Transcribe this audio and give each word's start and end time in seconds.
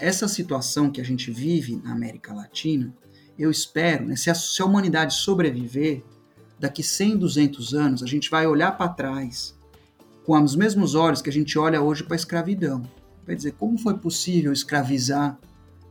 essa 0.00 0.28
situação 0.28 0.90
que 0.90 1.00
a 1.00 1.04
gente 1.04 1.30
vive 1.30 1.76
na 1.76 1.92
América 1.92 2.32
Latina, 2.32 2.94
eu 3.38 3.50
espero, 3.50 4.06
né, 4.06 4.16
se, 4.16 4.30
a, 4.30 4.34
se 4.34 4.62
a 4.62 4.64
humanidade 4.64 5.14
sobreviver, 5.14 6.02
daqui 6.58 6.82
100, 6.82 7.18
200 7.18 7.74
anos, 7.74 8.02
a 8.02 8.06
gente 8.06 8.30
vai 8.30 8.46
olhar 8.46 8.72
para 8.72 8.88
trás 8.88 9.54
com 10.24 10.40
os 10.42 10.56
mesmos 10.56 10.94
olhos 10.94 11.22
que 11.22 11.30
a 11.30 11.32
gente 11.32 11.58
olha 11.58 11.80
hoje 11.80 12.02
para 12.02 12.14
a 12.14 12.16
escravidão. 12.16 12.82
Vai 13.24 13.36
dizer, 13.36 13.52
como 13.52 13.78
foi 13.78 13.96
possível 13.96 14.52
escravizar 14.52 15.38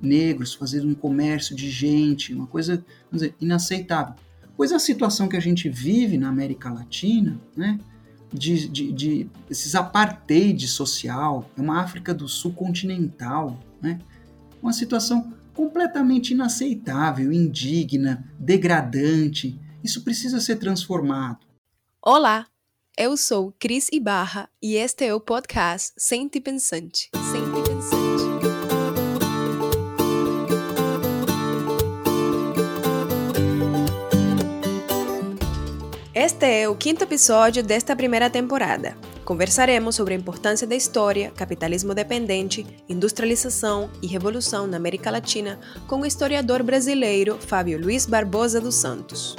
negros, 0.02 0.54
fazer 0.54 0.86
um 0.86 0.94
comércio 0.94 1.56
de 1.56 1.70
gente, 1.70 2.34
uma 2.34 2.48
coisa 2.48 2.84
dizer, 3.12 3.34
inaceitável. 3.40 4.16
Pois 4.58 4.72
a 4.72 4.80
situação 4.80 5.28
que 5.28 5.38
a 5.38 5.42
gente 5.42 5.70
vive 5.70 6.18
na 6.18 6.30
América 6.30 6.70
Latina, 6.70 7.40
né, 7.56 7.80
de, 8.34 8.68
de, 8.68 8.92
de 8.92 9.30
esses 9.50 9.76
apartheid 9.76 10.68
social, 10.68 11.50
é 11.58 11.62
uma 11.62 11.82
África 11.82 12.14
do 12.14 12.28
Sul 12.28 12.54
continental, 12.54 13.60
né, 13.86 13.99
uma 14.61 14.73
situação 14.73 15.31
completamente 15.54 16.31
inaceitável, 16.34 17.31
indigna, 17.31 18.26
degradante. 18.39 19.57
Isso 19.84 20.03
precisa 20.03 20.39
ser 20.39 20.57
transformado. 20.57 21.45
Olá, 22.02 22.48
eu 22.98 23.16
sou 23.16 23.53
Cris 23.59 23.88
Ibarra 23.91 24.49
e 24.62 24.76
este 24.76 25.05
é 25.05 25.13
o 25.13 25.20
podcast 25.20 25.93
Sente 25.98 26.41
Pensante. 26.41 27.09
Sente 27.31 27.70
Pensante. 27.70 28.26
Este 36.13 36.63
é 36.63 36.67
o 36.67 36.76
quinto 36.76 37.04
episódio 37.04 37.62
desta 37.62 37.95
primeira 37.95 38.29
temporada. 38.29 38.98
Conversaremos 39.25 39.95
sobre 39.95 40.13
a 40.13 40.17
importância 40.17 40.67
da 40.67 40.75
história, 40.75 41.31
capitalismo 41.31 41.95
dependente, 41.95 42.63
industrialização 42.88 43.89
e 43.99 44.05
revolução 44.05 44.67
na 44.67 44.77
América 44.77 45.09
Latina 45.09 45.59
com 45.88 46.01
o 46.01 46.05
historiador 46.05 46.61
brasileiro 46.61 47.39
Fábio 47.39 47.81
Luiz 47.81 48.05
Barbosa 48.05 48.62
dos 48.62 48.76
Santos. 48.76 49.35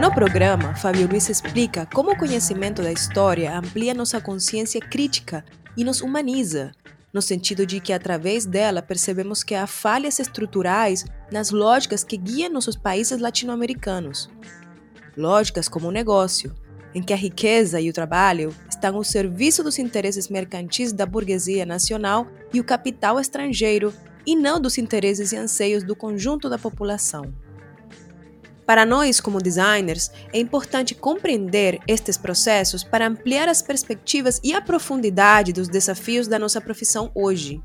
No 0.00 0.10
programa, 0.14 0.74
Fábio 0.74 1.06
Luiz 1.06 1.28
explica 1.28 1.86
como 1.92 2.12
o 2.12 2.16
conhecimento 2.16 2.80
da 2.80 2.90
história 2.90 3.54
amplia 3.58 3.92
nossa 3.92 4.22
consciência 4.22 4.80
crítica 4.80 5.44
e 5.76 5.84
nos 5.84 6.00
humaniza, 6.00 6.72
no 7.12 7.22
sentido 7.22 7.64
de 7.64 7.80
que 7.80 7.92
através 7.92 8.44
dela 8.44 8.82
percebemos 8.82 9.42
que 9.42 9.54
há 9.54 9.66
falhas 9.66 10.18
estruturais 10.18 11.04
nas 11.32 11.50
lógicas 11.50 12.04
que 12.04 12.16
guiam 12.16 12.52
nossos 12.52 12.76
países 12.76 13.18
latino-americanos. 13.18 14.30
Lógicas 15.16 15.68
como 15.68 15.88
o 15.88 15.92
negócio, 15.92 16.54
em 16.94 17.02
que 17.02 17.12
a 17.12 17.16
riqueza 17.16 17.80
e 17.80 17.88
o 17.90 17.92
trabalho 17.92 18.54
estão 18.68 18.96
ao 18.96 19.04
serviço 19.04 19.62
dos 19.62 19.78
interesses 19.78 20.28
mercantis 20.28 20.92
da 20.92 21.06
burguesia 21.06 21.66
nacional 21.66 22.26
e 22.52 22.60
o 22.60 22.64
capital 22.64 23.18
estrangeiro, 23.18 23.92
e 24.26 24.36
não 24.36 24.60
dos 24.60 24.76
interesses 24.76 25.32
e 25.32 25.36
anseios 25.36 25.82
do 25.82 25.96
conjunto 25.96 26.50
da 26.50 26.58
população. 26.58 27.32
Para 28.68 28.84
nós, 28.84 29.18
como 29.18 29.40
designers, 29.40 30.10
é 30.30 30.38
importante 30.38 30.94
compreender 30.94 31.78
estes 31.88 32.18
processos 32.18 32.84
para 32.84 33.06
ampliar 33.06 33.48
as 33.48 33.62
perspectivas 33.62 34.38
e 34.44 34.52
a 34.52 34.60
profundidade 34.60 35.54
dos 35.54 35.68
desafios 35.68 36.28
da 36.28 36.38
nossa 36.38 36.60
profissão 36.60 37.10
hoje. 37.14 37.62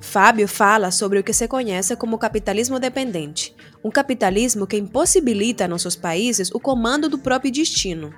Fábio 0.00 0.48
fala 0.48 0.90
sobre 0.90 1.18
o 1.18 1.22
que 1.22 1.34
se 1.34 1.46
conhece 1.46 1.94
como 1.96 2.16
capitalismo 2.16 2.80
dependente, 2.80 3.54
um 3.84 3.90
capitalismo 3.90 4.66
que 4.66 4.78
impossibilita 4.78 5.66
a 5.66 5.68
nossos 5.68 5.96
países 5.96 6.50
o 6.50 6.58
comando 6.58 7.10
do 7.10 7.18
próprio 7.18 7.52
destino. 7.52 8.10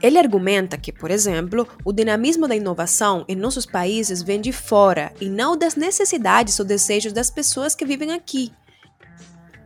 Ele 0.00 0.20
argumenta 0.20 0.78
que, 0.78 0.92
por 0.92 1.10
exemplo, 1.10 1.66
o 1.84 1.92
dinamismo 1.92 2.46
da 2.46 2.54
inovação 2.54 3.24
em 3.26 3.34
nossos 3.34 3.66
países 3.66 4.22
vem 4.22 4.40
de 4.40 4.52
fora 4.52 5.12
e 5.20 5.28
não 5.28 5.56
das 5.56 5.74
necessidades 5.74 6.60
ou 6.60 6.64
desejos 6.64 7.12
das 7.12 7.28
pessoas 7.28 7.74
que 7.74 7.84
vivem 7.84 8.12
aqui. 8.12 8.52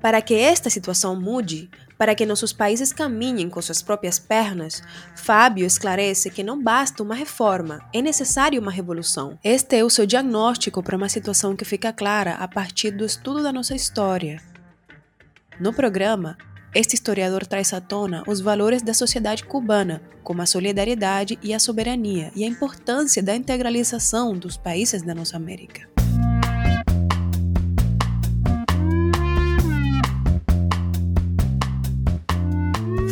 Para 0.00 0.22
que 0.22 0.34
esta 0.34 0.70
situação 0.70 1.14
mude, 1.14 1.68
para 2.00 2.14
que 2.14 2.24
nossos 2.24 2.50
países 2.50 2.94
caminhem 2.94 3.50
com 3.50 3.60
suas 3.60 3.82
próprias 3.82 4.18
pernas, 4.18 4.82
Fábio 5.14 5.66
esclarece 5.66 6.30
que 6.30 6.42
não 6.42 6.58
basta 6.62 7.02
uma 7.02 7.14
reforma, 7.14 7.86
é 7.92 8.00
necessária 8.00 8.58
uma 8.58 8.70
revolução. 8.70 9.38
Este 9.44 9.76
é 9.76 9.84
o 9.84 9.90
seu 9.90 10.06
diagnóstico 10.06 10.82
para 10.82 10.96
uma 10.96 11.10
situação 11.10 11.54
que 11.54 11.62
fica 11.62 11.92
clara 11.92 12.36
a 12.36 12.48
partir 12.48 12.90
do 12.90 13.04
estudo 13.04 13.42
da 13.42 13.52
nossa 13.52 13.74
história. 13.74 14.40
No 15.60 15.74
programa, 15.74 16.38
este 16.74 16.94
historiador 16.94 17.44
traz 17.46 17.70
à 17.74 17.82
tona 17.82 18.24
os 18.26 18.40
valores 18.40 18.80
da 18.80 18.94
sociedade 18.94 19.44
cubana, 19.44 20.00
como 20.22 20.40
a 20.40 20.46
solidariedade 20.46 21.38
e 21.42 21.52
a 21.52 21.58
soberania, 21.58 22.32
e 22.34 22.44
a 22.44 22.46
importância 22.46 23.22
da 23.22 23.36
integralização 23.36 24.32
dos 24.32 24.56
países 24.56 25.02
da 25.02 25.14
nossa 25.14 25.36
América. 25.36 25.89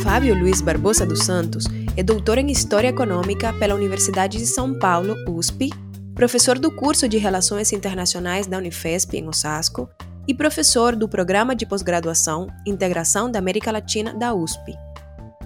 Fábio 0.08 0.34
Luiz 0.34 0.62
Barbosa 0.62 1.04
dos 1.04 1.18
Santos 1.22 1.66
é 1.94 2.02
doutor 2.02 2.38
em 2.38 2.50
História 2.50 2.88
Econômica 2.88 3.52
pela 3.52 3.74
Universidade 3.74 4.38
de 4.38 4.46
São 4.46 4.72
Paulo, 4.72 5.14
USP, 5.28 5.68
professor 6.14 6.58
do 6.58 6.74
curso 6.74 7.06
de 7.06 7.18
Relações 7.18 7.74
Internacionais 7.74 8.46
da 8.46 8.56
Unifesp, 8.56 9.18
em 9.18 9.28
Osasco, 9.28 9.86
e 10.26 10.32
professor 10.32 10.96
do 10.96 11.06
Programa 11.10 11.54
de 11.54 11.66
Pós-Graduação 11.66 12.46
Integração 12.66 13.30
da 13.30 13.38
América 13.38 13.70
Latina 13.70 14.14
da 14.14 14.32
USP. 14.32 14.74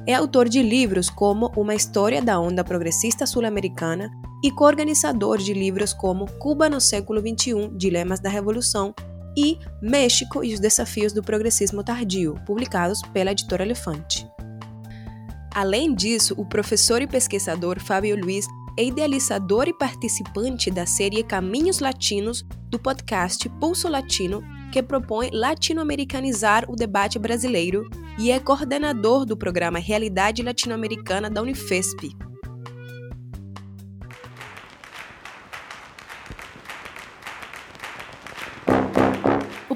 É 0.06 0.14
autor 0.14 0.48
de 0.48 0.62
livros 0.62 1.10
como 1.10 1.50
Uma 1.56 1.74
História 1.74 2.22
da 2.22 2.38
Onda 2.38 2.62
Progressista 2.62 3.26
Sul-Americana 3.26 4.08
e 4.44 4.52
coorganizador 4.52 5.38
de 5.38 5.52
livros 5.52 5.92
como 5.92 6.30
Cuba 6.38 6.70
no 6.70 6.80
Século 6.80 7.20
XXI 7.20 7.68
Dilemas 7.76 8.20
da 8.20 8.30
Revolução 8.30 8.94
e 9.36 9.58
México 9.82 10.44
e 10.44 10.54
os 10.54 10.60
Desafios 10.60 11.12
do 11.12 11.20
Progressismo 11.20 11.82
Tardio, 11.82 12.36
publicados 12.46 13.02
pela 13.12 13.32
editora 13.32 13.64
Elefante. 13.64 14.31
Além 15.54 15.94
disso, 15.94 16.34
o 16.38 16.46
professor 16.46 17.02
e 17.02 17.06
pesquisador 17.06 17.78
Fábio 17.78 18.18
Luiz 18.18 18.46
é 18.76 18.84
idealizador 18.84 19.68
e 19.68 19.74
participante 19.74 20.70
da 20.70 20.86
série 20.86 21.22
Caminhos 21.22 21.78
Latinos 21.78 22.42
do 22.70 22.78
podcast 22.78 23.46
Pulso 23.60 23.86
Latino, 23.86 24.42
que 24.72 24.82
propõe 24.82 25.28
latino-americanizar 25.30 26.64
o 26.70 26.74
debate 26.74 27.18
brasileiro, 27.18 27.86
e 28.18 28.30
é 28.30 28.40
coordenador 28.40 29.26
do 29.26 29.36
programa 29.36 29.78
Realidade 29.78 30.42
Latino-Americana 30.42 31.28
da 31.28 31.42
Unifesp. 31.42 32.31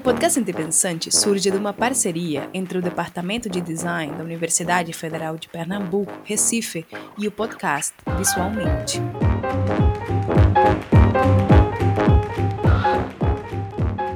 Podcast 0.07 0.39
Independente 0.39 1.11
surge 1.13 1.51
de 1.51 1.57
uma 1.57 1.73
parceria 1.73 2.49
entre 2.53 2.77
o 2.77 2.81
Departamento 2.81 3.49
de 3.49 3.59
Design 3.59 4.15
da 4.15 4.23
Universidade 4.23 4.93
Federal 4.93 5.35
de 5.35 5.49
Pernambuco, 5.49 6.13
Recife, 6.23 6.85
e 7.17 7.27
o 7.27 7.31
podcast 7.31 7.93
Visualmente. 8.17 9.01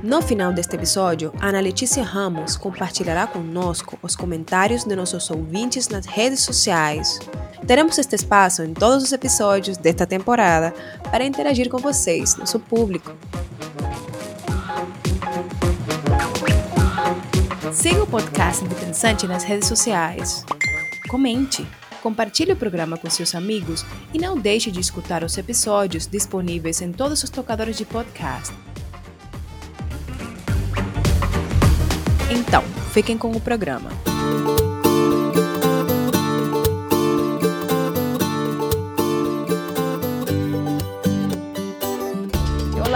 No 0.02 0.22
final 0.22 0.54
deste 0.54 0.78
episódio, 0.78 1.34
Ana 1.42 1.60
Letícia 1.60 2.04
Ramos 2.04 2.56
compartilhará 2.56 3.28
conosco 3.28 4.00
os 4.02 4.16
comentários 4.16 4.86
de 4.86 4.96
nossos 4.96 5.30
ouvintes 5.30 5.90
nas 5.90 6.06
redes 6.06 6.40
sociais. 6.40 7.20
Teremos 7.68 7.98
este 7.98 8.16
espaço 8.16 8.64
em 8.64 8.74
todos 8.74 9.04
os 9.04 9.12
episódios 9.12 9.76
desta 9.76 10.08
temporada 10.08 10.74
para 11.12 11.26
interagir 11.26 11.68
com 11.68 11.80
vocês, 11.80 12.38
nosso 12.38 12.62
público. 12.62 13.12
Siga 17.82 18.04
o 18.04 18.06
podcast 18.06 18.64
Independente 18.64 19.26
nas 19.26 19.44
redes 19.44 19.68
sociais. 19.68 20.46
Comente, 21.10 21.66
compartilhe 22.04 22.52
o 22.52 22.56
programa 22.56 22.96
com 22.96 23.10
seus 23.10 23.34
amigos 23.34 23.84
e 24.14 24.20
não 24.20 24.38
deixe 24.38 24.70
de 24.70 24.80
escutar 24.80 25.24
os 25.24 25.36
episódios 25.36 26.06
disponíveis 26.06 26.80
em 26.80 26.92
todos 26.92 27.24
os 27.24 27.30
tocadores 27.32 27.76
de 27.76 27.84
podcast. 27.84 28.54
Então, 32.30 32.62
fiquem 32.94 33.18
com 33.18 33.32
o 33.32 33.42
programa. 33.42 33.90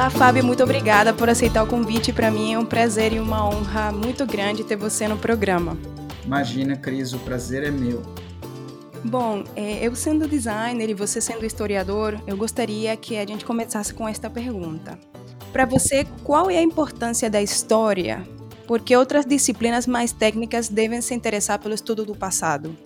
Olá, 0.06 0.12
Fábio, 0.12 0.46
muito 0.46 0.62
obrigada 0.62 1.12
por 1.12 1.31
aceitar 1.31 1.63
o 1.63 1.68
convite. 1.68 2.13
Para 2.13 2.30
mim 2.30 2.54
é 2.54 2.60
um 2.60 2.66
prazer 2.66 3.12
e 3.12 3.19
uma 3.19 3.44
honra 3.44 3.92
muito 3.92 4.24
grande 4.24 4.63
ter 4.63 4.75
você 4.75 5.07
no 5.07 5.18
programa. 5.18 5.75
Imagina, 6.24 6.78
Cris, 6.78 7.12
o 7.12 7.18
prazer 7.18 7.63
é 7.63 7.72
meu. 7.72 8.04
Bom, 9.04 9.44
é, 9.56 9.84
eu 9.84 9.96
sendo 9.96 10.28
designer 10.28 10.92
e 10.92 10.94
você 10.94 11.19
sendo 11.19 11.44
historiador, 11.44 12.22
eu 12.28 12.38
gostaria 12.38 12.96
que 12.96 13.18
a 13.18 13.25
gente 13.25 13.44
começasse 13.44 13.96
com 13.96 14.07
esta 14.07 14.30
pergunta. 14.30 14.96
Para 15.52 15.66
você, 15.66 16.06
qual 16.24 16.51
é 16.51 16.60
a 16.60 16.62
importância 16.62 17.28
da 17.28 17.42
história 17.42 18.22
Por 18.68 18.81
que 18.81 18.96
outras 18.96 19.25
disciplinas 19.25 19.88
mais 19.88 20.12
técnicas 20.12 20.69
devem 20.69 21.01
se 21.01 21.16
interessar 21.16 21.58
pelo 21.58 21.74
estudo 21.74 22.06
do 22.06 22.13
passado? 22.13 22.78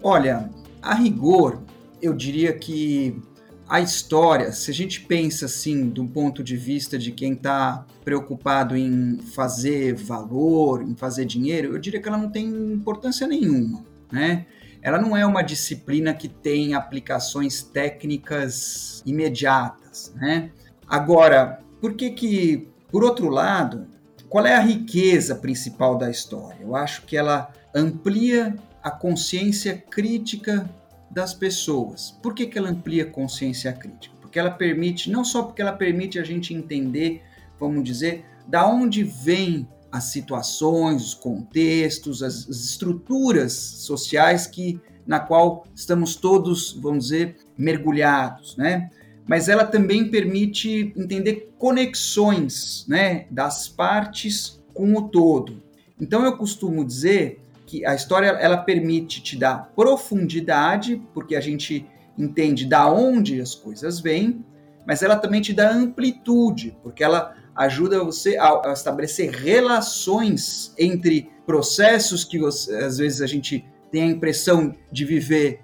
Olha, 0.00 0.48
a 0.80 0.94
rigor, 0.94 1.60
eu 2.00 2.14
diria 2.14 2.52
que 2.52 3.20
a 3.68 3.80
história, 3.80 4.50
se 4.52 4.70
a 4.70 4.74
gente 4.74 5.02
pensa 5.02 5.44
assim, 5.44 5.90
do 5.90 6.06
ponto 6.06 6.42
de 6.42 6.56
vista 6.56 6.98
de 6.98 7.12
quem 7.12 7.34
está 7.34 7.84
preocupado 8.02 8.74
em 8.74 9.18
fazer 9.34 9.94
valor, 9.94 10.82
em 10.82 10.96
fazer 10.96 11.26
dinheiro, 11.26 11.74
eu 11.74 11.78
diria 11.78 12.00
que 12.00 12.08
ela 12.08 12.16
não 12.16 12.30
tem 12.30 12.46
importância 12.46 13.26
nenhuma, 13.26 13.84
né? 14.10 14.46
Ela 14.80 14.98
não 14.98 15.14
é 15.14 15.26
uma 15.26 15.42
disciplina 15.42 16.14
que 16.14 16.28
tem 16.28 16.72
aplicações 16.72 17.62
técnicas 17.62 19.02
imediatas, 19.04 20.14
né? 20.16 20.50
Agora, 20.86 21.60
por 21.80 21.92
que 21.92 22.10
que, 22.10 22.68
por 22.90 23.04
outro 23.04 23.28
lado, 23.28 23.86
qual 24.30 24.46
é 24.46 24.54
a 24.54 24.60
riqueza 24.60 25.34
principal 25.34 25.98
da 25.98 26.10
história? 26.10 26.58
Eu 26.62 26.74
acho 26.74 27.02
que 27.02 27.16
ela 27.16 27.52
amplia 27.74 28.56
a 28.82 28.90
consciência 28.90 29.76
crítica 29.90 30.68
das 31.10 31.34
pessoas. 31.34 32.16
Por 32.22 32.34
que, 32.34 32.46
que 32.46 32.58
ela 32.58 32.70
amplia 32.70 33.06
consciência 33.06 33.72
crítica? 33.72 34.14
Porque 34.20 34.38
ela 34.38 34.50
permite, 34.50 35.10
não 35.10 35.24
só 35.24 35.42
porque 35.42 35.62
ela 35.62 35.72
permite 35.72 36.18
a 36.18 36.24
gente 36.24 36.52
entender, 36.52 37.22
vamos 37.58 37.82
dizer, 37.84 38.24
da 38.46 38.68
onde 38.68 39.02
vêm 39.02 39.66
as 39.90 40.04
situações, 40.04 41.02
os 41.02 41.14
contextos, 41.14 42.22
as, 42.22 42.48
as 42.48 42.64
estruturas 42.64 43.52
sociais 43.52 44.46
que 44.46 44.80
na 45.06 45.18
qual 45.18 45.66
estamos 45.74 46.16
todos, 46.16 46.72
vamos 46.72 47.04
dizer, 47.04 47.36
mergulhados, 47.56 48.56
né? 48.58 48.90
Mas 49.26 49.48
ela 49.48 49.64
também 49.64 50.10
permite 50.10 50.92
entender 50.94 51.52
conexões, 51.58 52.84
né, 52.86 53.26
das 53.30 53.68
partes 53.68 54.60
com 54.74 54.94
o 54.94 55.08
todo. 55.08 55.62
Então 56.00 56.24
eu 56.24 56.36
costumo 56.36 56.84
dizer 56.84 57.40
que 57.68 57.84
a 57.84 57.94
história 57.94 58.28
ela 58.28 58.56
permite 58.56 59.22
te 59.22 59.36
dar 59.36 59.70
profundidade, 59.76 61.02
porque 61.12 61.36
a 61.36 61.40
gente 61.40 61.86
entende 62.16 62.64
da 62.64 62.90
onde 62.90 63.38
as 63.42 63.54
coisas 63.54 64.00
vêm, 64.00 64.42
mas 64.86 65.02
ela 65.02 65.16
também 65.16 65.42
te 65.42 65.52
dá 65.52 65.70
amplitude, 65.70 66.74
porque 66.82 67.04
ela 67.04 67.36
ajuda 67.54 68.02
você 68.02 68.38
a, 68.38 68.72
estabelecer 68.72 69.30
relações 69.30 70.72
entre 70.78 71.30
processos 71.44 72.24
que 72.24 72.38
você, 72.38 72.74
às 72.76 72.96
vezes 72.96 73.20
a 73.20 73.26
gente 73.26 73.66
tem 73.92 74.04
a 74.04 74.06
impressão 74.06 74.74
de 74.90 75.04
viver 75.04 75.60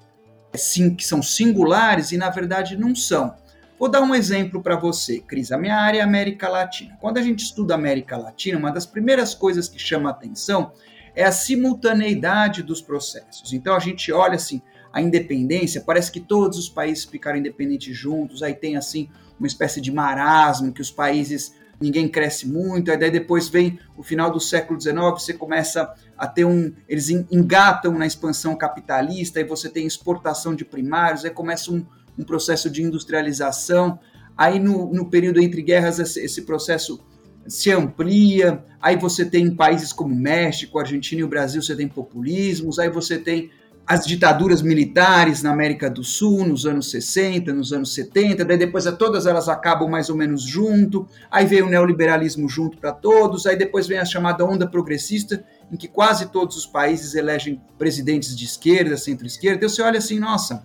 sim, 0.55 0.95
que 0.95 1.07
são 1.07 1.23
singulares 1.23 2.13
e 2.13 2.19
na 2.19 2.29
verdade 2.29 2.77
não 2.77 2.95
são. 2.95 3.35
Vou 3.79 3.89
dar 3.89 4.03
um 4.03 4.15
exemplo 4.15 4.63
para 4.63 4.77
você, 4.77 5.21
Cris. 5.21 5.51
A 5.51 5.59
minha 5.59 5.77
área 5.77 6.01
é 6.01 6.03
América 6.03 6.49
Latina. 6.49 6.97
Quando 7.01 7.17
a 7.17 7.23
gente 7.23 7.45
estuda 7.45 7.75
América 7.75 8.17
Latina, 8.17 8.59
uma 8.59 8.71
das 8.71 8.85
primeiras 8.85 9.35
coisas 9.35 9.69
que 9.69 9.79
chama 9.79 10.11
atenção 10.11 10.73
é 11.15 11.25
a 11.25 11.33
simultaneidade 11.33 12.63
dos 12.63 12.81
processos. 12.81 13.53
Então 13.53 13.75
a 13.75 13.79
gente 13.79 14.13
olha 14.13 14.35
assim, 14.35 14.61
a 14.93 15.01
independência, 15.01 15.81
parece 15.81 16.11
que 16.11 16.21
todos 16.21 16.59
os 16.59 16.69
países 16.69 17.05
ficaram 17.05 17.39
independentes 17.39 17.97
juntos, 17.97 18.43
aí 18.43 18.55
tem 18.55 18.77
assim 18.77 19.09
uma 19.39 19.47
espécie 19.47 19.81
de 19.81 19.93
marasmo 19.93 20.73
que 20.73 20.81
os 20.81 20.91
países 20.91 21.55
ninguém 21.81 22.09
cresce 22.09 22.47
muito, 22.47 22.91
aí 22.91 23.11
depois 23.11 23.49
vem 23.49 23.79
o 23.97 24.03
final 24.03 24.31
do 24.31 24.41
século 24.41 24.81
XIX, 24.81 24.97
você 25.11 25.35
começa 25.35 25.93
a 26.17 26.27
ter 26.27 26.45
um, 26.45 26.73
eles 26.89 27.11
engatam 27.11 27.93
na 27.99 28.07
expansão 28.07 28.57
capitalista, 28.57 29.41
aí 29.41 29.45
você 29.45 29.69
tem 29.69 29.87
exportação 29.87 30.55
de 30.55 30.65
primários, 30.65 31.25
aí 31.25 31.31
começa 31.31 31.73
um, 31.73 31.85
um 32.19 32.25
processo 32.25 32.71
de 32.71 32.83
industrialização, 32.83 33.99
aí 34.37 34.59
no, 34.59 34.93
no 34.93 35.11
período 35.11 35.41
entre 35.41 35.63
guerras 35.63 35.99
esse, 35.99 36.21
esse 36.21 36.43
processo 36.43 37.01
se 37.47 37.71
amplia, 37.71 38.63
aí 38.81 38.97
você 38.97 39.25
tem 39.25 39.55
países 39.55 39.93
como 39.93 40.15
México, 40.15 40.79
Argentina 40.79 41.21
e 41.21 41.25
o 41.25 41.29
Brasil, 41.29 41.63
você 41.63 41.77
tem 41.77 41.89
populismos, 41.89 42.79
aí 42.79 42.91
você 42.91 43.19
tem 43.19 43.51
as 43.87 44.07
ditaduras 44.07 44.63
militares 44.63 45.43
na 45.43 45.51
América 45.51 45.91
do 45.91 46.03
Sul 46.03 46.47
nos 46.47 46.65
anos 46.65 46.91
60, 46.91 47.53
nos 47.53 47.73
anos 47.73 47.93
70, 47.93 48.45
daí 48.45 48.57
depois 48.57 48.85
todas 48.99 49.27
elas 49.27 49.49
acabam 49.49 49.91
mais 49.91 50.09
ou 50.09 50.17
menos 50.17 50.43
junto, 50.43 51.07
aí 51.31 51.45
vem 51.45 51.63
o 51.63 51.69
neoliberalismo 51.69 52.49
junto 52.49 52.79
para 52.79 52.93
todos, 52.93 53.47
aí 53.47 53.57
depois 53.57 53.87
vem 53.87 53.99
a 53.99 54.05
chamada 54.05 54.45
onda 54.45 54.67
progressista, 54.67 55.45
em 55.71 55.77
que 55.77 55.87
quase 55.87 56.31
todos 56.31 56.57
os 56.57 56.67
países 56.67 57.15
elegem 57.15 57.61
presidentes 57.77 58.35
de 58.35 58.47
esquerda, 58.47 58.97
centro-esquerda, 58.97 59.59
então 59.59 59.69
você 59.69 59.83
olha 59.83 59.99
assim, 59.99 60.19
nossa, 60.19 60.65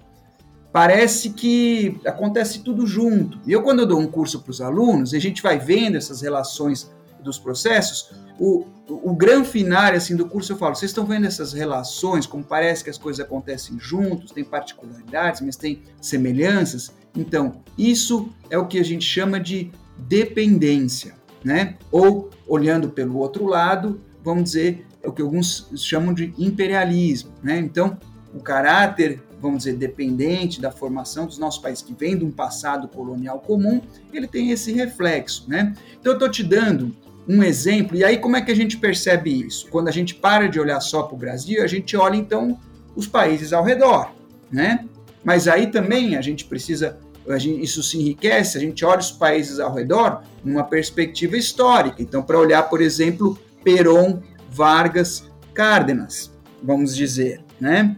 parece 0.72 1.32
que 1.32 2.00
acontece 2.06 2.64
tudo 2.64 2.86
junto. 2.86 3.40
E 3.46 3.52
eu, 3.52 3.62
quando 3.62 3.80
eu 3.80 3.86
dou 3.86 4.00
um 4.00 4.08
curso 4.08 4.42
para 4.42 4.52
os 4.52 4.62
alunos, 4.62 5.14
a 5.14 5.20
gente 5.20 5.42
vai 5.42 5.58
vendo 5.58 5.98
essas 5.98 6.22
relações 6.22 6.92
dos 7.22 7.38
processos, 7.38 8.12
o, 8.40 8.66
o, 8.88 9.12
o 9.12 9.16
grande 9.16 9.50
final 9.50 9.94
assim, 9.94 10.16
do 10.16 10.26
curso 10.26 10.54
eu 10.54 10.58
falo, 10.58 10.76
vocês 10.76 10.92
estão 10.92 11.06
vendo 11.06 11.28
essas 11.28 11.52
relações, 11.52 12.26
como 12.26 12.44
parece 12.44 12.84
que 12.84 12.90
as 12.90 12.98
coisas 12.98 13.24
acontecem 13.24 13.78
juntos, 13.80 14.32
tem 14.32 14.44
particularidades, 14.44 15.42
mas 15.42 15.56
tem 15.58 15.84
semelhanças? 16.00 16.94
Então, 17.16 17.62
isso 17.78 18.30
é 18.50 18.58
o 18.58 18.68
que 18.68 18.80
a 18.80 18.84
gente 18.84 19.04
chama 19.04 19.40
de 19.40 19.72
dependência, 19.98 21.16
né? 21.44 21.76
Ou, 21.92 22.30
olhando 22.48 22.90
pelo 22.90 23.18
outro 23.18 23.46
lado, 23.46 24.00
vamos 24.24 24.46
dizer, 24.46 24.86
é 25.04 25.08
o 25.08 25.12
que 25.12 25.22
alguns 25.22 25.70
chamam 25.76 26.14
de 26.14 26.34
imperialismo, 26.38 27.32
né? 27.44 27.58
Então, 27.60 27.98
o 28.34 28.40
caráter 28.40 29.22
vamos 29.42 29.60
dizer, 29.60 29.78
dependente 29.78 30.62
da 30.62 30.72
formação 30.72 31.26
dos 31.26 31.38
nossos 31.38 31.62
países, 31.62 31.84
que 31.84 31.94
vem 31.94 32.18
de 32.18 32.26
um 32.26 32.32
passado 32.32 32.88
colonial 32.88 33.40
comum, 33.40 33.82
ele 34.14 34.28
tem 34.28 34.52
esse 34.52 34.72
reflexo, 34.72 35.46
né? 35.48 35.74
Então 36.00 36.14
eu 36.14 36.18
estou 36.18 36.30
te 36.30 36.44
dando 36.44 36.96
um 37.28 37.44
exemplo, 37.44 37.96
e 37.96 38.04
aí 38.04 38.18
como 38.18 38.36
é 38.36 38.42
que 38.42 38.52
a 38.52 38.56
gente 38.56 38.78
percebe 38.78 39.32
isso? 39.46 39.68
Quando 39.70 39.88
a 39.88 39.92
gente 39.92 40.16
para 40.16 40.48
de 40.48 40.60
olhar 40.60 40.80
só 40.80 41.04
para 41.04 41.16
o 41.16 41.18
Brasil, 41.18 41.64
a 41.64 41.68
gente 41.68 41.96
olha 41.96 42.16
então 42.16 42.58
os 42.96 43.08
países 43.08 43.54
ao 43.54 43.64
redor, 43.64 44.12
né? 44.52 44.86
Mas 45.24 45.48
aí 45.48 45.68
também 45.68 46.16
a 46.16 46.22
gente 46.22 46.46
precisa, 46.46 46.98
a 47.28 47.38
gente, 47.38 47.64
isso 47.64 47.84
se 47.84 47.98
enriquece, 47.98 48.58
a 48.58 48.62
gente 48.62 48.84
olha 48.84 49.00
os 49.00 49.12
países 49.12 49.60
ao 49.60 49.74
redor 49.74 50.24
numa 50.44 50.64
perspectiva 50.64 51.38
histórica. 51.38 52.02
Então, 52.02 52.24
para 52.24 52.40
olhar, 52.40 52.64
por 52.64 52.82
exemplo, 52.82 53.38
Perón, 53.64 54.20
Vargas, 54.50 55.30
Cárdenas, 55.54 56.32
vamos 56.64 56.96
dizer, 56.96 57.42
né? 57.60 57.96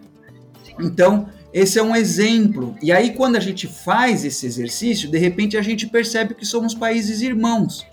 Então, 0.79 1.27
esse 1.53 1.77
é 1.77 1.83
um 1.83 1.95
exemplo. 1.95 2.75
E 2.81 2.91
aí, 2.91 3.13
quando 3.13 3.35
a 3.35 3.39
gente 3.39 3.67
faz 3.67 4.23
esse 4.23 4.45
exercício, 4.45 5.09
de 5.09 5.17
repente 5.17 5.57
a 5.57 5.61
gente 5.61 5.87
percebe 5.87 6.33
que 6.33 6.45
somos 6.45 6.73
países 6.73 7.21
irmãos. 7.21 7.85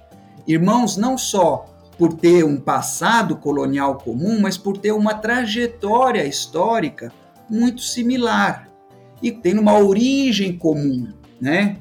Irmãos 0.46 0.96
não 0.96 1.18
só 1.18 1.66
por 1.98 2.14
ter 2.14 2.44
um 2.44 2.56
passado 2.60 3.36
colonial 3.36 3.96
comum, 3.96 4.40
mas 4.40 4.56
por 4.56 4.78
ter 4.78 4.92
uma 4.92 5.14
trajetória 5.14 6.24
histórica 6.24 7.12
muito 7.50 7.82
similar 7.82 8.68
e 9.20 9.32
tem 9.32 9.58
uma 9.58 9.76
origem 9.78 10.56
comum, 10.56 11.08
né? 11.40 11.76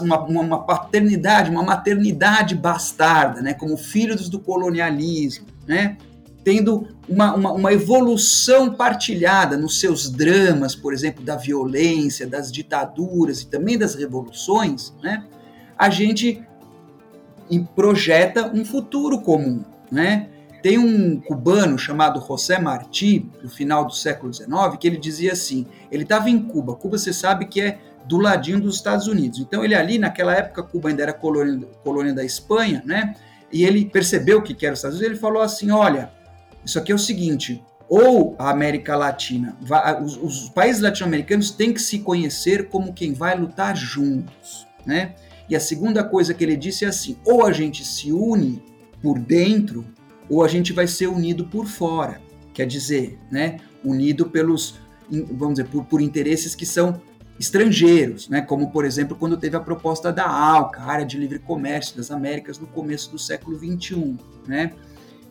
Uma, 0.00 0.18
uma 0.20 0.64
paternidade, 0.64 1.50
uma 1.50 1.62
maternidade 1.62 2.54
bastarda, 2.54 3.42
né? 3.42 3.52
Como 3.52 3.76
filhos 3.76 4.28
do 4.28 4.38
colonialismo, 4.38 5.46
né? 5.66 5.98
Tendo 6.44 6.88
uma, 7.08 7.34
uma, 7.34 7.52
uma, 7.52 7.72
evolução 7.72 8.72
partilhada 8.72 9.56
nos 9.56 9.78
seus 9.78 10.10
dramas, 10.10 10.74
por 10.74 10.94
exemplo, 10.94 11.22
da 11.22 11.36
violência, 11.36 12.26
das 12.26 12.50
ditaduras 12.50 13.42
e 13.42 13.46
também 13.46 13.76
das 13.76 13.94
revoluções, 13.94 14.94
né, 15.02 15.24
a 15.76 15.90
gente 15.90 16.42
projeta 17.74 18.50
um 18.54 18.64
futuro 18.64 19.20
comum. 19.20 19.64
Né? 19.90 20.28
Tem 20.62 20.78
um 20.78 21.20
cubano 21.20 21.78
chamado 21.78 22.24
José 22.26 22.58
Martí, 22.58 23.28
no 23.42 23.48
final 23.48 23.84
do 23.84 23.94
século 23.94 24.32
XIX, 24.32 24.50
que 24.78 24.86
ele 24.86 24.98
dizia 24.98 25.32
assim: 25.32 25.66
ele 25.90 26.04
estava 26.04 26.30
em 26.30 26.38
Cuba. 26.38 26.74
Cuba, 26.74 26.98
você 26.98 27.12
sabe 27.12 27.46
que 27.46 27.60
é 27.60 27.78
do 28.04 28.18
ladinho 28.18 28.60
dos 28.60 28.76
Estados 28.76 29.06
Unidos. 29.06 29.40
Então, 29.40 29.64
ele 29.64 29.74
ali, 29.74 29.98
naquela 29.98 30.34
época, 30.34 30.62
Cuba 30.62 30.88
ainda 30.88 31.02
era 31.02 31.12
colônia, 31.12 31.66
colônia 31.82 32.12
da 32.12 32.24
Espanha, 32.24 32.82
né? 32.84 33.14
E 33.52 33.64
ele 33.64 33.84
percebeu 33.84 34.38
o 34.38 34.42
que 34.42 34.64
era 34.64 34.72
os 34.72 34.78
Estados 34.78 34.98
Unidos. 34.98 35.12
Ele 35.12 35.20
falou 35.20 35.42
assim: 35.42 35.70
olha, 35.70 36.10
isso 36.64 36.78
aqui 36.78 36.92
é 36.92 36.94
o 36.94 36.98
seguinte: 36.98 37.62
ou 37.88 38.36
a 38.38 38.50
América 38.50 38.96
Latina, 38.96 39.56
os, 40.02 40.16
os 40.16 40.48
países 40.50 40.80
latino-americanos 40.80 41.50
têm 41.50 41.72
que 41.72 41.80
se 41.80 42.00
conhecer 42.00 42.68
como 42.68 42.92
quem 42.92 43.12
vai 43.12 43.36
lutar 43.36 43.76
juntos, 43.76 44.66
né? 44.86 45.14
E 45.48 45.56
a 45.56 45.60
segunda 45.60 46.04
coisa 46.04 46.32
que 46.32 46.44
ele 46.44 46.56
disse 46.56 46.84
é 46.84 46.88
assim: 46.88 47.16
ou 47.24 47.44
a 47.44 47.52
gente 47.52 47.84
se 47.84 48.12
une 48.12 48.62
por 49.02 49.18
dentro, 49.18 49.84
ou 50.28 50.44
a 50.44 50.48
gente 50.48 50.72
vai 50.72 50.86
ser 50.86 51.08
unido 51.08 51.46
por 51.46 51.66
fora. 51.66 52.20
Quer 52.54 52.66
dizer, 52.66 53.18
né? 53.30 53.58
Unido 53.84 54.26
pelos, 54.26 54.78
vamos 55.10 55.54
dizer, 55.54 55.68
por, 55.68 55.84
por 55.84 56.00
interesses 56.00 56.54
que 56.54 56.66
são 56.66 57.00
estrangeiros, 57.40 58.28
né? 58.28 58.42
como 58.42 58.70
por 58.70 58.84
exemplo 58.84 59.16
quando 59.16 59.34
teve 59.34 59.56
a 59.56 59.60
proposta 59.60 60.12
da 60.12 60.28
ALCA, 60.28 60.82
Área 60.82 61.06
de 61.06 61.16
Livre 61.16 61.38
Comércio 61.38 61.96
das 61.96 62.10
Américas, 62.10 62.58
no 62.58 62.66
começo 62.66 63.10
do 63.10 63.18
século 63.18 63.58
XXI. 63.58 64.18
Né? 64.46 64.72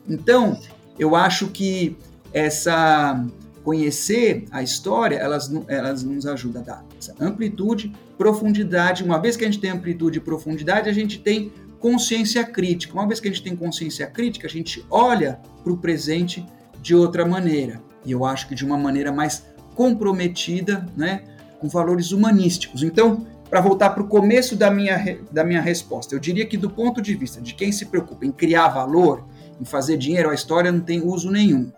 Então, 0.08 0.58
eu 1.00 1.16
acho 1.16 1.48
que 1.48 1.96
essa 2.30 3.24
conhecer 3.64 4.44
a 4.50 4.62
história, 4.62 5.16
elas, 5.16 5.50
elas 5.68 6.02
nos 6.02 6.26
ajuda 6.26 6.60
a 6.60 6.62
dar 6.62 6.84
essa 6.98 7.14
amplitude, 7.18 7.92
profundidade. 8.16 9.02
Uma 9.02 9.18
vez 9.18 9.36
que 9.36 9.44
a 9.44 9.46
gente 9.46 9.60
tem 9.60 9.70
amplitude 9.70 10.18
e 10.18 10.20
profundidade, 10.20 10.88
a 10.88 10.92
gente 10.92 11.18
tem 11.18 11.52
consciência 11.78 12.44
crítica. 12.44 12.92
Uma 12.94 13.06
vez 13.06 13.18
que 13.18 13.28
a 13.28 13.30
gente 13.30 13.42
tem 13.42 13.56
consciência 13.56 14.06
crítica, 14.06 14.46
a 14.46 14.50
gente 14.50 14.84
olha 14.90 15.40
para 15.62 15.72
o 15.72 15.76
presente 15.76 16.44
de 16.82 16.94
outra 16.94 17.26
maneira. 17.26 17.82
E 18.04 18.12
eu 18.12 18.24
acho 18.24 18.46
que 18.46 18.54
de 18.54 18.64
uma 18.64 18.76
maneira 18.76 19.10
mais 19.10 19.46
comprometida, 19.74 20.86
né, 20.96 21.24
com 21.58 21.68
valores 21.68 22.12
humanísticos. 22.12 22.82
Então, 22.82 23.26
para 23.48 23.60
voltar 23.60 23.90
para 23.90 24.02
o 24.02 24.06
começo 24.06 24.54
da 24.54 24.70
minha, 24.70 25.18
da 25.32 25.44
minha 25.44 25.60
resposta, 25.60 26.14
eu 26.14 26.18
diria 26.18 26.46
que 26.46 26.56
do 26.56 26.70
ponto 26.70 27.00
de 27.02 27.14
vista 27.14 27.40
de 27.40 27.54
quem 27.54 27.72
se 27.72 27.86
preocupa 27.86 28.24
em 28.24 28.32
criar 28.32 28.68
valor, 28.68 29.24
em 29.60 29.64
fazer 29.64 29.96
dinheiro, 29.96 30.30
a 30.30 30.34
história 30.34 30.72
não 30.72 30.80
tem 30.80 31.02
uso 31.02 31.30
nenhum. 31.30 31.70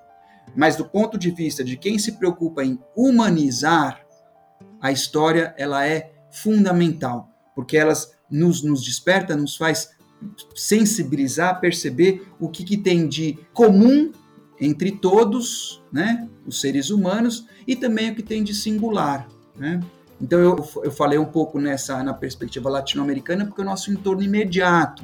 Mas 0.55 0.77
do 0.77 0.85
ponto 0.85 1.19
de 1.19 1.31
vista 1.31 1.65
de 1.65 1.77
quem 1.77 1.99
se 1.99 2.13
preocupa 2.13 2.65
em 2.65 2.79
humanizar, 2.97 4.05
a 4.81 4.93
história 4.93 5.55
ela 5.57 5.87
é 5.87 6.13
fundamental, 6.31 7.29
porque 7.55 7.77
elas 7.77 8.13
nos, 8.31 8.63
nos 8.63 8.83
desperta, 8.83 9.37
nos 9.37 9.57
faz 9.57 9.91
sensibilizar, 10.55 11.61
perceber 11.61 12.27
o 12.39 12.49
que, 12.49 12.65
que 12.65 12.77
tem 12.77 13.09
de 13.09 13.39
comum 13.53 14.13
entre 14.61 14.93
todos, 14.93 15.83
né, 15.93 16.29
os 16.47 16.61
seres 16.61 16.91
humanos, 16.91 17.47
e 17.67 17.75
também 17.75 18.11
o 18.11 18.15
que 18.15 18.23
tem 18.23 18.45
de 18.45 18.55
singular, 18.55 19.27
né? 19.57 19.81
Então 20.21 20.39
eu, 20.39 20.57
eu 20.85 20.93
falei 20.93 21.19
um 21.19 21.25
pouco 21.25 21.59
nessa 21.59 22.01
na 22.05 22.15
perspectiva 22.15 22.71
latino-americana 22.71 23.45
porque 23.45 23.61
é 23.61 23.65
o 23.65 23.67
nosso 23.67 23.91
entorno 23.91 24.23
imediato, 24.23 25.03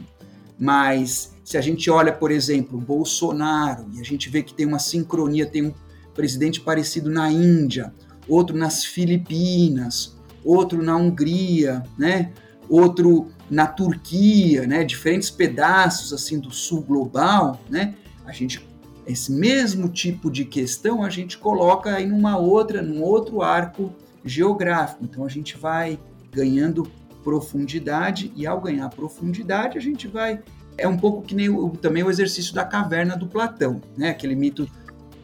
mas 0.57 1.35
se 1.49 1.57
a 1.57 1.63
gente 1.63 1.91
olha, 1.91 2.13
por 2.13 2.31
exemplo, 2.31 2.79
Bolsonaro 2.79 3.87
e 3.95 4.01
a 4.03 4.05
gente 4.05 4.29
vê 4.29 4.43
que 4.43 4.53
tem 4.53 4.67
uma 4.67 4.79
sincronia, 4.79 5.47
tem 5.47 5.69
um 5.69 5.75
presidente 6.13 6.61
parecido 6.61 7.09
na 7.09 7.33
Índia, 7.33 7.95
outro 8.29 8.55
nas 8.55 8.85
Filipinas, 8.85 10.15
outro 10.45 10.83
na 10.83 10.95
Hungria, 10.95 11.83
né? 11.97 12.33
Outro 12.69 13.29
na 13.49 13.67
Turquia, 13.67 14.67
né? 14.67 14.85
Diferentes 14.85 15.31
pedaços 15.31 16.13
assim 16.13 16.39
do 16.39 16.51
sul 16.51 16.83
global, 16.83 17.59
né? 17.71 17.95
A 18.27 18.33
gente 18.33 18.63
esse 19.07 19.33
mesmo 19.33 19.89
tipo 19.89 20.31
de 20.31 20.45
questão 20.45 21.03
a 21.03 21.09
gente 21.09 21.39
coloca 21.39 21.95
aí 21.95 22.05
numa 22.05 22.37
outra, 22.37 22.83
num 22.83 23.03
outro 23.03 23.41
arco 23.41 23.91
geográfico. 24.23 25.03
Então 25.03 25.25
a 25.25 25.31
gente 25.31 25.57
vai 25.57 25.99
ganhando 26.31 26.87
profundidade 27.25 28.31
e 28.37 28.47
ao 28.47 28.61
ganhar 28.61 28.91
profundidade 28.91 29.79
a 29.79 29.81
gente 29.81 30.07
vai 30.07 30.43
é 30.79 30.87
um 30.87 30.97
pouco 30.97 31.23
que 31.23 31.35
nem 31.35 31.49
o, 31.49 31.71
também 31.71 32.03
o 32.03 32.11
exercício 32.11 32.55
da 32.55 32.65
caverna 32.65 33.17
do 33.17 33.27
Platão, 33.27 33.83
né? 33.97 34.11
Aquele 34.11 34.35
mito 34.35 34.69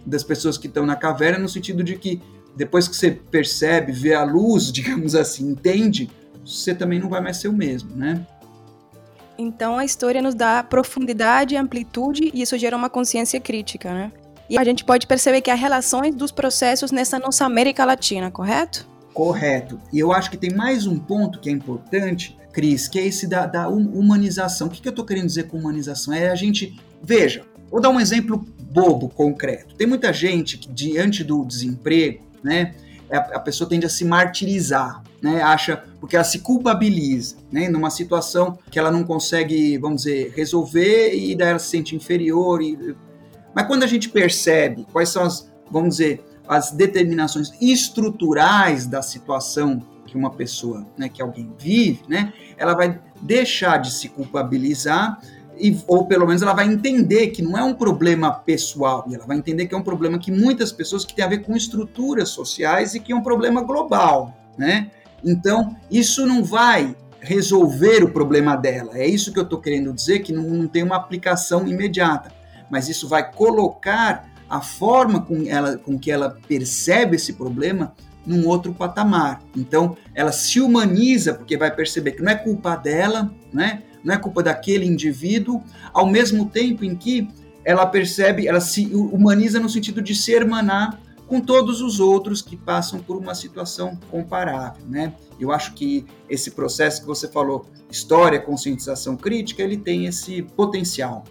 das 0.04 0.22
pessoas 0.22 0.58
que 0.58 0.66
estão 0.66 0.84
na 0.84 0.96
caverna 0.96 1.38
no 1.38 1.48
sentido 1.48 1.82
de 1.82 1.96
que 1.96 2.20
depois 2.54 2.86
que 2.86 2.96
você 2.96 3.10
percebe, 3.10 3.92
vê 3.92 4.14
a 4.14 4.24
luz, 4.24 4.70
digamos 4.72 5.14
assim, 5.14 5.48
entende, 5.48 6.10
você 6.44 6.74
também 6.74 6.98
não 6.98 7.08
vai 7.08 7.20
mais 7.20 7.38
ser 7.38 7.48
o 7.48 7.52
mesmo, 7.52 7.96
né? 7.96 8.26
Então 9.38 9.78
a 9.78 9.84
história 9.84 10.20
nos 10.20 10.34
dá 10.34 10.62
profundidade, 10.62 11.56
amplitude 11.56 12.30
e 12.32 12.42
isso 12.42 12.56
gera 12.58 12.76
uma 12.76 12.90
consciência 12.90 13.40
crítica, 13.40 13.92
né? 13.92 14.12
E 14.48 14.58
a 14.58 14.64
gente 14.64 14.84
pode 14.84 15.06
perceber 15.06 15.40
que 15.40 15.50
há 15.50 15.54
relações 15.54 16.14
dos 16.14 16.30
processos 16.30 16.92
nessa 16.92 17.18
nossa 17.18 17.44
América 17.46 17.84
Latina, 17.84 18.30
correto? 18.30 18.86
Correto. 19.14 19.80
E 19.92 20.00
eu 20.00 20.12
acho 20.12 20.28
que 20.28 20.36
tem 20.36 20.52
mais 20.52 20.86
um 20.86 20.98
ponto 20.98 21.38
que 21.38 21.48
é 21.48 21.52
importante, 21.52 22.36
Cris, 22.52 22.88
que 22.88 22.98
é 22.98 23.06
esse 23.06 23.28
da, 23.28 23.46
da 23.46 23.68
humanização. 23.68 24.66
O 24.66 24.70
que, 24.70 24.82
que 24.82 24.88
eu 24.88 24.90
estou 24.90 25.04
querendo 25.04 25.26
dizer 25.26 25.44
com 25.44 25.56
humanização? 25.56 26.12
É 26.12 26.28
a 26.28 26.34
gente. 26.34 26.76
Veja, 27.00 27.44
vou 27.70 27.80
dar 27.80 27.90
um 27.90 28.00
exemplo 28.00 28.44
bobo, 28.72 29.08
concreto. 29.08 29.76
Tem 29.76 29.86
muita 29.86 30.12
gente 30.12 30.58
que, 30.58 30.68
diante 30.68 31.22
do 31.22 31.44
desemprego, 31.44 32.24
né, 32.42 32.74
a, 33.08 33.38
pessoa 33.38 33.68
tende 33.68 33.86
a 33.86 33.88
se 33.88 34.04
martirizar, 34.04 35.02
né? 35.22 35.42
Acha 35.42 35.84
porque 36.00 36.16
ela 36.16 36.24
se 36.24 36.40
culpabiliza, 36.40 37.36
né? 37.52 37.68
Numa 37.68 37.90
situação 37.90 38.58
que 38.68 38.78
ela 38.80 38.90
não 38.90 39.04
consegue, 39.04 39.78
vamos 39.78 40.02
dizer, 40.02 40.32
resolver 40.34 41.14
e 41.14 41.36
daí 41.36 41.50
ela 41.50 41.58
se 41.60 41.68
sente 41.68 41.94
inferior. 41.94 42.60
E... 42.60 42.96
Mas 43.54 43.66
quando 43.66 43.84
a 43.84 43.86
gente 43.86 44.08
percebe 44.08 44.84
quais 44.92 45.08
são 45.08 45.22
as, 45.22 45.48
vamos 45.70 45.96
dizer, 45.96 46.24
as 46.46 46.70
determinações 46.70 47.52
estruturais 47.60 48.86
da 48.86 49.02
situação 49.02 49.82
que 50.06 50.16
uma 50.16 50.30
pessoa, 50.30 50.86
né, 50.96 51.08
que 51.08 51.20
alguém 51.20 51.50
vive, 51.58 52.02
né? 52.08 52.32
Ela 52.56 52.74
vai 52.74 53.00
deixar 53.20 53.78
de 53.78 53.90
se 53.90 54.08
culpabilizar 54.08 55.18
e, 55.58 55.76
ou 55.86 56.06
pelo 56.06 56.26
menos 56.26 56.42
ela 56.42 56.52
vai 56.52 56.66
entender 56.66 57.28
que 57.28 57.42
não 57.42 57.56
é 57.56 57.62
um 57.62 57.74
problema 57.74 58.30
pessoal, 58.32 59.04
e 59.08 59.14
ela 59.14 59.26
vai 59.26 59.36
entender 59.36 59.66
que 59.66 59.74
é 59.74 59.78
um 59.78 59.82
problema 59.82 60.18
que 60.18 60.30
muitas 60.30 60.72
pessoas 60.72 61.04
que 61.04 61.14
tem 61.14 61.24
a 61.24 61.28
ver 61.28 61.38
com 61.38 61.56
estruturas 61.56 62.30
sociais 62.30 62.94
e 62.94 63.00
que 63.00 63.12
é 63.12 63.16
um 63.16 63.22
problema 63.22 63.62
global, 63.62 64.36
né? 64.58 64.90
Então, 65.24 65.74
isso 65.90 66.26
não 66.26 66.44
vai 66.44 66.94
resolver 67.20 68.04
o 68.04 68.10
problema 68.10 68.56
dela. 68.56 68.90
É 68.94 69.06
isso 69.06 69.32
que 69.32 69.38
eu 69.38 69.44
estou 69.44 69.58
querendo 69.58 69.92
dizer, 69.92 70.18
que 70.18 70.32
não, 70.32 70.42
não, 70.42 70.68
tem 70.68 70.82
uma 70.82 70.96
aplicação 70.96 71.66
imediata, 71.66 72.30
mas 72.70 72.88
isso 72.88 73.08
vai 73.08 73.32
colocar 73.32 74.28
a 74.48 74.60
forma 74.60 75.20
com, 75.20 75.44
ela, 75.46 75.76
com 75.76 75.98
que 75.98 76.10
ela 76.10 76.38
percebe 76.46 77.16
esse 77.16 77.32
problema 77.32 77.94
num 78.26 78.46
outro 78.46 78.72
patamar. 78.72 79.42
Então, 79.56 79.96
ela 80.14 80.32
se 80.32 80.60
humaniza 80.60 81.34
porque 81.34 81.56
vai 81.56 81.74
perceber 81.74 82.12
que 82.12 82.22
não 82.22 82.32
é 82.32 82.34
culpa 82.34 82.76
dela, 82.76 83.30
né? 83.52 83.82
não 84.02 84.14
é 84.14 84.18
culpa 84.18 84.42
daquele 84.42 84.84
indivíduo, 84.84 85.62
ao 85.92 86.06
mesmo 86.06 86.46
tempo 86.46 86.84
em 86.84 86.94
que 86.94 87.28
ela 87.64 87.86
percebe, 87.86 88.46
ela 88.46 88.60
se 88.60 88.86
humaniza 88.94 89.58
no 89.58 89.68
sentido 89.68 90.02
de 90.02 90.14
se 90.14 90.32
hermanar 90.32 91.00
com 91.26 91.40
todos 91.40 91.80
os 91.80 91.98
outros 91.98 92.42
que 92.42 92.56
passam 92.56 93.00
por 93.00 93.16
uma 93.16 93.34
situação 93.34 93.98
comparável, 94.10 94.84
né? 94.86 95.14
Eu 95.40 95.50
acho 95.50 95.72
que 95.72 96.04
esse 96.28 96.50
processo 96.50 97.00
que 97.00 97.06
você 97.06 97.26
falou, 97.26 97.66
história, 97.90 98.38
conscientização 98.38 99.16
crítica, 99.16 99.62
ele 99.62 99.78
tem 99.78 100.04
esse 100.04 100.42
potencial. 100.42 101.24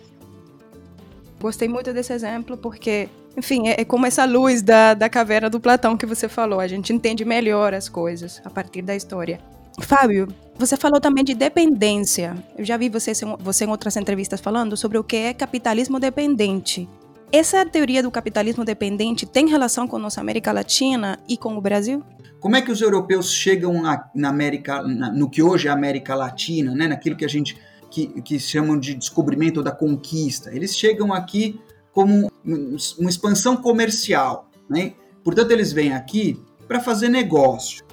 Gostei 1.43 1.67
muito 1.67 1.91
desse 1.91 2.13
exemplo 2.13 2.55
porque, 2.55 3.09
enfim, 3.35 3.67
é, 3.67 3.81
é 3.81 3.83
como 3.83 4.05
essa 4.05 4.23
luz 4.23 4.61
da, 4.61 4.93
da 4.93 5.09
caverna 5.09 5.49
do 5.49 5.59
Platão 5.59 5.97
que 5.97 6.05
você 6.05 6.29
falou. 6.29 6.61
A 6.61 6.67
gente 6.69 6.93
entende 6.93 7.25
melhor 7.25 7.73
as 7.73 7.89
coisas 7.89 8.41
a 8.45 8.49
partir 8.49 8.81
da 8.81 8.95
história. 8.95 9.41
Fábio, 9.81 10.29
você 10.55 10.77
falou 10.77 11.01
também 11.01 11.21
de 11.21 11.33
dependência. 11.33 12.33
Eu 12.57 12.63
já 12.63 12.77
vi 12.77 12.87
você, 12.87 13.11
você 13.39 13.65
em 13.65 13.67
outras 13.67 13.97
entrevistas 13.97 14.39
falando 14.39 14.77
sobre 14.77 14.97
o 14.97 15.03
que 15.03 15.17
é 15.17 15.33
capitalismo 15.33 15.99
dependente. 15.99 16.87
Essa 17.29 17.65
teoria 17.65 18.01
do 18.01 18.09
capitalismo 18.09 18.63
dependente 18.63 19.25
tem 19.25 19.49
relação 19.49 19.85
com 19.85 19.99
nossa 19.99 20.21
América 20.21 20.53
Latina 20.53 21.19
e 21.27 21.35
com 21.35 21.57
o 21.57 21.61
Brasil? 21.61 22.01
Como 22.39 22.55
é 22.55 22.61
que 22.61 22.71
os 22.71 22.79
europeus 22.79 23.33
chegam 23.33 23.81
na, 23.81 24.09
na 24.15 24.29
América, 24.29 24.81
na, 24.81 25.11
no 25.11 25.29
que 25.29 25.43
hoje 25.43 25.67
é 25.67 25.71
a 25.71 25.73
América 25.73 26.15
Latina, 26.15 26.73
né, 26.73 26.87
naquilo 26.87 27.17
que 27.17 27.25
a 27.25 27.29
gente 27.29 27.57
que, 27.93 28.07
que 28.23 28.39
chamam 28.39 28.79
de 28.79 28.95
descobrimento 28.95 29.61
da 29.61 29.71
conquista? 29.71 30.49
Eles 30.53 30.75
chegam 30.75 31.13
aqui 31.13 31.61
como 31.91 32.31
uma 32.43 33.09
expansão 33.09 33.55
comercial, 33.55 34.49
né? 34.67 34.93
Portanto, 35.23 35.51
eles 35.51 35.71
vêm 35.71 35.93
aqui 35.93 36.41
para 36.67 36.79
fazer 36.79 37.07
negócio. 37.07 37.85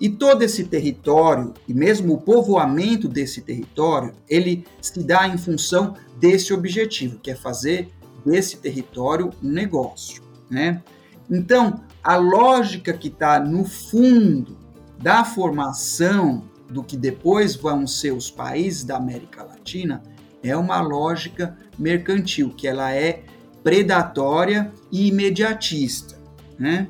E 0.00 0.08
todo 0.08 0.42
esse 0.42 0.64
território, 0.64 1.52
e 1.68 1.74
mesmo 1.74 2.14
o 2.14 2.20
povoamento 2.20 3.06
desse 3.06 3.42
território, 3.42 4.14
ele 4.26 4.64
se 4.80 5.02
dá 5.02 5.28
em 5.28 5.36
função 5.36 5.94
desse 6.18 6.54
objetivo, 6.54 7.18
que 7.18 7.30
é 7.30 7.36
fazer 7.36 7.90
desse 8.24 8.56
território 8.56 9.30
um 9.42 9.48
negócio. 9.50 10.22
Né? 10.50 10.82
Então, 11.30 11.82
a 12.02 12.16
lógica 12.16 12.94
que 12.94 13.08
está 13.08 13.38
no 13.38 13.64
fundo 13.66 14.56
da 14.98 15.24
formação 15.24 16.42
do 16.72 16.82
que 16.82 16.96
depois 16.96 17.54
vão 17.54 17.86
ser 17.86 18.12
os 18.12 18.30
países 18.30 18.84
da 18.84 18.96
América 18.96 19.42
Latina 19.42 20.02
é 20.42 20.56
uma 20.56 20.80
lógica 20.80 21.56
mercantil, 21.78 22.50
que 22.50 22.66
ela 22.66 22.92
é 22.92 23.22
predatória 23.62 24.72
e 24.90 25.06
imediatista. 25.06 26.16
Né? 26.58 26.88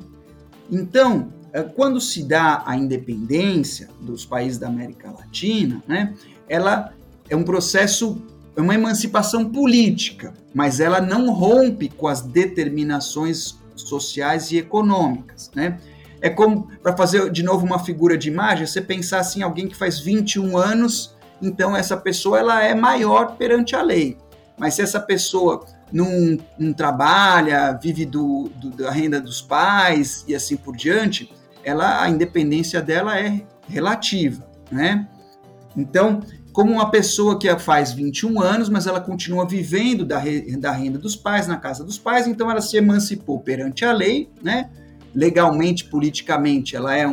Então, 0.71 1.31
é, 1.51 1.61
quando 1.61 2.01
se 2.01 2.23
dá 2.23 2.63
a 2.65 2.75
independência 2.75 3.89
dos 4.01 4.25
países 4.25 4.57
da 4.57 4.67
América 4.67 5.11
Latina, 5.11 5.83
né, 5.87 6.15
ela 6.49 6.93
é 7.29 7.35
um 7.35 7.43
processo, 7.43 8.21
é 8.55 8.61
uma 8.61 8.73
emancipação 8.73 9.49
política, 9.49 10.33
mas 10.53 10.79
ela 10.79 10.99
não 10.99 11.31
rompe 11.31 11.89
com 11.89 12.07
as 12.07 12.21
determinações 12.21 13.55
sociais 13.75 14.51
e 14.51 14.57
econômicas, 14.57 15.51
né? 15.55 15.79
É 16.23 16.29
como, 16.29 16.69
para 16.81 16.95
fazer 16.95 17.29
de 17.29 17.43
novo 17.43 17.65
uma 17.65 17.79
figura 17.79 18.17
de 18.17 18.29
imagem, 18.29 18.65
você 18.65 18.81
pensar 18.81 19.19
assim, 19.19 19.43
alguém 19.43 19.67
que 19.67 19.75
faz 19.75 19.99
21 19.99 20.57
anos, 20.57 21.13
então 21.41 21.75
essa 21.75 21.97
pessoa 21.97 22.39
ela 22.39 22.63
é 22.63 22.73
maior 22.73 23.35
perante 23.35 23.75
a 23.75 23.81
lei. 23.81 24.17
Mas 24.57 24.75
se 24.75 24.81
essa 24.81 25.01
pessoa 25.01 25.65
não, 25.91 26.37
não 26.57 26.71
trabalha, 26.71 27.73
vive 27.73 28.05
do, 28.05 28.49
do, 28.55 28.69
da 28.69 28.89
renda 28.89 29.19
dos 29.19 29.41
pais 29.41 30.23
e 30.25 30.33
assim 30.33 30.55
por 30.55 30.77
diante, 30.77 31.29
ela 31.61 32.01
a 32.01 32.09
independência 32.09 32.81
dela 32.81 33.19
é 33.19 33.41
relativa, 33.67 34.49
né? 34.71 35.05
Então, 35.75 36.21
como 36.53 36.71
uma 36.71 36.89
pessoa 36.89 37.37
que 37.37 37.53
faz 37.59 37.91
21 37.91 38.39
anos, 38.39 38.69
mas 38.69 38.87
ela 38.87 39.01
continua 39.01 39.45
vivendo 39.45 40.05
da, 40.05 40.21
da 40.57 40.71
renda 40.71 40.97
dos 40.97 41.17
pais, 41.17 41.47
na 41.47 41.57
casa 41.57 41.83
dos 41.83 41.97
pais, 41.97 42.27
então 42.27 42.49
ela 42.49 42.61
se 42.61 42.77
emancipou 42.77 43.41
perante 43.41 43.83
a 43.83 43.91
lei, 43.91 44.29
né? 44.41 44.69
Legalmente, 45.13 45.85
politicamente, 45.85 46.75
ela 46.75 46.95
é, 46.95 47.05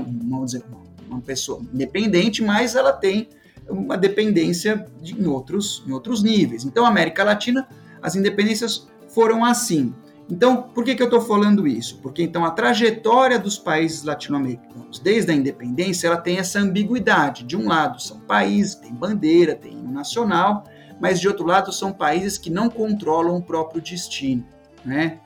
dizer, 0.45 0.65
uma 1.09 1.21
pessoa 1.21 1.61
independente, 1.73 2.43
mas 2.43 2.75
ela 2.75 2.93
tem 2.93 3.29
uma 3.69 3.97
dependência 3.97 4.87
de, 5.01 5.21
em, 5.21 5.27
outros, 5.27 5.85
em 5.87 5.93
outros 5.93 6.23
níveis. 6.23 6.65
Então, 6.65 6.85
América 6.87 7.23
Latina, 7.25 7.69
as 8.03 8.17
independências 8.17 8.89
foram 9.09 9.45
assim. 9.45 9.95
Então, 10.31 10.63
por 10.63 10.85
que, 10.85 10.95
que 10.95 11.03
eu 11.03 11.07
estou 11.07 11.21
falando 11.21 11.67
isso? 11.67 11.99
Porque 11.99 12.23
então 12.23 12.45
a 12.45 12.53
trajetória 12.53 13.37
dos 13.37 13.59
países 13.59 14.05
latino-americanos, 14.05 15.01
desde 15.01 15.33
a 15.33 15.35
independência, 15.35 16.07
ela 16.07 16.17
tem 16.17 16.39
essa 16.39 16.61
ambiguidade. 16.61 17.43
De 17.43 17.57
um 17.57 17.67
lado 17.67 18.01
são 18.01 18.21
países, 18.21 18.77
tem 18.77 18.95
bandeira, 18.95 19.57
tem 19.57 19.75
nacional, 19.75 20.65
mas 21.01 21.19
de 21.19 21.27
outro 21.27 21.45
lado 21.45 21.73
são 21.73 21.93
países 21.93 22.39
que 22.39 22.49
não 22.49 22.71
controlam 22.71 23.37
o 23.37 23.43
próprio 23.43 23.83
destino, 23.83 24.47
né? 24.85 25.19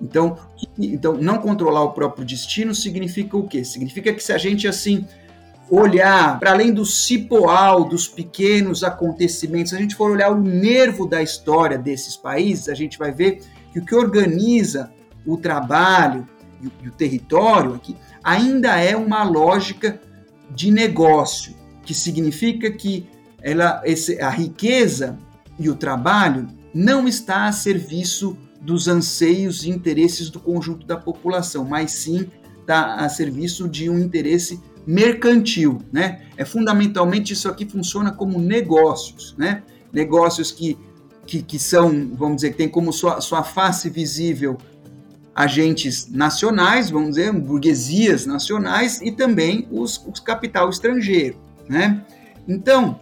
Então, 0.00 0.38
então 0.78 1.14
não 1.14 1.38
controlar 1.38 1.82
o 1.82 1.92
próprio 1.92 2.24
destino 2.24 2.74
significa 2.74 3.36
o 3.36 3.46
quê? 3.46 3.64
Significa 3.64 4.12
que 4.12 4.22
se 4.22 4.32
a 4.32 4.38
gente 4.38 4.66
assim 4.66 5.06
olhar 5.70 6.38
para 6.40 6.50
além 6.50 6.72
do 6.72 6.84
cipoal 6.84 7.84
dos 7.84 8.08
pequenos 8.08 8.82
acontecimentos, 8.82 9.70
se 9.70 9.76
a 9.76 9.78
gente 9.78 9.94
for 9.94 10.10
olhar 10.10 10.30
o 10.30 10.40
nervo 10.40 11.06
da 11.06 11.22
história 11.22 11.78
desses 11.78 12.16
países, 12.16 12.68
a 12.68 12.74
gente 12.74 12.98
vai 12.98 13.12
ver 13.12 13.42
que 13.72 13.78
o 13.78 13.84
que 13.84 13.94
organiza 13.94 14.90
o 15.24 15.36
trabalho 15.36 16.26
e 16.60 16.66
o, 16.66 16.72
e 16.82 16.88
o 16.88 16.92
território 16.92 17.74
aqui 17.74 17.96
ainda 18.22 18.76
é 18.76 18.96
uma 18.96 19.22
lógica 19.22 20.00
de 20.50 20.70
negócio, 20.70 21.54
que 21.84 21.94
significa 21.94 22.70
que 22.70 23.08
ela, 23.40 23.80
esse, 23.84 24.20
a 24.20 24.28
riqueza 24.28 25.18
e 25.58 25.68
o 25.68 25.76
trabalho 25.76 26.48
não 26.74 27.06
está 27.06 27.46
a 27.46 27.52
serviço 27.52 28.36
dos 28.60 28.88
anseios 28.88 29.64
e 29.64 29.70
interesses 29.70 30.30
do 30.30 30.38
conjunto 30.38 30.86
da 30.86 30.96
população, 30.96 31.64
mas 31.64 31.92
sim 31.92 32.28
está 32.60 32.96
a 32.96 33.08
serviço 33.08 33.68
de 33.68 33.88
um 33.88 33.98
interesse 33.98 34.60
mercantil, 34.86 35.78
né? 35.92 36.22
É 36.36 36.44
fundamentalmente 36.44 37.32
isso 37.32 37.48
aqui 37.48 37.66
funciona 37.66 38.12
como 38.12 38.38
negócios, 38.38 39.34
né? 39.38 39.62
Negócios 39.92 40.52
que 40.52 40.78
que, 41.26 41.42
que 41.42 41.58
são, 41.60 42.10
vamos 42.14 42.36
dizer, 42.36 42.50
que 42.50 42.56
tem 42.56 42.68
como 42.68 42.92
sua, 42.92 43.20
sua 43.20 43.44
face 43.44 43.88
visível 43.88 44.58
agentes 45.32 46.10
nacionais, 46.10 46.90
vamos 46.90 47.10
dizer, 47.10 47.32
burguesias 47.32 48.26
nacionais 48.26 49.00
e 49.00 49.12
também 49.12 49.68
os, 49.70 50.04
os 50.06 50.18
capital 50.18 50.68
estrangeiro, 50.68 51.38
né? 51.68 52.04
Então, 52.48 52.98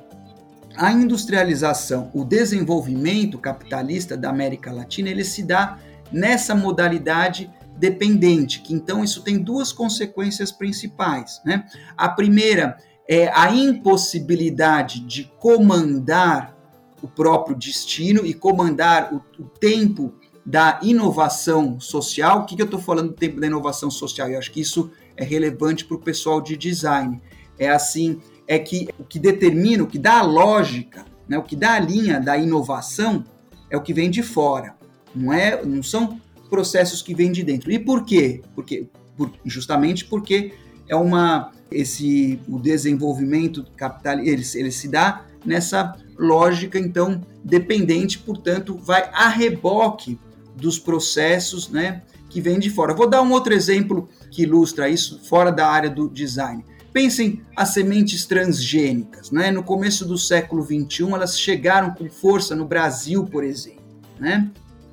a 0.78 0.92
industrialização, 0.92 2.11
o 2.14 2.25
desenvolvimento 2.25 3.37
capitalista 3.38 4.16
da 4.16 4.30
América 4.30 4.73
Latina, 4.73 5.11
ele 5.11 5.25
se 5.25 5.42
dá 5.42 5.78
nessa 6.12 6.54
modalidade 6.54 7.50
dependente, 7.76 8.61
que 8.61 8.73
então 8.73 9.02
isso 9.02 9.23
tem 9.23 9.38
duas 9.38 9.73
consequências 9.73 10.52
principais, 10.52 11.40
né? 11.44 11.64
A 11.97 12.08
primeira 12.08 12.78
é 13.08 13.28
a 13.28 13.52
impossibilidade 13.52 15.00
de 15.00 15.25
comandar 15.38 16.56
o 17.02 17.08
próprio 17.08 17.56
destino 17.56 18.25
e 18.25 18.32
comandar 18.35 19.12
o, 19.12 19.23
o 19.40 19.44
tempo 19.44 20.14
da 20.44 20.80
inovação 20.82 21.78
social. 21.78 22.40
O 22.40 22.44
que, 22.47 22.56
que 22.56 22.62
eu 22.62 22.66
estou 22.66 22.80
falando 22.80 23.08
do 23.08 23.14
tempo 23.14 23.40
da 23.40 23.47
inovação 23.47 23.90
social? 23.90 24.28
Eu 24.28 24.38
acho 24.38 24.50
que 24.50 24.61
isso 24.61 24.90
é 25.16 25.25
relevante 25.25 25.85
para 25.85 25.97
o 25.97 26.00
pessoal 26.00 26.40
de 26.40 26.56
design. 26.56 27.20
É 27.58 27.68
assim, 27.68 28.20
é 28.49 28.59
que 28.59 28.88
o 28.99 29.05
que 29.05 29.19
determina, 29.19 29.85
o 29.85 29.87
que 29.87 29.99
dá 29.99 30.21
a 30.21 30.23
lógica, 30.23 31.05
né, 31.28 31.37
o 31.37 31.43
que 31.43 31.55
dá 31.55 31.75
a 31.75 31.78
linha 31.78 32.19
da 32.19 32.37
inovação 32.38 33.23
é 33.71 33.76
o 33.76 33.83
que 33.83 33.93
vem 33.93 34.11
de 34.11 34.23
fora. 34.23 34.75
Não 35.14 35.33
é, 35.33 35.62
não 35.64 35.83
são 35.83 36.19
processos 36.49 37.02
que 37.02 37.14
vêm 37.14 37.31
de 37.31 37.45
dentro. 37.45 37.71
E 37.71 37.78
por 37.78 38.05
quê? 38.05 38.40
Porque 38.55 38.88
por, 39.17 39.31
justamente 39.45 40.07
porque 40.07 40.55
é 40.88 40.97
uma 40.97 41.52
esse 41.71 42.40
o 42.49 42.59
desenvolvimento 42.59 43.62
capital 43.76 44.19
ele, 44.21 44.43
ele 44.55 44.73
se 44.73 44.88
dá 44.88 45.26
nessa 45.45 45.95
lógica, 46.19 46.78
então, 46.78 47.21
dependente, 47.45 48.19
portanto, 48.19 48.76
vai 48.76 49.11
a 49.12 49.28
reboque 49.28 50.19
dos 50.57 50.78
processos 50.78 51.69
né, 51.69 52.02
que 52.28 52.40
vêm 52.40 52.59
de 52.59 52.71
fora. 52.71 52.95
Vou 52.95 53.09
dar 53.09 53.23
um 53.23 53.31
outro 53.31 53.52
exemplo 53.52 54.09
que 54.31 54.43
ilustra 54.43 54.88
isso 54.88 55.21
fora 55.25 55.52
da 55.52 55.69
área 55.69 55.90
do 55.90 56.09
design. 56.09 56.64
Pensem 56.92 57.43
as 57.54 57.71
sementes 57.71 58.26
transgênicas. 58.26 59.30
Né? 59.30 59.50
No 59.50 59.62
começo 59.62 60.04
do 60.06 60.17
século 60.17 60.62
XXI, 60.62 61.12
elas 61.12 61.39
chegaram 61.39 61.93
com 61.93 62.08
força 62.08 62.56
no 62.56 62.65
Brasil, 62.65 63.25
por 63.25 63.45
exemplo. 63.45 63.82
Né? 64.19 64.50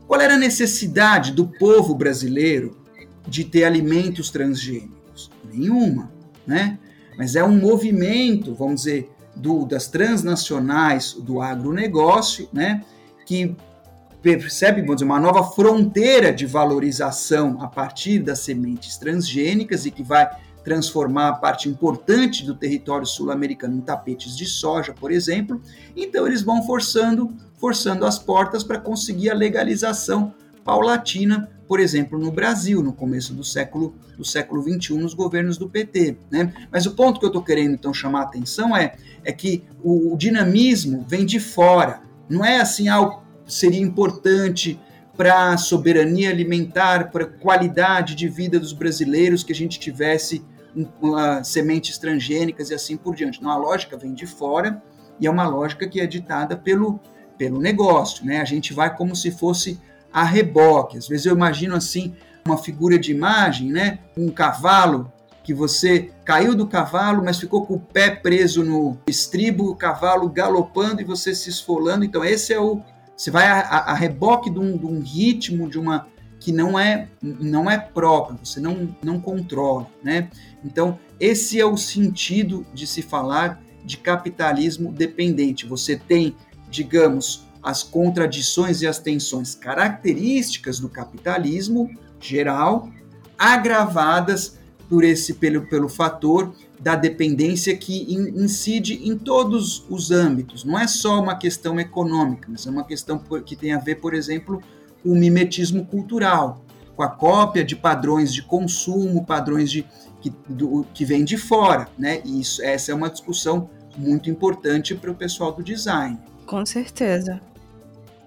Qual 0.08 0.20
era 0.20 0.36
a 0.36 0.38
necessidade 0.38 1.32
do 1.32 1.48
povo 1.48 1.96
brasileiro 1.96 2.78
de 3.28 3.44
ter 3.44 3.64
alimentos 3.64 4.30
transgênicos? 4.30 5.32
Nenhuma. 5.52 6.12
Né? 6.46 6.78
Mas 7.18 7.36
é 7.36 7.44
um 7.44 7.58
movimento, 7.58 8.54
vamos 8.54 8.82
dizer, 8.82 9.10
do, 9.36 9.66
das 9.66 9.88
transnacionais 9.88 11.14
do 11.14 11.42
agronegócio, 11.42 12.48
né, 12.54 12.84
que 13.26 13.56
percebe 14.22 14.82
vamos 14.82 14.96
dizer, 14.96 15.06
uma 15.06 15.20
nova 15.20 15.44
fronteira 15.44 16.34
de 16.34 16.46
valorização 16.46 17.62
a 17.62 17.68
partir 17.68 18.20
das 18.20 18.40
sementes 18.40 18.98
transgênicas 18.98 19.86
e 19.86 19.92
que 19.92 20.02
vai 20.02 20.28
transformar 20.66 21.30
a 21.30 21.34
parte 21.34 21.70
importante 21.70 22.44
do 22.44 22.56
território 22.56 23.06
sul-americano 23.06 23.78
em 23.78 23.82
tapetes 23.82 24.36
de 24.36 24.46
soja, 24.46 24.94
por 24.94 25.12
exemplo. 25.12 25.62
Então 25.96 26.28
eles 26.28 26.42
vão 26.42 26.64
forçando, 26.64 27.32
forçando 27.58 28.06
as 28.06 28.20
portas 28.20 28.64
para 28.64 28.80
conseguir 28.80 29.30
a 29.30 29.36
legalização 29.36 30.34
paulatina 30.66 31.50
por 31.68 31.80
exemplo, 31.80 32.20
no 32.20 32.32
Brasil, 32.32 32.84
no 32.84 32.94
começo 32.94 33.34
do 33.34 33.44
século, 33.44 33.96
do 34.18 34.24
século 34.24 34.62
XXI, 34.62 34.94
nos 34.98 35.14
governos 35.14 35.58
do 35.58 35.68
PT. 35.68 36.18
Né? 36.30 36.54
Mas 36.72 36.86
o 36.86 36.92
ponto 36.92 37.20
que 37.20 37.26
eu 37.26 37.30
estou 37.30 37.44
querendo, 37.44 37.74
então, 37.74 37.94
chamar 37.94 38.22
a 38.22 38.24
atenção 38.24 38.76
é, 38.76 38.96
é 39.24 39.32
que 39.32 39.64
o, 39.84 40.14
o 40.14 40.18
dinamismo 40.18 41.04
vem 41.08 41.26
de 41.26 41.40
fora. 41.40 42.02
Não 42.30 42.46
é 42.46 42.62
assim, 42.62 42.88
algo 42.88 43.24
seria 43.48 43.82
importante 43.82 44.80
para 45.18 45.52
a 45.52 45.58
soberania 45.58 46.30
alimentar, 46.30 47.10
para 47.12 47.24
a 47.24 47.28
qualidade 47.28 48.16
de 48.16 48.28
vida 48.28 48.60
dos 48.60 48.74
brasileiros 48.74 49.44
que 49.44 49.54
a 49.54 49.56
gente 49.56 49.80
tivesse 49.80 50.44
sementes 51.44 51.98
transgênicas 51.98 52.70
e 52.70 52.74
assim 52.74 52.98
por 52.98 53.16
diante. 53.16 53.42
Não, 53.42 53.50
a 53.50 53.58
lógica 53.58 53.98
vem 53.98 54.14
de 54.14 54.26
fora 54.26 54.82
e 55.20 55.28
é 55.28 55.32
uma 55.32 55.48
lógica 55.48 55.88
que 55.88 56.00
é 56.00 56.06
ditada 56.06 56.58
pelo, 56.58 57.00
pelo 57.38 57.60
negócio. 57.60 58.26
Né? 58.26 58.42
A 58.42 58.46
gente 58.46 58.74
vai 58.74 58.96
como 58.96 59.16
se 59.16 59.32
fosse 59.32 59.80
a 60.12 60.24
reboque. 60.24 60.98
Às 60.98 61.08
vezes 61.08 61.26
eu 61.26 61.36
imagino 61.36 61.76
assim 61.76 62.16
uma 62.46 62.58
figura 62.58 62.98
de 62.98 63.12
imagem, 63.12 63.72
né? 63.72 64.00
Um 64.16 64.30
cavalo 64.30 65.12
que 65.44 65.54
você 65.54 66.12
caiu 66.24 66.56
do 66.56 66.68
cavalo, 66.68 67.24
mas 67.24 67.40
ficou 67.40 67.66
com 67.66 67.76
o 67.76 67.80
pé 67.80 68.10
preso 68.10 68.64
no 68.64 68.98
estribo, 69.08 69.70
o 69.70 69.76
cavalo 69.76 70.30
galopando 70.30 71.02
e 71.02 71.04
você 71.04 71.36
se 71.36 71.50
esfolando. 71.50 72.06
Então 72.06 72.24
esse 72.24 72.54
é 72.54 72.60
o 72.60 72.82
você 73.16 73.32
vai 73.32 73.48
a, 73.48 73.60
a, 73.62 73.92
a 73.92 73.94
reboque 73.94 74.50
de 74.50 74.60
um, 74.60 74.78
de 74.78 74.86
um, 74.86 75.00
ritmo 75.00 75.70
de 75.70 75.80
uma 75.80 76.08
que 76.46 76.52
não 76.52 76.78
é 76.78 77.08
não 77.20 77.72
é 77.72 77.76
próprio, 77.76 78.38
você 78.44 78.60
não 78.60 78.96
não 79.04 79.20
controla, 79.20 79.88
né? 80.04 80.30
Então 80.64 81.00
esse 81.20 81.60
é 81.60 81.66
o 81.66 81.76
sentido 81.76 82.64
de 82.72 82.86
se 82.86 83.02
falar 83.02 83.60
de 83.84 83.98
capitalismo 83.98 84.92
dependente. 84.92 85.66
Você 85.66 85.98
tem, 85.98 86.36
digamos, 86.70 87.48
as 87.64 87.82
contradições 87.82 88.84
e 88.84 88.88
as 88.88 89.00
tensões 89.00 89.56
características 89.56 90.80
do 90.80 90.88
capitalismo 90.88 91.90
geral, 92.20 92.92
agravadas 93.40 94.60
por 94.88 95.04
esse 95.04 95.34
pelo, 95.34 95.68
pelo 95.68 95.90
fator 95.90 96.54
da 96.80 96.96
dependência 96.96 97.76
que 97.76 98.14
incide 98.14 99.02
em 99.04 99.18
todos 99.18 99.84
os 99.90 100.12
âmbitos. 100.12 100.64
Não 100.64 100.78
é 100.78 100.86
só 100.86 101.20
uma 101.20 101.36
questão 101.36 101.80
econômica, 101.80 102.48
mas 102.52 102.68
é 102.68 102.70
uma 102.70 102.84
questão 102.84 103.18
que 103.44 103.56
tem 103.56 103.74
a 103.74 103.80
ver, 103.80 103.96
por 103.96 104.14
exemplo, 104.14 104.62
com 105.06 105.12
o 105.12 105.16
mimetismo 105.16 105.86
cultural, 105.86 106.66
com 106.96 107.04
a 107.04 107.08
cópia 107.08 107.64
de 107.64 107.76
padrões 107.76 108.34
de 108.34 108.42
consumo, 108.42 109.24
padrões 109.24 109.70
de, 109.70 109.86
que, 110.20 110.34
do, 110.50 110.84
que 110.96 111.06
vêm 111.06 111.24
de 111.24 111.38
fora. 111.38 111.88
Né? 111.96 112.22
E 112.26 112.42
isso, 112.42 112.64
essa 112.64 112.92
é 112.92 112.96
uma 112.96 113.10
discussão 113.10 113.70
muito 113.96 114.32
importante 114.32 114.96
para 114.96 115.12
o 115.12 115.16
pessoal 115.16 115.52
do 115.52 115.64
design. 115.64 116.18
Com 116.48 116.66
certeza. 116.66 117.40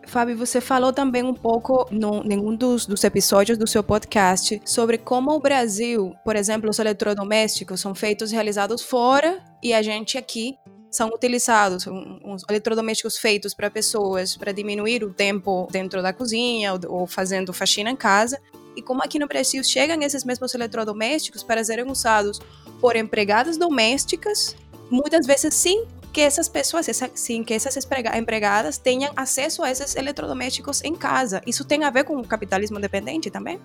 Fábio, 0.07 0.38
você 0.38 0.61
falou 0.61 0.91
também 0.91 1.23
um 1.23 1.35
pouco 1.35 1.87
em 1.91 2.38
um 2.38 2.57
dos, 2.57 2.87
dos 2.87 3.05
episódios 3.05 3.59
do 3.59 3.67
seu 3.67 3.83
podcast 3.83 4.62
sobre 4.64 4.97
como 4.97 5.33
o 5.33 5.41
Brasil, 5.41 6.14
por 6.25 6.35
exemplo, 6.35 6.71
os 6.71 6.79
eletrodomésticos 6.79 7.81
são 7.81 7.95
feitos 7.95 8.31
realizados 8.31 8.83
fora 8.83 9.38
e 9.62 9.75
a 9.75 9.83
gente 9.83 10.17
aqui 10.17 10.57
são 10.90 11.09
utilizados 11.09 11.87
uns 11.87 12.42
eletrodomésticos 12.48 13.18
feitos 13.18 13.55
para 13.55 13.70
pessoas 13.70 14.37
para 14.37 14.53
diminuir 14.53 15.05
o 15.05 15.12
tempo 15.12 15.68
dentro 15.70 16.03
da 16.03 16.12
cozinha 16.12 16.72
ou, 16.72 17.01
ou 17.01 17.07
fazendo 17.07 17.53
faxina 17.53 17.90
em 17.90 17.96
casa 17.96 18.40
e 18.79 18.83
como 18.83 19.03
aqui 19.03 19.18
no 19.18 19.27
Brasil 19.27 19.62
chegam 19.64 20.01
esses 20.03 20.22
mesmos 20.22 20.55
eletrodomésticos 20.55 21.42
para 21.42 21.64
serem 21.64 21.90
usados 21.90 22.40
por 22.81 22.94
empregadas 22.94 23.57
domésticas, 23.57 24.55
muitas 24.88 25.27
vezes 25.27 25.53
sim 25.53 25.85
que 26.12 26.20
essas 26.20 26.48
pessoas, 26.48 26.88
essa, 26.88 27.11
sim, 27.12 27.42
que 27.42 27.53
essas 27.53 27.77
empregadas 28.16 28.79
tenham 28.79 29.12
acesso 29.16 29.64
a 29.64 29.70
esses 29.70 29.96
eletrodomésticos 29.96 30.83
em 30.85 30.94
casa. 30.94 31.42
Isso 31.44 31.64
tem 31.64 31.83
a 31.83 31.90
ver 31.90 32.05
com 32.05 32.16
o 32.16 32.27
capitalismo 32.27 32.79
dependente 32.79 33.31
também? 33.31 33.61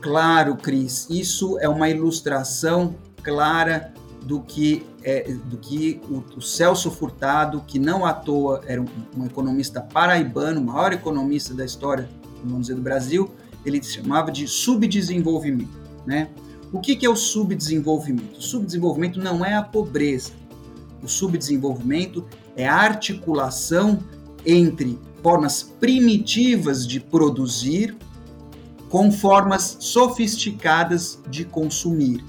Claro, 0.00 0.56
Cris. 0.56 1.06
Isso 1.10 1.58
é 1.60 1.68
uma 1.68 1.90
ilustração 1.90 2.96
clara 3.22 3.92
do 4.22 4.40
que, 4.40 4.86
é, 5.02 5.32
do 5.32 5.56
que 5.56 6.00
o, 6.08 6.22
o, 6.36 6.40
Celso 6.40 6.90
Furtado, 6.90 7.62
que 7.66 7.78
não 7.78 8.04
à 8.06 8.12
toa 8.12 8.62
era 8.66 8.80
um, 8.80 8.86
um, 9.16 9.26
economista 9.26 9.80
paraibano, 9.80 10.60
o 10.60 10.64
maior 10.64 10.92
economista 10.92 11.52
da 11.52 11.64
história, 11.64 12.08
vamos 12.44 12.62
dizer, 12.62 12.74
do 12.74 12.82
Brasil, 12.82 13.30
ele 13.64 13.82
chamava 13.82 14.30
de 14.30 14.46
subdesenvolvimento. 14.46 15.80
Né? 16.06 16.28
O 16.72 16.80
que, 16.80 16.96
que 16.96 17.04
é 17.04 17.10
o 17.10 17.16
subdesenvolvimento? 17.16 18.38
O 18.38 18.42
subdesenvolvimento 18.42 19.20
não 19.20 19.44
é 19.44 19.54
a 19.54 19.62
pobreza. 19.62 20.32
O 21.02 21.08
subdesenvolvimento 21.08 22.24
é 22.56 22.66
a 22.66 22.76
articulação 22.76 23.98
entre 24.46 24.98
formas 25.22 25.62
primitivas 25.62 26.86
de 26.86 27.00
produzir 27.00 27.96
com 28.88 29.10
formas 29.10 29.76
sofisticadas 29.80 31.18
de 31.28 31.44
consumir. 31.44 32.24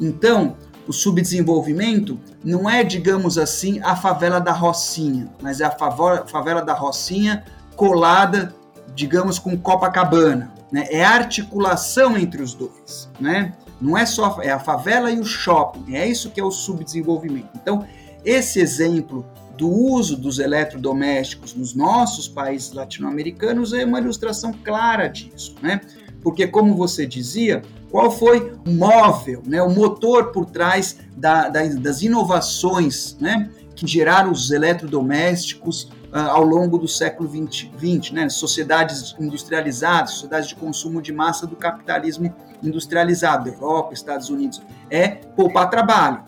Então, 0.00 0.56
o 0.86 0.92
subdesenvolvimento 0.92 2.18
não 2.44 2.68
é, 2.68 2.84
digamos 2.84 3.38
assim, 3.38 3.80
a 3.82 3.96
favela 3.96 4.40
da 4.40 4.52
Rocinha, 4.52 5.28
mas 5.40 5.60
é 5.60 5.64
a 5.64 5.70
favela 5.70 6.62
da 6.62 6.74
Rocinha 6.74 7.44
colada, 7.74 8.54
digamos, 8.94 9.38
com 9.38 9.56
Copacabana. 9.56 10.52
Né? 10.70 10.86
É 10.90 11.04
a 11.04 11.10
articulação 11.10 12.16
entre 12.16 12.42
os 12.42 12.54
dois. 12.54 13.10
Né? 13.20 13.52
Não 13.80 13.96
é 13.96 14.06
só 14.06 14.40
é 14.40 14.50
a 14.50 14.58
favela 14.58 15.10
e 15.10 15.18
o 15.18 15.24
shopping, 15.24 15.94
é 15.94 16.06
isso 16.06 16.30
que 16.30 16.40
é 16.40 16.44
o 16.44 16.50
subdesenvolvimento. 16.50 17.50
Então, 17.54 17.86
esse 18.24 18.60
exemplo 18.60 19.26
do 19.56 19.68
uso 19.68 20.16
dos 20.16 20.38
eletrodomésticos 20.38 21.54
nos 21.54 21.74
nossos 21.74 22.28
países 22.28 22.72
latino-americanos 22.72 23.72
é 23.72 23.84
uma 23.84 23.98
ilustração 23.98 24.52
clara 24.52 25.08
disso, 25.08 25.54
né? 25.62 25.80
Porque, 26.22 26.46
como 26.46 26.74
você 26.74 27.06
dizia, 27.06 27.62
qual 27.90 28.10
foi 28.10 28.52
o 28.66 28.70
móvel, 28.70 29.42
né, 29.46 29.62
o 29.62 29.70
motor 29.70 30.32
por 30.32 30.46
trás 30.46 30.98
da, 31.16 31.48
da, 31.48 31.64
das 31.66 32.02
inovações 32.02 33.16
né, 33.20 33.50
que 33.74 33.86
geraram 33.86 34.32
os 34.32 34.50
eletrodomésticos 34.50 35.84
uh, 36.12 36.30
ao 36.30 36.42
longo 36.42 36.78
do 36.78 36.88
século 36.88 37.28
XX, 37.28 38.10
né, 38.12 38.28
sociedades 38.28 39.14
industrializadas, 39.18 40.12
sociedades 40.12 40.48
de 40.48 40.56
consumo 40.56 41.00
de 41.00 41.12
massa 41.12 41.46
do 41.46 41.56
capitalismo 41.56 42.34
industrializado, 42.62 43.48
Europa, 43.48 43.92
Estados 43.92 44.30
Unidos, 44.30 44.60
é 44.90 45.08
poupar 45.08 45.70
trabalho 45.70 46.22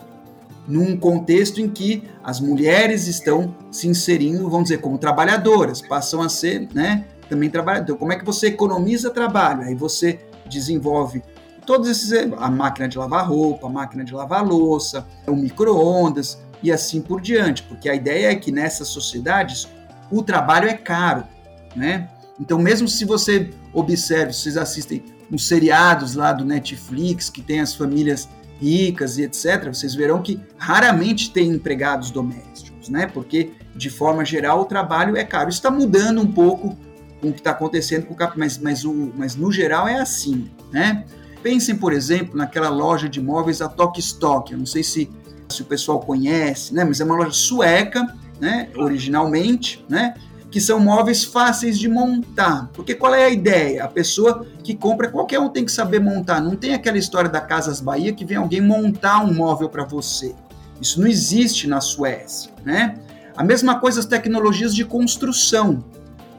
num 0.67 0.95
contexto 0.95 1.59
em 1.59 1.67
que 1.67 2.03
as 2.23 2.39
mulheres 2.39 3.07
estão 3.07 3.55
se 3.71 3.87
inserindo, 3.87 4.47
vamos 4.47 4.69
dizer, 4.69 4.77
como 4.77 4.99
trabalhadoras, 4.99 5.81
passam 5.81 6.21
a 6.21 6.29
ser, 6.29 6.67
né, 6.73 7.05
também 7.27 7.49
trabalhadoras. 7.49 7.89
Então, 7.89 7.97
como 7.97 8.13
é 8.13 8.15
que 8.15 8.25
você 8.25 8.47
economiza 8.47 9.09
trabalho? 9.09 9.63
Aí 9.63 9.73
você 9.73 10.19
desenvolve 10.47 11.23
todos 11.69 11.87
esses, 11.87 12.11
a 12.35 12.49
máquina 12.49 12.87
de 12.87 12.97
lavar 12.97 13.27
roupa, 13.27 13.67
a 13.67 13.69
máquina 13.69 14.03
de 14.03 14.11
lavar 14.11 14.43
louça, 14.43 15.05
o 15.27 15.35
micro-ondas 15.35 16.39
e 16.63 16.71
assim 16.71 16.99
por 16.99 17.21
diante, 17.21 17.61
porque 17.61 17.87
a 17.87 17.93
ideia 17.93 18.31
é 18.31 18.35
que 18.35 18.51
nessas 18.51 18.87
sociedades 18.87 19.67
o 20.09 20.23
trabalho 20.23 20.67
é 20.67 20.73
caro, 20.73 21.25
né? 21.75 22.09
Então, 22.39 22.57
mesmo 22.57 22.87
se 22.87 23.05
você 23.05 23.51
observe, 23.71 24.33
vocês 24.33 24.57
assistem 24.57 25.03
uns 25.31 25.47
seriados 25.47 26.15
lá 26.15 26.33
do 26.33 26.43
Netflix 26.43 27.29
que 27.29 27.43
tem 27.43 27.59
as 27.59 27.75
famílias 27.75 28.27
ricas 28.59 29.19
e 29.19 29.21
etc., 29.21 29.67
vocês 29.67 29.93
verão 29.93 30.23
que 30.23 30.41
raramente 30.57 31.31
tem 31.31 31.49
empregados 31.49 32.09
domésticos, 32.09 32.89
né? 32.89 33.05
Porque, 33.05 33.51
de 33.75 33.91
forma 33.91 34.25
geral, 34.25 34.61
o 34.61 34.65
trabalho 34.65 35.15
é 35.15 35.23
caro. 35.23 35.51
Isso 35.51 35.59
está 35.59 35.69
mudando 35.69 36.19
um 36.19 36.31
pouco 36.31 36.75
com 37.21 37.29
o 37.29 37.31
que 37.31 37.41
está 37.41 37.51
acontecendo 37.51 38.07
com 38.07 38.15
o 38.15 38.17
cap, 38.17 38.39
mas, 38.39 38.57
mas, 38.57 38.83
o, 38.83 39.13
mas 39.15 39.35
no 39.35 39.51
geral 39.51 39.87
é 39.87 39.99
assim, 39.99 40.49
né? 40.71 41.05
Pensem, 41.41 41.75
por 41.75 41.93
exemplo, 41.93 42.37
naquela 42.37 42.69
loja 42.69 43.07
de 43.07 43.21
móveis 43.21 43.61
a 43.61 43.69
Tok 43.69 43.99
Stock. 43.99 44.51
Eu 44.51 44.59
não 44.59 44.65
sei 44.65 44.83
se, 44.83 45.09
se 45.47 45.61
o 45.61 45.65
pessoal 45.65 45.99
conhece, 45.99 46.73
né? 46.73 46.83
Mas 46.83 46.99
é 46.99 47.05
uma 47.05 47.15
loja 47.15 47.31
sueca, 47.31 48.05
né? 48.39 48.69
Originalmente, 48.75 49.85
né? 49.89 50.13
que 50.51 50.59
são 50.59 50.79
móveis 50.79 51.23
fáceis 51.23 51.77
de 51.77 51.87
montar. 51.87 52.69
Porque 52.73 52.95
qual 52.95 53.13
é 53.13 53.25
a 53.25 53.29
ideia? 53.29 53.83
A 53.83 53.87
pessoa 53.87 54.45
que 54.63 54.75
compra, 54.75 55.09
qualquer 55.09 55.39
um 55.39 55.49
tem 55.49 55.63
que 55.63 55.71
saber 55.71 55.99
montar. 55.99 56.41
Não 56.41 56.55
tem 56.55 56.73
aquela 56.73 56.97
história 56.97 57.29
da 57.29 57.39
Casas 57.39 57.79
Bahia 57.79 58.13
que 58.13 58.25
vem 58.25 58.37
alguém 58.37 58.61
montar 58.61 59.23
um 59.23 59.33
móvel 59.33 59.69
para 59.69 59.83
você. 59.83 60.33
Isso 60.81 60.99
não 60.99 61.07
existe 61.07 61.67
na 61.67 61.81
Suécia, 61.81 62.51
né? 62.65 62.95
A 63.35 63.43
mesma 63.43 63.79
coisa 63.79 63.99
as 63.99 64.05
tecnologias 64.05 64.73
de 64.73 64.83
construção, 64.83 65.83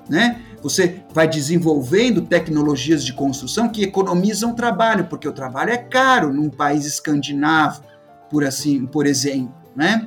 né? 0.08 0.42
Você 0.62 1.02
vai 1.12 1.26
desenvolvendo 1.26 2.22
tecnologias 2.22 3.04
de 3.04 3.12
construção 3.12 3.68
que 3.68 3.82
economizam 3.82 4.54
trabalho, 4.54 5.06
porque 5.06 5.28
o 5.28 5.32
trabalho 5.32 5.70
é 5.70 5.78
caro 5.78 6.32
num 6.32 6.50
país 6.50 6.84
escandinavo, 6.84 7.82
por 8.30 8.44
assim, 8.44 8.86
por 8.86 9.06
exemplo, 9.06 9.54
né? 9.74 10.06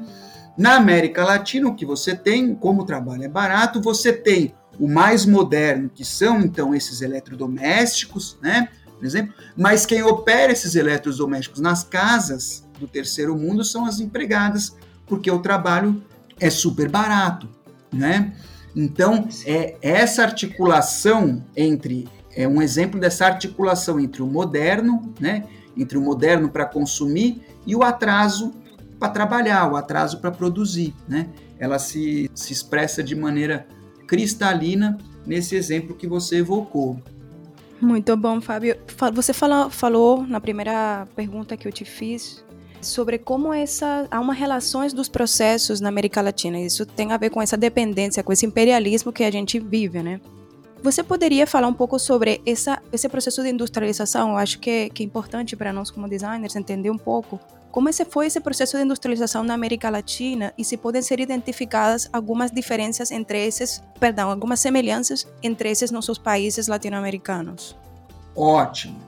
Na 0.57 0.75
América 0.75 1.23
Latina, 1.23 1.67
o 1.67 1.75
que 1.75 1.85
você 1.85 2.15
tem, 2.15 2.53
como 2.53 2.83
o 2.83 2.85
trabalho 2.85 3.23
é 3.23 3.27
barato, 3.27 3.81
você 3.81 4.13
tem 4.13 4.53
o 4.79 4.87
mais 4.87 5.25
moderno, 5.25 5.89
que 5.89 6.05
são 6.05 6.41
então 6.41 6.73
esses 6.75 7.01
eletrodomésticos, 7.01 8.37
né? 8.41 8.69
Por 8.95 9.05
exemplo, 9.05 9.33
mas 9.57 9.85
quem 9.85 10.03
opera 10.03 10.51
esses 10.53 10.75
eletrodomésticos 10.75 11.59
nas 11.59 11.83
casas 11.83 12.65
do 12.79 12.87
terceiro 12.87 13.35
mundo 13.35 13.63
são 13.65 13.85
as 13.85 13.99
empregadas, 13.99 14.75
porque 15.05 15.29
o 15.29 15.39
trabalho 15.39 16.03
é 16.39 16.49
super 16.49 16.89
barato, 16.89 17.49
né? 17.91 18.33
Então, 18.75 19.27
é 19.45 19.75
essa 19.81 20.23
articulação 20.23 21.43
entre 21.55 22.07
é 22.35 22.47
um 22.47 22.61
exemplo 22.61 22.99
dessa 22.99 23.25
articulação 23.25 23.99
entre 23.99 24.21
o 24.21 24.25
moderno, 24.25 25.13
né, 25.19 25.43
entre 25.77 25.97
o 25.97 26.01
moderno 26.01 26.49
para 26.49 26.65
consumir 26.65 27.41
e 27.65 27.75
o 27.75 27.83
atraso 27.83 28.53
para 28.99 29.09
trabalhar, 29.09 29.71
o 29.71 29.75
atraso 29.75 30.19
para 30.19 30.31
produzir. 30.31 30.93
Né? 31.07 31.29
Ela 31.59 31.77
se, 31.77 32.29
se 32.33 32.53
expressa 32.53 33.03
de 33.03 33.15
maneira 33.15 33.67
cristalina 34.07 34.97
nesse 35.25 35.55
exemplo 35.55 35.95
que 35.95 36.07
você 36.07 36.37
evocou. 36.37 36.99
Muito 37.81 38.15
bom, 38.15 38.39
Fábio. 38.39 38.77
Você 39.13 39.33
fala, 39.33 39.69
falou 39.69 40.25
na 40.25 40.39
primeira 40.39 41.05
pergunta 41.15 41.57
que 41.57 41.67
eu 41.67 41.71
te 41.71 41.83
fiz 41.83 42.43
sobre 42.83 43.17
como 43.17 43.53
essa 43.53 44.07
há 44.11 44.19
uma 44.19 44.33
relações 44.33 44.93
dos 44.93 45.09
processos 45.09 45.81
na 45.81 45.89
América 45.89 46.21
Latina. 46.21 46.59
Isso 46.59 46.85
tem 46.85 47.11
a 47.11 47.17
ver 47.17 47.29
com 47.29 47.41
essa 47.41 47.57
dependência, 47.57 48.23
com 48.23 48.31
esse 48.31 48.45
imperialismo 48.45 49.11
que 49.11 49.23
a 49.23 49.31
gente 49.31 49.59
vive, 49.59 50.03
né? 50.03 50.19
Você 50.81 51.01
poderia 51.01 51.47
falar 51.47 51.67
um 51.67 51.73
pouco 51.73 51.97
sobre 51.97 52.41
essa, 52.45 52.81
esse 52.91 53.07
processo 53.07 53.41
de 53.41 53.49
industrialização? 53.49 54.31
Eu 54.31 54.37
acho 54.37 54.59
que, 54.59 54.89
que 54.89 55.01
é 55.01 55.05
importante 55.05 55.55
para 55.55 55.71
nós 55.71 55.89
como 55.89 56.09
designers 56.09 56.55
entender 56.55 56.89
um 56.89 56.97
pouco 56.97 57.39
como 57.73 57.89
esse 57.89 58.05
foi 58.05 58.27
esse 58.27 58.39
processo 58.39 58.77
de 58.77 58.83
industrialização 58.83 59.43
na 59.43 59.55
América 59.55 59.89
Latina 59.89 60.53
e 60.55 60.63
se 60.63 60.77
podem 60.77 61.01
ser 61.01 61.19
identificadas 61.19 62.07
algumas 62.13 62.51
diferenças 62.51 63.09
entre 63.09 63.43
esses, 63.43 63.81
perdão, 63.99 64.29
algumas 64.29 64.59
semelhanças 64.59 65.27
entre 65.41 65.71
esses 65.71 65.89
nossos 65.89 66.19
países 66.19 66.67
latino-americanos? 66.67 67.75
Ótimo. 68.35 68.99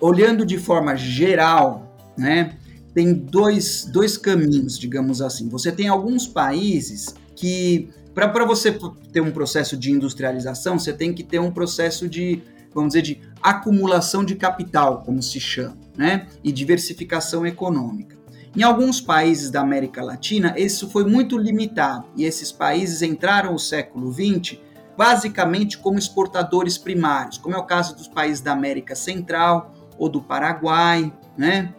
Olhando 0.00 0.46
de 0.46 0.56
forma 0.56 0.96
geral, 0.96 1.94
né, 2.16 2.56
tem 2.94 3.12
dois, 3.12 3.84
dois 3.84 4.16
caminhos, 4.16 4.78
digamos 4.78 5.22
assim. 5.22 5.48
Você 5.48 5.70
tem 5.70 5.88
alguns 5.88 6.26
países 6.26 7.14
que 7.36 7.88
para 8.14 8.44
você 8.44 8.76
ter 9.12 9.20
um 9.20 9.30
processo 9.30 9.76
de 9.76 9.90
industrialização, 9.90 10.78
você 10.78 10.92
tem 10.92 11.12
que 11.12 11.22
ter 11.22 11.38
um 11.38 11.50
processo 11.50 12.08
de, 12.08 12.42
vamos 12.74 12.90
dizer, 12.90 13.02
de 13.02 13.20
acumulação 13.40 14.24
de 14.24 14.34
capital, 14.34 15.02
como 15.04 15.22
se 15.22 15.40
chama, 15.40 15.76
né? 15.96 16.26
E 16.42 16.52
diversificação 16.52 17.46
econômica. 17.46 18.18
Em 18.56 18.62
alguns 18.62 19.00
países 19.00 19.48
da 19.48 19.60
América 19.60 20.02
Latina, 20.02 20.54
isso 20.58 20.90
foi 20.90 21.04
muito 21.04 21.38
limitado, 21.38 22.06
e 22.16 22.24
esses 22.24 22.50
países 22.50 23.00
entraram 23.00 23.52
no 23.52 23.58
século 23.58 24.12
XX 24.12 24.58
basicamente 24.96 25.78
como 25.78 25.98
exportadores 25.98 26.76
primários, 26.76 27.38
como 27.38 27.54
é 27.54 27.58
o 27.58 27.64
caso 27.64 27.96
dos 27.96 28.06
países 28.06 28.42
da 28.42 28.52
América 28.52 28.94
Central 28.94 29.72
ou 29.96 30.10
do 30.10 30.20
Paraguai, 30.20 31.10
né? 31.38 31.72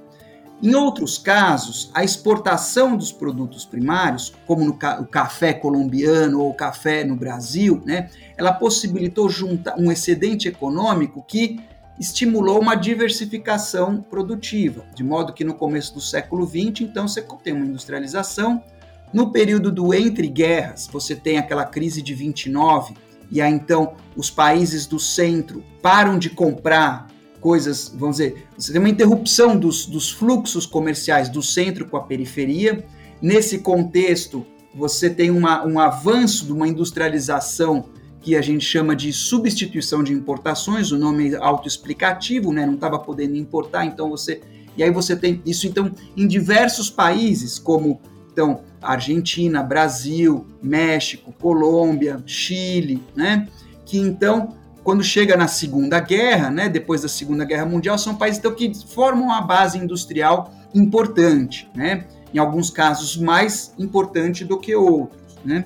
Em 0.62 0.76
outros 0.76 1.18
casos, 1.18 1.90
a 1.92 2.04
exportação 2.04 2.96
dos 2.96 3.12
produtos 3.12 3.66
primários, 3.66 4.32
como 4.46 4.64
no 4.64 4.76
ca 4.76 5.02
o 5.02 5.08
café 5.08 5.54
colombiano 5.54 6.40
ou 6.40 6.52
o 6.52 6.54
café 6.54 7.04
no 7.04 7.16
Brasil, 7.16 7.82
né, 7.84 8.12
ela 8.38 8.54
possibilitou 8.54 9.28
juntar 9.28 9.76
um 9.80 9.92
excedente 9.92 10.48
econômico 10.48 11.26
que 11.28 11.60
estimulou 12.00 12.60
uma 12.60 12.76
diversificação 12.76 14.02
produtiva, 14.02 14.86
de 14.96 15.04
modo 15.04 15.34
que 15.34 15.44
no 15.44 15.56
começo 15.56 15.96
do 15.96 16.02
século 16.02 16.46
XX, 16.46 16.82
então 16.82 17.08
você 17.08 17.26
tem 17.44 17.54
uma 17.54 17.66
industrialização. 17.66 18.64
No 19.12 19.32
período 19.32 19.72
do 19.72 19.94
entre 19.94 20.28
guerras, 20.28 20.88
você 20.92 21.16
tem 21.16 21.40
aquela 21.40 21.66
crise 21.66 22.04
de 22.04 22.14
29 22.14 22.94
e 23.32 23.42
aí 23.42 23.52
então 23.52 23.94
os 24.16 24.30
países 24.30 24.86
do 24.86 25.00
centro 25.00 25.64
param 25.82 26.20
de 26.20 26.30
comprar 26.30 27.08
coisas, 27.42 27.92
vamos 27.94 28.18
dizer, 28.18 28.48
você 28.58 28.72
tem 28.72 28.80
uma 28.80 28.90
interrupção 28.90 29.58
dos, 29.58 29.86
dos 29.86 30.10
fluxos 30.12 30.66
comerciais 30.66 31.28
do 31.28 31.42
centro 31.42 31.88
com 31.88 31.98
a 31.98 32.04
periferia. 32.04 32.86
Nesse 33.22 33.60
contexto, 33.60 34.46
você 34.74 35.10
tem 35.10 35.32
uma, 35.32 35.66
um 35.66 35.80
avanço 35.80 36.46
de 36.46 36.54
uma 36.54 36.68
industrialização 36.68 37.90
que 38.22 38.36
a 38.36 38.42
gente 38.42 38.64
chama 38.64 38.96
de 38.96 39.12
substituição 39.12 40.04
de 40.04 40.14
importações, 40.14 40.92
o 40.92 40.98
nome 40.98 41.34
é 41.34 41.38
autoexplicativo, 41.38 42.54
né? 42.54 42.66
não 42.66 42.76
estava 42.76 43.00
podendo 43.00 43.36
importar, 43.36 43.84
então 43.86 44.10
você 44.10 44.42
E 44.78 44.84
aí 44.84 44.92
você 44.92 45.16
tem 45.16 45.42
isso 45.44 45.68
então 45.68 45.92
em 46.16 46.28
diversos 46.28 46.90
países, 46.90 47.58
como 47.58 48.00
então 48.32 48.62
Argentina, 48.82 49.64
Brasil, 49.64 50.46
México, 50.62 51.34
Colômbia, 51.34 52.22
Chile, 52.26 53.02
né? 53.16 53.48
Que 53.86 53.98
então 53.98 54.56
quando 54.84 55.04
chega 55.04 55.38
na 55.38 55.48
Segunda 55.48 56.00
Guerra, 56.00 56.50
né, 56.50 56.68
depois 56.68 57.02
da 57.02 57.08
Segunda 57.08 57.46
Guerra 57.46 57.66
Mundial, 57.66 57.98
são 57.98 58.16
países 58.16 58.40
então, 58.40 58.54
que 58.54 58.72
formam 58.88 59.26
uma 59.26 59.42
base 59.42 59.78
industrial 59.78 60.52
importante, 60.74 61.70
né? 61.76 62.06
Em 62.34 62.40
alguns 62.40 62.70
casos 62.70 63.18
mais 63.18 63.74
importante 63.78 64.44
do 64.46 64.58
que 64.58 64.74
outros, 64.74 65.38
né? 65.44 65.66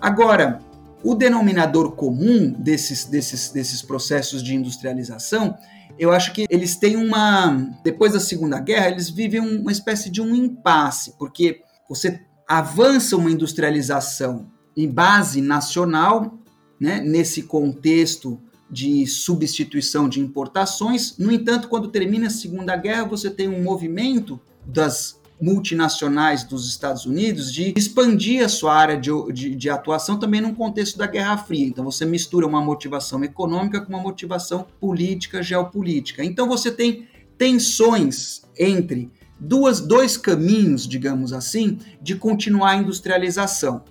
Agora, 0.00 0.60
o 1.02 1.14
denominador 1.14 1.92
comum 1.92 2.50
desses, 2.50 3.04
desses, 3.04 3.50
desses 3.50 3.82
processos 3.82 4.42
de 4.42 4.54
industrialização, 4.54 5.56
eu 5.98 6.12
acho 6.12 6.32
que 6.32 6.46
eles 6.48 6.76
têm 6.76 6.96
uma. 6.96 7.68
Depois 7.82 8.12
da 8.12 8.20
Segunda 8.20 8.60
Guerra, 8.60 8.90
eles 8.90 9.10
vivem 9.10 9.40
uma 9.40 9.72
espécie 9.72 10.10
de 10.10 10.20
um 10.20 10.34
impasse, 10.34 11.14
porque 11.18 11.62
você 11.88 12.20
avança 12.46 13.16
uma 13.16 13.30
industrialização 13.30 14.46
em 14.76 14.88
base 14.88 15.40
nacional, 15.40 16.38
né, 16.80 17.00
nesse 17.00 17.42
contexto 17.42 18.40
de 18.72 19.06
substituição 19.06 20.08
de 20.08 20.18
importações. 20.18 21.18
No 21.18 21.30
entanto, 21.30 21.68
quando 21.68 21.88
termina 21.88 22.28
a 22.28 22.30
Segunda 22.30 22.74
Guerra, 22.74 23.04
você 23.04 23.28
tem 23.28 23.46
um 23.46 23.62
movimento 23.62 24.40
das 24.64 25.20
multinacionais 25.38 26.44
dos 26.44 26.68
Estados 26.68 27.04
Unidos 27.04 27.52
de 27.52 27.74
expandir 27.76 28.44
a 28.44 28.48
sua 28.48 28.74
área 28.74 28.96
de, 28.96 29.10
de, 29.32 29.54
de, 29.56 29.68
atuação 29.68 30.16
também 30.16 30.40
num 30.40 30.54
contexto 30.54 30.96
da 30.96 31.06
Guerra 31.06 31.36
Fria. 31.36 31.66
Então 31.66 31.84
você 31.84 32.06
mistura 32.06 32.46
uma 32.46 32.62
motivação 32.62 33.22
econômica 33.24 33.80
com 33.80 33.92
uma 33.92 34.00
motivação 34.00 34.64
política, 34.80 35.42
geopolítica. 35.42 36.24
Então 36.24 36.48
você 36.48 36.70
tem 36.70 37.08
tensões 37.36 38.42
entre 38.56 39.10
duas, 39.38 39.80
dois 39.80 40.16
caminhos, 40.16 40.86
digamos 40.86 41.32
assim, 41.32 41.78
de 42.00 42.14
continuar 42.14 42.70
a 42.70 42.76
industrialização. 42.76 43.82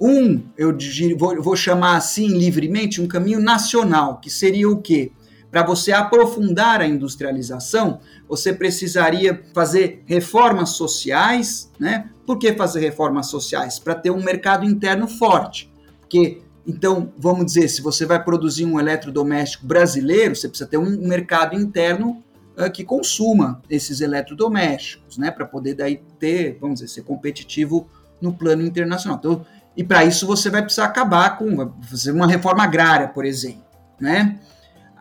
Um, 0.00 0.44
eu 0.56 0.76
vou, 1.16 1.56
chamar 1.56 1.96
assim 1.96 2.28
livremente, 2.28 3.00
um 3.00 3.08
caminho 3.08 3.40
nacional, 3.40 4.20
que 4.20 4.30
seria 4.30 4.68
o 4.68 4.80
quê? 4.80 5.10
Para 5.50 5.64
você 5.64 5.92
aprofundar 5.92 6.80
a 6.80 6.86
industrialização, 6.86 8.00
você 8.28 8.52
precisaria 8.52 9.42
fazer 9.54 10.02
reformas 10.06 10.70
sociais, 10.70 11.70
né? 11.80 12.10
Por 12.26 12.38
que 12.38 12.52
fazer 12.52 12.80
reformas 12.80 13.26
sociais? 13.26 13.78
Para 13.78 13.94
ter 13.94 14.10
um 14.10 14.22
mercado 14.22 14.64
interno 14.64 15.08
forte. 15.08 15.72
Porque, 16.00 16.42
então, 16.66 17.12
vamos 17.16 17.46
dizer, 17.46 17.68
se 17.68 17.80
você 17.80 18.04
vai 18.04 18.22
produzir 18.22 18.66
um 18.66 18.78
eletrodoméstico 18.78 19.66
brasileiro, 19.66 20.36
você 20.36 20.48
precisa 20.48 20.68
ter 20.68 20.76
um 20.76 21.08
mercado 21.08 21.56
interno 21.56 22.22
uh, 22.56 22.70
que 22.70 22.84
consuma 22.84 23.62
esses 23.70 24.02
eletrodomésticos, 24.02 25.16
né? 25.16 25.30
Para 25.30 25.46
poder 25.46 25.74
daí 25.74 26.02
ter, 26.20 26.58
vamos 26.60 26.80
dizer, 26.80 26.92
ser 26.92 27.02
competitivo 27.02 27.88
no 28.20 28.34
plano 28.34 28.62
internacional. 28.62 29.18
Então, 29.18 29.46
e 29.76 29.84
para 29.84 30.04
isso 30.04 30.26
você 30.26 30.50
vai 30.50 30.62
precisar 30.62 30.86
acabar 30.86 31.38
com 31.38 31.72
fazer 31.82 32.12
uma 32.12 32.26
reforma 32.26 32.64
agrária, 32.64 33.08
por 33.08 33.24
exemplo, 33.24 33.64
né? 34.00 34.38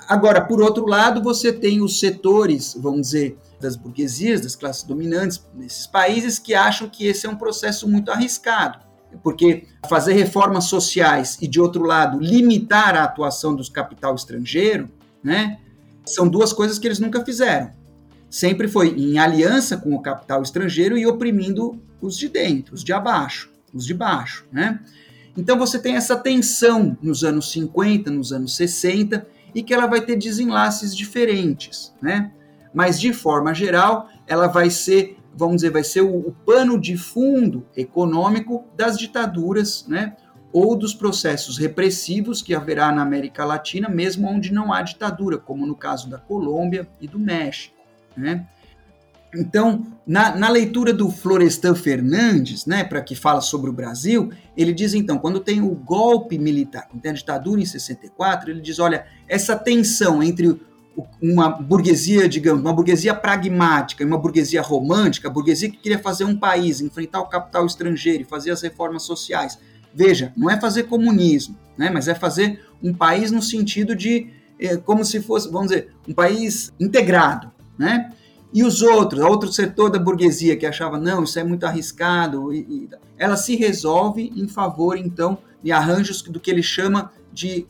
Agora, 0.07 0.39
por 0.39 0.61
outro 0.61 0.85
lado, 0.85 1.21
você 1.21 1.51
tem 1.51 1.81
os 1.81 1.99
setores, 1.99 2.77
vamos 2.79 3.01
dizer, 3.01 3.37
das 3.59 3.75
burguesias, 3.75 4.41
das 4.41 4.55
classes 4.55 4.83
dominantes 4.83 5.43
nesses 5.53 5.85
países 5.85 6.39
que 6.39 6.53
acham 6.53 6.87
que 6.87 7.05
esse 7.05 7.25
é 7.25 7.29
um 7.29 7.35
processo 7.35 7.89
muito 7.89 8.11
arriscado, 8.11 8.79
porque 9.21 9.65
fazer 9.89 10.13
reformas 10.13 10.65
sociais 10.65 11.37
e, 11.41 11.47
de 11.47 11.59
outro 11.59 11.83
lado, 11.83 12.19
limitar 12.19 12.95
a 12.95 13.03
atuação 13.03 13.55
dos 13.55 13.67
capital 13.67 14.15
estrangeiro, 14.15 14.89
né, 15.23 15.59
são 16.05 16.27
duas 16.27 16.53
coisas 16.53 16.79
que 16.79 16.87
eles 16.87 16.99
nunca 16.99 17.25
fizeram. 17.25 17.71
Sempre 18.29 18.67
foi 18.67 18.89
em 18.89 19.17
aliança 19.17 19.77
com 19.77 19.93
o 19.93 20.01
capital 20.01 20.41
estrangeiro 20.41 20.97
e 20.97 21.05
oprimindo 21.05 21.81
os 22.01 22.17
de 22.17 22.29
dentro, 22.29 22.75
os 22.75 22.83
de 22.83 22.93
abaixo, 22.93 23.49
os 23.73 23.85
de 23.85 23.93
baixo, 23.93 24.45
né? 24.51 24.79
Então 25.37 25.57
você 25.57 25.77
tem 25.77 25.95
essa 25.95 26.15
tensão 26.15 26.97
nos 27.01 27.23
anos 27.23 27.51
50, 27.51 28.09
nos 28.09 28.33
anos 28.33 28.55
60, 28.55 29.27
e 29.53 29.61
que 29.61 29.73
ela 29.73 29.85
vai 29.85 30.01
ter 30.01 30.15
desenlaces 30.15 30.95
diferentes, 30.95 31.93
né? 32.01 32.31
Mas 32.73 32.99
de 32.99 33.13
forma 33.13 33.53
geral, 33.53 34.09
ela 34.25 34.47
vai 34.47 34.69
ser, 34.69 35.17
vamos 35.35 35.57
dizer, 35.57 35.69
vai 35.69 35.83
ser 35.83 36.01
o, 36.01 36.15
o 36.15 36.31
pano 36.45 36.79
de 36.79 36.97
fundo 36.97 37.65
econômico 37.75 38.65
das 38.75 38.97
ditaduras, 38.97 39.85
né? 39.87 40.15
Ou 40.51 40.75
dos 40.75 40.93
processos 40.93 41.57
repressivos 41.57 42.41
que 42.41 42.55
haverá 42.55 42.91
na 42.91 43.03
América 43.03 43.45
Latina, 43.45 43.87
mesmo 43.87 44.27
onde 44.27 44.51
não 44.51 44.73
há 44.73 44.81
ditadura, 44.81 45.37
como 45.37 45.67
no 45.67 45.75
caso 45.75 46.09
da 46.09 46.17
Colômbia 46.17 46.87
e 46.99 47.07
do 47.07 47.19
México, 47.19 47.75
né? 48.15 48.47
Então, 49.35 49.85
na, 50.05 50.35
na, 50.35 50.49
leitura 50.49 50.93
do 50.93 51.11
Florestan 51.11 51.75
Fernandes, 51.75 52.65
né, 52.65 52.83
para 52.83 53.01
que 53.01 53.13
fala 53.13 53.41
sobre 53.41 53.69
o 53.69 53.73
Brasil, 53.73 54.31
ele 54.55 54.73
diz 54.73 54.93
então, 54.93 55.17
quando 55.17 55.39
tem 55.39 55.61
o 55.61 55.75
golpe 55.75 56.37
militar, 56.37 56.87
quando 56.87 57.01
tem 57.01 57.11
a 57.11 57.15
ditadura 57.15 57.59
em 57.59 57.65
64, 57.65 58.49
ele 58.49 58.61
diz, 58.61 58.79
olha, 58.79 59.05
essa 59.27 59.55
tensão 59.55 60.23
entre 60.23 60.59
uma 61.21 61.49
burguesia, 61.49 62.27
digamos, 62.27 62.61
uma 62.61 62.73
burguesia 62.73 63.13
pragmática 63.13 64.01
e 64.01 64.05
uma 64.05 64.17
burguesia 64.17 64.61
romântica, 64.61 65.27
a 65.27 65.31
burguesia 65.31 65.69
que 65.69 65.77
queria 65.77 65.99
fazer 65.99 66.23
um 66.23 66.35
país, 66.35 66.81
enfrentar 66.81 67.19
o 67.19 67.27
capital 67.27 67.65
estrangeiro 67.65 68.23
e 68.23 68.25
fazer 68.25 68.51
as 68.51 68.61
reformas 68.61 69.03
sociais. 69.03 69.59
Veja, 69.93 70.33
não 70.35 70.49
é 70.49 70.59
fazer 70.59 70.83
comunismo, 70.83 71.55
né, 71.77 71.89
mas 71.89 72.07
é 72.07 72.15
fazer 72.15 72.65
um 72.81 72.93
país 72.93 73.29
no 73.29 73.41
sentido 73.41 73.95
de, 73.95 74.29
é, 74.59 74.77
como 74.77 75.03
se 75.03 75.21
fosse, 75.21 75.51
vamos 75.51 75.69
dizer, 75.69 75.93
um 76.07 76.13
país 76.13 76.71
integrado, 76.79 77.51
né? 77.77 78.11
E 78.53 78.63
os 78.63 78.81
outros, 78.81 79.21
outro 79.21 79.51
setor 79.51 79.89
da 79.89 79.99
burguesia 79.99 80.55
que 80.55 80.65
achava, 80.65 80.97
não, 80.97 81.23
isso 81.23 81.37
é 81.37 81.43
muito 81.43 81.65
arriscado, 81.65 82.53
e, 82.53 82.59
e, 82.59 82.89
ela 83.17 83.35
se 83.35 83.55
resolve 83.55 84.31
em 84.35 84.47
favor, 84.47 84.97
então, 84.97 85.37
de 85.61 85.71
arranjos 85.71 86.21
do 86.21 86.39
que 86.39 86.49
ele 86.49 86.63
chama 86.63 87.11
de 87.33 87.67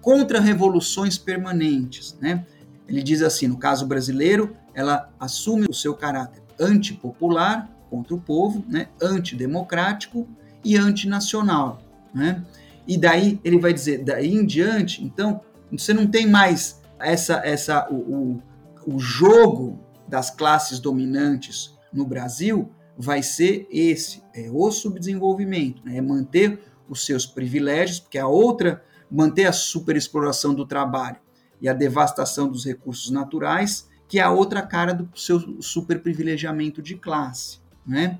contra-revoluções 0.00 1.18
permanentes. 1.18 2.16
Né? 2.20 2.46
Ele 2.88 3.02
diz 3.02 3.22
assim, 3.22 3.46
no 3.48 3.58
caso 3.58 3.86
brasileiro, 3.86 4.56
ela 4.74 5.10
assume 5.18 5.66
o 5.68 5.74
seu 5.74 5.94
caráter 5.94 6.42
antipopular 6.58 7.68
contra 7.88 8.14
o 8.14 8.20
povo, 8.20 8.64
né? 8.68 8.88
antidemocrático 9.02 10.28
e 10.64 10.76
antinacional. 10.76 11.80
Né? 12.14 12.44
E 12.86 12.96
daí 12.96 13.40
ele 13.42 13.58
vai 13.58 13.72
dizer, 13.72 14.04
daí 14.04 14.32
em 14.32 14.46
diante, 14.46 15.02
então, 15.02 15.40
você 15.72 15.92
não 15.92 16.06
tem 16.06 16.26
mais 16.26 16.80
essa, 16.98 17.40
essa 17.44 17.88
o, 17.90 17.94
o, 17.94 18.94
o 18.94 18.98
jogo 18.98 19.78
das 20.10 20.28
classes 20.28 20.80
dominantes 20.80 21.72
no 21.92 22.04
Brasil 22.04 22.70
vai 22.98 23.22
ser 23.22 23.66
esse, 23.70 24.22
é 24.34 24.50
o 24.50 24.70
subdesenvolvimento, 24.70 25.82
né? 25.84 25.96
é 25.96 26.00
manter 26.02 26.60
os 26.88 27.06
seus 27.06 27.24
privilégios, 27.24 28.00
porque 28.00 28.18
a 28.18 28.26
outra, 28.26 28.82
manter 29.10 29.46
a 29.46 29.52
superexploração 29.52 30.52
do 30.52 30.66
trabalho 30.66 31.16
e 31.62 31.68
a 31.68 31.72
devastação 31.72 32.48
dos 32.48 32.64
recursos 32.64 33.10
naturais, 33.10 33.88
que 34.08 34.18
é 34.18 34.22
a 34.22 34.30
outra 34.30 34.60
cara 34.60 34.92
do 34.92 35.08
seu 35.16 35.62
superprivilegiamento 35.62 36.82
de 36.82 36.96
classe, 36.96 37.60
né? 37.86 38.18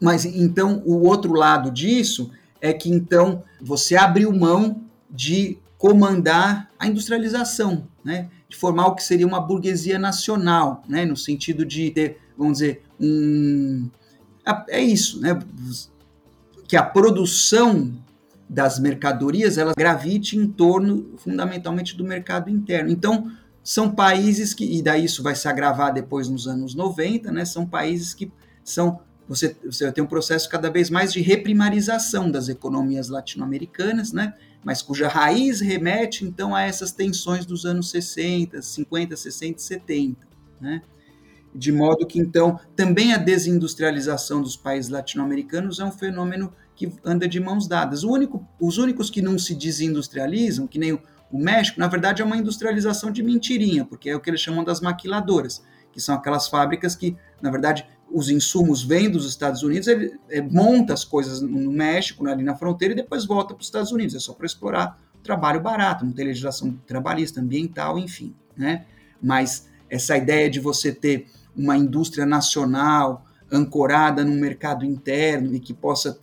Mas 0.00 0.24
então 0.24 0.82
o 0.84 1.06
outro 1.06 1.32
lado 1.32 1.70
disso 1.70 2.30
é 2.60 2.72
que 2.72 2.90
então 2.90 3.42
você 3.60 3.96
abriu 3.96 4.32
mão 4.32 4.82
de 5.10 5.58
comandar 5.78 6.70
a 6.78 6.86
industrialização, 6.86 7.88
né? 8.04 8.28
De 8.52 8.58
formar 8.58 8.88
o 8.88 8.94
que 8.94 9.02
seria 9.02 9.26
uma 9.26 9.40
burguesia 9.40 9.98
nacional, 9.98 10.82
né? 10.86 11.06
no 11.06 11.16
sentido 11.16 11.64
de 11.64 11.90
ter, 11.90 12.18
vamos 12.36 12.58
dizer, 12.58 12.82
um. 13.00 13.88
É 14.68 14.80
isso, 14.80 15.20
né? 15.20 15.38
que 16.68 16.76
a 16.76 16.82
produção 16.82 17.92
das 18.48 18.78
mercadorias 18.78 19.56
ela 19.56 19.72
gravite 19.74 20.36
em 20.36 20.46
torno 20.46 21.14
fundamentalmente 21.16 21.96
do 21.96 22.04
mercado 22.04 22.50
interno. 22.50 22.90
Então, 22.90 23.32
são 23.64 23.90
países 23.94 24.52
que, 24.52 24.64
e 24.64 24.82
daí 24.82 25.06
isso 25.06 25.22
vai 25.22 25.34
se 25.34 25.48
agravar 25.48 25.94
depois 25.94 26.28
nos 26.28 26.46
anos 26.46 26.74
90, 26.74 27.32
né? 27.32 27.46
são 27.46 27.66
países 27.66 28.12
que 28.12 28.30
são 28.62 29.00
você, 29.26 29.56
você 29.64 29.90
tem 29.92 30.04
um 30.04 30.06
processo 30.06 30.46
cada 30.50 30.68
vez 30.68 30.90
mais 30.90 31.10
de 31.10 31.22
reprimarização 31.22 32.30
das 32.30 32.50
economias 32.50 33.08
latino-americanas, 33.08 34.12
né? 34.12 34.34
Mas 34.64 34.82
cuja 34.82 35.08
raiz 35.08 35.60
remete 35.60 36.24
então 36.24 36.54
a 36.54 36.62
essas 36.62 36.92
tensões 36.92 37.44
dos 37.44 37.64
anos 37.64 37.90
60, 37.90 38.62
50, 38.62 39.16
60 39.16 39.58
e 39.58 39.62
70. 39.62 40.26
Né? 40.60 40.82
De 41.54 41.72
modo 41.72 42.06
que 42.06 42.18
então 42.18 42.58
também 42.74 43.12
a 43.12 43.18
desindustrialização 43.18 44.40
dos 44.40 44.56
países 44.56 44.90
latino-americanos 44.90 45.80
é 45.80 45.84
um 45.84 45.92
fenômeno 45.92 46.52
que 46.74 46.92
anda 47.04 47.28
de 47.28 47.38
mãos 47.38 47.66
dadas. 47.66 48.04
Único, 48.04 48.46
os 48.60 48.78
únicos 48.78 49.10
que 49.10 49.20
não 49.20 49.38
se 49.38 49.54
desindustrializam, 49.54 50.66
que 50.66 50.78
nem 50.78 50.92
o, 50.92 51.02
o 51.30 51.38
México, 51.38 51.78
na 51.78 51.88
verdade 51.88 52.22
é 52.22 52.24
uma 52.24 52.36
industrialização 52.36 53.10
de 53.10 53.22
mentirinha, 53.22 53.84
porque 53.84 54.08
é 54.08 54.16
o 54.16 54.20
que 54.20 54.30
eles 54.30 54.40
chamam 54.40 54.64
das 54.64 54.80
maquiladoras, 54.80 55.62
que 55.92 56.00
são 56.00 56.14
aquelas 56.14 56.48
fábricas 56.48 56.96
que, 56.96 57.16
na 57.40 57.50
verdade, 57.50 57.86
os 58.12 58.28
insumos 58.28 58.82
vêm 58.82 59.10
dos 59.10 59.26
Estados 59.26 59.62
Unidos, 59.62 59.88
ele 59.88 60.12
é, 60.28 60.40
monta 60.40 60.92
as 60.92 61.04
coisas 61.04 61.40
no 61.40 61.72
México, 61.72 62.26
ali 62.26 62.42
na 62.42 62.54
fronteira, 62.54 62.92
e 62.92 62.96
depois 62.96 63.24
volta 63.24 63.54
para 63.54 63.60
os 63.60 63.66
Estados 63.66 63.92
Unidos. 63.92 64.14
É 64.14 64.18
só 64.18 64.32
para 64.32 64.46
explorar 64.46 64.98
trabalho 65.22 65.60
barato, 65.60 66.04
não 66.04 66.12
tem 66.12 66.26
legislação 66.26 66.78
trabalhista, 66.86 67.40
ambiental, 67.40 67.98
enfim. 67.98 68.34
Né? 68.56 68.84
Mas 69.22 69.68
essa 69.88 70.16
ideia 70.16 70.50
de 70.50 70.60
você 70.60 70.92
ter 70.92 71.26
uma 71.56 71.76
indústria 71.76 72.26
nacional 72.26 73.24
ancorada 73.50 74.24
no 74.24 74.34
mercado 74.34 74.84
interno 74.84 75.54
e 75.54 75.60
que 75.60 75.74
possa 75.74 76.18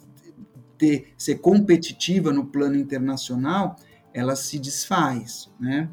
ter, 0.78 1.14
ser 1.18 1.36
competitiva 1.36 2.32
no 2.32 2.46
plano 2.46 2.76
internacional, 2.76 3.76
ela 4.14 4.36
se 4.36 4.58
desfaz, 4.58 5.50
né? 5.60 5.88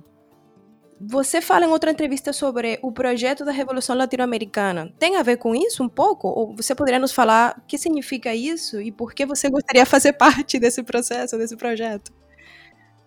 Você 0.99 1.43
fala 1.43 1.67
em 1.67 1.69
outra 1.69 1.91
entrevista 1.91 2.33
sobre 2.33 2.79
o 2.83 2.91
projeto 2.91 3.45
da 3.45 3.53
Revolução 3.53 3.95
Latino-Americana. 3.95 4.91
Tem 4.99 5.17
a 5.17 5.23
ver 5.23 5.37
com 5.37 5.55
isso 5.55 5.83
um 5.83 5.89
pouco? 5.89 6.27
Ou 6.27 6.57
você 6.57 6.75
poderia 6.75 6.99
nos 6.99 7.13
falar 7.13 7.59
o 7.59 7.67
que 7.67 7.77
significa 7.77 8.35
isso 8.35 8.81
e 8.81 8.91
por 8.91 9.13
que 9.13 9.27
você 9.27 9.51
gostaria 9.51 9.85
de 9.85 9.91
fazer 9.91 10.15
parte 10.17 10.59
desse 10.59 10.83
processo, 10.83 11.37
desse 11.37 11.55
projeto? 11.55 12.13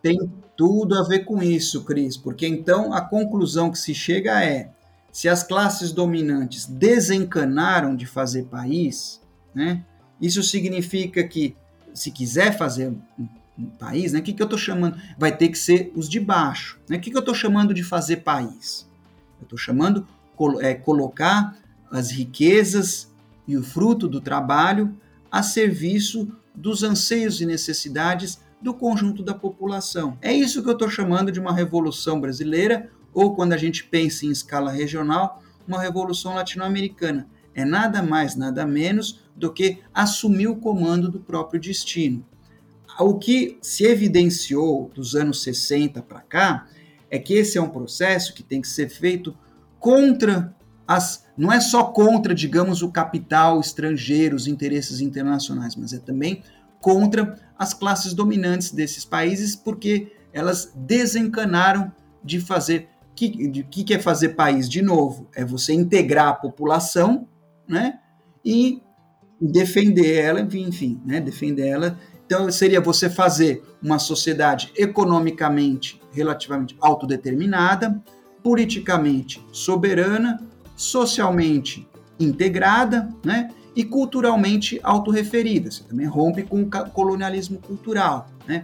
Tem 0.04 0.18
tudo 0.56 0.98
a 0.98 1.04
ver 1.04 1.26
com 1.26 1.42
isso, 1.42 1.84
Cris, 1.84 2.16
porque 2.16 2.48
então 2.48 2.94
a 2.94 3.02
conclusão 3.02 3.72
que 3.72 3.80
se 3.80 3.94
chega 3.94 4.44
é: 4.44 4.70
se 5.12 5.28
as 5.28 5.44
classes 5.44 5.92
dominantes 5.92 6.68
desencanaram 6.68 7.96
de 7.96 8.06
fazer 8.06 8.46
país, 8.46 9.20
né, 9.54 9.84
isso 10.22 10.44
significa 10.44 11.24
que, 11.28 11.56
se 11.94 12.12
quiser 12.12 12.56
fazer 12.56 12.90
um 13.18 13.28
país, 13.66 14.14
né? 14.14 14.20
O 14.20 14.24
que, 14.24 14.34
que 14.34 14.42
eu 14.42 14.46
estou 14.46 14.60
chamando? 14.60 14.98
Vai 15.18 15.36
ter 15.36 15.50
que 15.50 15.58
ser 15.58 15.92
os 15.96 16.08
de 16.08 16.20
baixo. 16.20 16.80
Né? 16.88 16.98
O 16.98 17.00
que, 17.00 17.12
que 17.12 17.18
eu 17.18 17.22
estou 17.22 17.36
chamando 17.36 17.74
de 17.74 17.84
fazer 17.84 18.18
país? 18.18 18.88
Eu 19.40 19.44
estou 19.44 19.58
chamando 19.58 20.08
é, 20.62 20.74
colocar 20.74 21.58
as 21.92 22.12
riquezas 22.12 23.12
e 23.48 23.58
o 23.58 23.64
fruto 23.64 24.08
do 24.08 24.22
trabalho 24.22 24.96
a 25.32 25.44
serviço 25.44 26.32
dos 26.56 26.84
anseios 26.84 27.42
e 27.42 27.46
necessidades 27.46 28.40
do 28.62 28.74
conjunto 28.74 29.24
da 29.24 29.34
população. 29.34 30.18
É 30.22 30.34
isso 30.34 30.62
que 30.62 30.70
eu 30.70 30.74
estou 30.74 30.90
chamando 30.90 31.32
de 31.32 31.40
uma 31.40 31.54
revolução 31.54 32.20
brasileira, 32.20 32.90
ou 33.14 33.34
quando 33.34 33.54
a 33.54 33.58
gente 33.58 33.84
pensa 33.86 34.26
em 34.26 34.32
escala 34.32 34.72
regional, 34.72 35.42
uma 35.68 35.82
revolução 35.82 36.36
latino-americana. 36.36 37.28
É 37.56 37.64
nada 37.64 38.04
mais, 38.04 38.36
nada 38.36 38.66
menos 38.66 39.22
do 39.36 39.52
que 39.52 39.80
assumir 39.94 40.48
o 40.48 40.58
comando 40.58 41.10
do 41.10 41.20
próprio 41.20 41.60
destino 41.60 42.26
o 43.00 43.18
que 43.18 43.58
se 43.62 43.86
evidenciou 43.86 44.90
dos 44.94 45.16
anos 45.16 45.44
60 45.44 46.02
para 46.02 46.22
cá 46.22 46.68
é 47.10 47.18
que 47.18 47.34
esse 47.34 47.58
é 47.58 47.62
um 47.62 47.70
processo 47.70 48.34
que 48.34 48.44
tem 48.44 48.62
que 48.62 48.68
ser 48.68 48.90
feito 48.90 49.36
contra 49.80 50.56
as. 50.88 51.26
Não 51.38 51.52
é 51.52 51.60
só 51.60 51.84
contra, 51.84 52.34
digamos, 52.36 52.82
o 52.82 52.92
capital 52.92 53.60
estrangeiro, 53.60 54.36
os 54.36 54.48
interesses 54.48 55.00
internacionais, 55.00 55.76
mas 55.76 55.94
é 55.94 56.00
também 56.00 56.44
contra 56.82 57.40
as 57.58 57.74
classes 57.74 58.14
dominantes 58.14 58.72
desses 58.72 59.06
países, 59.06 59.56
porque 59.56 60.12
elas 60.34 60.72
desencanaram 60.76 61.92
de 62.24 62.40
fazer. 62.40 62.90
O 63.12 63.16
que, 63.20 63.48
de, 63.50 63.64
que, 63.64 63.94
é 63.94 64.00
fazer 64.00 64.30
país? 64.30 64.70
De 64.70 64.82
novo, 64.82 65.28
é 65.36 65.44
você 65.44 65.74
integrar 65.74 66.30
a 66.30 66.34
população 66.34 67.28
né, 67.68 68.00
e 68.46 68.82
defender 69.42 70.16
ela, 70.16 70.40
enfim, 70.40 71.02
né, 71.06 71.20
defender 71.20 71.68
ela 71.68 71.98
então, 72.30 72.52
seria 72.52 72.80
você 72.80 73.10
fazer 73.10 73.64
uma 73.82 73.98
sociedade 73.98 74.72
economicamente 74.78 76.00
relativamente 76.12 76.78
autodeterminada, 76.80 78.00
politicamente 78.44 79.44
soberana, 79.52 80.40
socialmente 80.76 81.90
integrada, 82.20 83.10
né? 83.26 83.50
E 83.76 83.84
culturalmente 83.84 84.80
autorreferida. 84.84 85.72
Você 85.72 85.84
também 85.86 86.06
rompe 86.06 86.44
com 86.44 86.62
o 86.62 86.70
colonialismo 86.92 87.58
cultural, 87.58 88.30
né? 88.48 88.64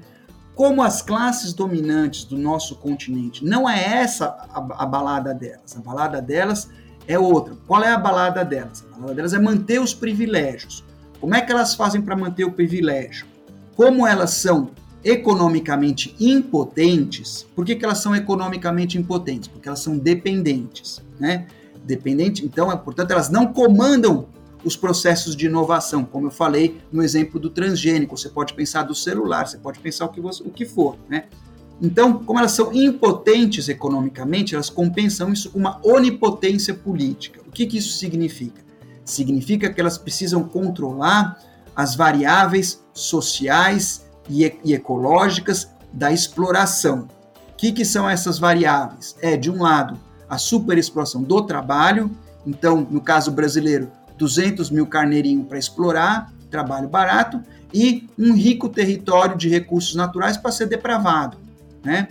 Como 0.54 0.84
as 0.84 1.02
classes 1.02 1.52
dominantes 1.52 2.24
do 2.24 2.38
nosso 2.38 2.76
continente 2.76 3.44
não 3.44 3.68
é 3.68 3.84
essa 3.84 4.28
a, 4.54 4.84
a 4.84 4.86
balada 4.86 5.34
delas, 5.34 5.76
a 5.76 5.80
balada 5.82 6.22
delas 6.22 6.70
é 7.08 7.18
outra. 7.18 7.56
Qual 7.66 7.84
é 7.84 7.92
a 7.92 7.98
balada 7.98 8.46
delas? 8.46 8.86
A 8.92 8.96
balada 8.96 9.16
delas 9.16 9.34
é 9.34 9.40
manter 9.40 9.82
os 9.82 9.92
privilégios. 9.92 10.86
Como 11.20 11.34
é 11.34 11.42
que 11.42 11.52
elas 11.52 11.74
fazem 11.74 12.00
para 12.00 12.16
manter 12.16 12.44
o 12.44 12.52
privilégio? 12.52 13.34
Como 13.76 14.08
elas 14.08 14.32
são 14.32 14.72
economicamente 15.04 16.16
impotentes, 16.20 17.46
por 17.56 17.64
que, 17.64 17.76
que 17.76 17.86
elas 17.86 18.00
são 18.00 18.16
economicamente 18.16 18.98
impotentes? 18.98 19.48
Porque 19.48 19.68
elas 19.68 19.80
são 19.80 19.98
dependentes, 19.98 21.02
né? 21.20 21.46
Dependente, 21.84 22.44
então, 22.44 22.72
é, 22.72 22.76
portanto, 22.76 23.12
elas 23.12 23.30
não 23.30 23.54
comandam 23.54 24.28
os 24.64 24.76
processos 24.76 25.36
de 25.36 25.46
inovação, 25.46 26.04
como 26.04 26.26
eu 26.26 26.32
falei 26.32 26.82
no 26.92 27.04
exemplo 27.04 27.40
do 27.40 27.52
transgênico. 27.52 28.18
Você 28.18 28.30
pode 28.30 28.56
pensar 28.56 28.82
do 28.82 28.96
celular, 28.96 29.48
você 29.48 29.60
pode 29.60 29.80
pensar 29.80 30.06
o 30.06 30.10
que, 30.10 30.20
você, 30.20 30.42
o 30.42 30.50
que 30.50 30.66
for, 30.66 30.98
né? 31.08 31.26
Então, 31.80 32.24
como 32.24 32.40
elas 32.40 32.54
são 32.54 32.74
impotentes 32.74 33.70
economicamente, 33.70 34.56
elas 34.56 34.72
compensam 34.72 35.32
isso 35.32 35.52
com 35.52 35.60
uma 35.60 35.80
onipotência 35.84 36.74
política. 36.74 37.42
O 37.46 37.52
que, 37.52 37.68
que 37.68 37.78
isso 37.78 37.98
significa? 37.98 38.64
Significa 39.04 39.72
que 39.72 39.80
elas 39.80 39.98
precisam 40.00 40.44
controlar 40.44 41.38
as 41.76 41.96
variáveis 41.96 42.84
sociais 42.94 44.06
e, 44.30 44.52
e 44.64 44.74
ecológicas 44.74 45.70
da 45.92 46.12
exploração. 46.12 47.08
O 47.52 47.56
que, 47.58 47.72
que 47.72 47.86
são 47.86 48.10
essas 48.10 48.38
variáveis? 48.40 49.16
É, 49.22 49.38
de 49.38 49.50
um 49.50 49.62
lado, 49.62 49.98
a 50.30 50.38
superexploração 50.38 51.24
do 51.24 51.42
trabalho, 51.42 52.12
então, 52.46 52.88
no 52.90 53.02
caso 53.02 53.32
brasileiro, 53.32 53.92
200 54.18 54.70
mil 54.70 54.88
carneirinhos 54.88 55.48
para 55.48 55.58
explorar, 55.58 56.32
trabalho 56.50 56.88
barato, 56.88 57.42
e 57.74 58.08
um 58.18 58.34
rico 58.34 58.70
território 58.70 59.38
de 59.38 59.50
recursos 59.50 59.96
naturais 59.96 60.38
para 60.38 60.52
ser 60.52 60.68
depravado. 60.68 61.38
Né? 61.84 62.08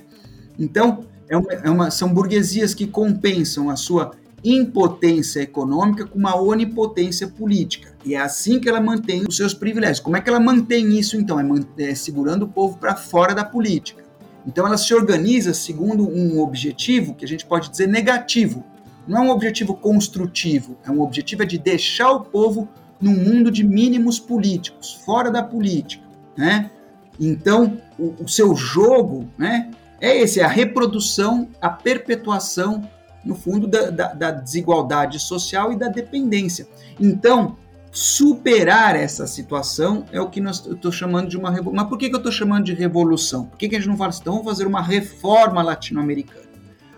Então, 0.58 1.04
é 1.28 1.36
uma, 1.36 1.52
é 1.52 1.70
uma, 1.70 1.90
são 1.90 2.12
burguesias 2.12 2.74
que 2.74 2.86
compensam 2.86 3.70
a 3.70 3.76
sua 3.76 4.12
impotência 4.44 5.40
econômica 5.40 6.04
com 6.04 6.18
uma 6.18 6.36
onipotência 6.36 7.26
política. 7.26 7.96
E 8.04 8.14
é 8.14 8.20
assim 8.20 8.60
que 8.60 8.68
ela 8.68 8.80
mantém 8.80 9.24
os 9.26 9.36
seus 9.36 9.54
privilégios. 9.54 10.00
Como 10.00 10.16
é 10.16 10.20
que 10.20 10.28
ela 10.28 10.38
mantém 10.38 10.98
isso, 10.98 11.16
então? 11.16 11.40
É, 11.40 11.84
é 11.84 11.94
segurando 11.94 12.44
o 12.44 12.48
povo 12.48 12.76
para 12.76 12.94
fora 12.94 13.34
da 13.34 13.44
política. 13.44 14.04
Então 14.46 14.66
ela 14.66 14.76
se 14.76 14.92
organiza 14.92 15.54
segundo 15.54 16.06
um 16.06 16.40
objetivo 16.40 17.14
que 17.14 17.24
a 17.24 17.28
gente 17.28 17.46
pode 17.46 17.70
dizer 17.70 17.88
negativo. 17.88 18.62
Não 19.08 19.18
é 19.18 19.20
um 19.22 19.30
objetivo 19.30 19.74
construtivo, 19.74 20.76
é 20.84 20.90
um 20.90 21.00
objetivo 21.00 21.44
de 21.46 21.58
deixar 21.58 22.10
o 22.10 22.20
povo 22.20 22.68
num 23.00 23.14
mundo 23.14 23.50
de 23.50 23.64
mínimos 23.64 24.18
políticos, 24.18 24.94
fora 25.04 25.30
da 25.30 25.42
política. 25.42 26.04
Né? 26.36 26.70
Então, 27.18 27.78
o, 27.98 28.14
o 28.24 28.28
seu 28.28 28.54
jogo 28.54 29.28
né, 29.36 29.70
é 30.00 30.20
esse, 30.20 30.40
é 30.40 30.44
a 30.44 30.48
reprodução, 30.48 31.48
a 31.60 31.68
perpetuação 31.68 32.88
no 33.24 33.34
fundo, 33.34 33.66
da, 33.66 33.90
da, 33.90 34.12
da 34.12 34.30
desigualdade 34.30 35.18
social 35.18 35.72
e 35.72 35.76
da 35.76 35.88
dependência. 35.88 36.68
Então, 37.00 37.56
superar 37.90 38.96
essa 38.96 39.26
situação 39.26 40.04
é 40.10 40.20
o 40.20 40.28
que 40.28 40.40
nós, 40.40 40.66
estou 40.66 40.90
chamando 40.90 41.28
de 41.28 41.36
uma 41.36 41.50
revolução. 41.50 41.76
Mas 41.76 41.88
por 41.88 41.96
que, 41.96 42.08
que 42.08 42.14
eu 42.14 42.18
estou 42.18 42.32
chamando 42.32 42.64
de 42.64 42.74
revolução? 42.74 43.46
Por 43.46 43.56
que, 43.56 43.68
que 43.68 43.76
a 43.76 43.78
gente 43.78 43.88
não 43.88 43.96
fala 43.96 44.10
assim, 44.10 44.20
então 44.20 44.34
vamos 44.34 44.48
fazer 44.48 44.66
uma 44.66 44.82
reforma 44.82 45.62
latino-americana? 45.62 46.44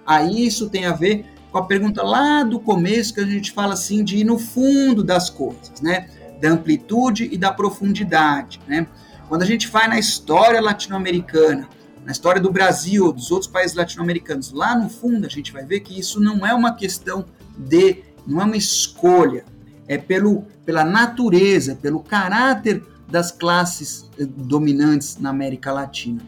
Aí 0.06 0.46
isso 0.46 0.70
tem 0.70 0.86
a 0.86 0.92
ver 0.92 1.26
com 1.52 1.58
a 1.58 1.66
pergunta 1.66 2.02
lá 2.02 2.42
do 2.42 2.58
começo, 2.58 3.12
que 3.12 3.20
a 3.20 3.26
gente 3.26 3.52
fala 3.52 3.74
assim 3.74 4.02
de 4.02 4.18
ir 4.18 4.24
no 4.24 4.38
fundo 4.38 5.04
das 5.04 5.28
coisas, 5.28 5.80
né? 5.82 6.08
Da 6.40 6.50
amplitude 6.50 7.28
e 7.30 7.36
da 7.36 7.52
profundidade, 7.52 8.60
né? 8.66 8.86
Quando 9.28 9.42
a 9.42 9.46
gente 9.46 9.68
vai 9.68 9.88
na 9.88 9.98
história 9.98 10.60
latino-americana, 10.60 11.68
na 12.06 12.12
história 12.12 12.40
do 12.40 12.52
Brasil, 12.52 13.12
dos 13.12 13.32
outros 13.32 13.50
países 13.50 13.76
latino-americanos, 13.76 14.52
lá 14.52 14.78
no 14.78 14.88
fundo 14.88 15.26
a 15.26 15.28
gente 15.28 15.52
vai 15.52 15.64
ver 15.64 15.80
que 15.80 15.98
isso 15.98 16.20
não 16.20 16.46
é 16.46 16.54
uma 16.54 16.72
questão 16.72 17.24
de, 17.58 18.04
não 18.24 18.40
é 18.40 18.44
uma 18.44 18.56
escolha, 18.56 19.44
é 19.88 19.98
pelo, 19.98 20.44
pela 20.64 20.84
natureza, 20.84 21.74
pelo 21.74 21.98
caráter 21.98 22.80
das 23.08 23.32
classes 23.32 24.08
eh, 24.20 24.24
dominantes 24.24 25.18
na 25.18 25.30
América 25.30 25.72
Latina. 25.72 26.22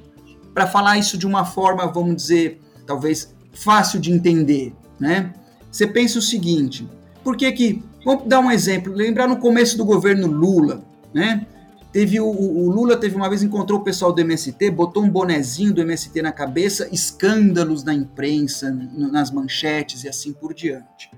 Para 0.52 0.66
falar 0.66 0.98
isso 0.98 1.16
de 1.16 1.28
uma 1.28 1.44
forma, 1.44 1.86
vamos 1.86 2.16
dizer, 2.16 2.60
talvez 2.84 3.32
fácil 3.52 4.00
de 4.00 4.10
entender, 4.10 4.74
né? 4.98 5.32
Você 5.70 5.86
pensa 5.86 6.18
o 6.18 6.22
seguinte: 6.22 6.88
por 7.22 7.36
que 7.36 7.52
que, 7.52 7.84
vamos 8.04 8.26
dar 8.26 8.40
um 8.40 8.50
exemplo, 8.50 8.92
lembrar 8.92 9.28
no 9.28 9.36
começo 9.36 9.76
do 9.76 9.84
governo 9.84 10.26
Lula, 10.26 10.82
né? 11.14 11.46
Teve 11.92 12.20
o, 12.20 12.27
o, 12.27 12.70
Lula 12.70 12.96
teve 12.96 13.16
uma 13.16 13.29
vez 13.29 13.42
encontrou 13.42 13.81
o 13.81 13.83
pessoal 13.83 14.12
do 14.12 14.21
MST, 14.21 14.71
botou 14.71 15.02
um 15.02 15.10
bonezinho 15.10 15.73
do 15.73 15.81
MST 15.81 16.21
na 16.21 16.33
cabeça, 16.33 16.88
escândalos 16.92 17.83
na 17.83 17.94
imprensa, 17.94 18.71
nas 18.71 19.31
manchetes 19.31 20.04
e 20.04 20.08
assim 20.08 20.33
por 20.33 20.52
diante. 20.52 21.10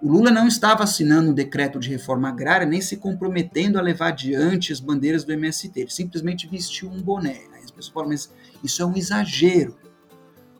O 0.00 0.08
Lula 0.12 0.30
não 0.30 0.46
estava 0.46 0.84
assinando 0.84 1.30
um 1.30 1.34
decreto 1.34 1.80
de 1.80 1.88
reforma 1.88 2.28
agrária 2.28 2.66
nem 2.66 2.80
se 2.80 2.96
comprometendo 2.96 3.78
a 3.78 3.82
levar 3.82 4.08
adiante 4.08 4.72
as 4.72 4.78
bandeiras 4.78 5.24
do 5.24 5.32
MST. 5.32 5.80
Ele 5.80 5.90
simplesmente 5.90 6.46
vestiu 6.46 6.90
um 6.90 7.00
boné. 7.00 7.40
Aí 7.52 7.64
as 7.64 7.70
pessoas 7.70 7.88
falam, 7.88 8.10
mas 8.10 8.30
isso 8.62 8.82
é 8.82 8.84
um 8.84 8.94
exagero. 8.94 9.74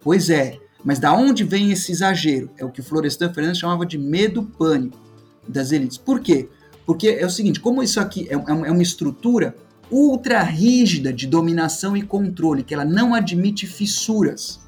Pois 0.00 0.30
é, 0.30 0.58
mas 0.82 0.98
da 0.98 1.12
onde 1.12 1.44
vem 1.44 1.70
esse 1.70 1.92
exagero? 1.92 2.50
É 2.58 2.64
o 2.64 2.70
que 2.70 2.80
o 2.80 2.84
Florestan 2.84 3.32
Fernandes 3.32 3.58
chamava 3.58 3.86
de 3.86 3.98
medo 3.98 4.42
pânico 4.42 4.98
das 5.46 5.72
elites. 5.72 5.98
Por 5.98 6.20
quê? 6.20 6.48
Porque 6.86 7.08
é 7.08 7.24
o 7.24 7.30
seguinte, 7.30 7.60
como 7.60 7.82
isso 7.82 7.98
aqui 8.00 8.28
é, 8.28 8.34
é, 8.34 8.36
é 8.36 8.70
uma 8.70 8.82
estrutura 8.82 9.56
ultra 9.90 10.42
rígida 10.42 11.12
de 11.12 11.26
dominação 11.26 11.96
e 11.96 12.02
controle, 12.02 12.62
que 12.62 12.74
ela 12.74 12.84
não 12.84 13.14
admite 13.14 13.66
fissuras, 13.66 14.60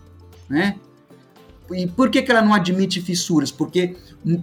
né? 0.49 0.77
e 1.73 1.87
por 1.87 2.11
que, 2.11 2.23
que 2.23 2.31
ela 2.31 2.43
não 2.43 2.55
admite 2.55 3.01
fissuras? 3.01 3.51
Porque 3.51 3.97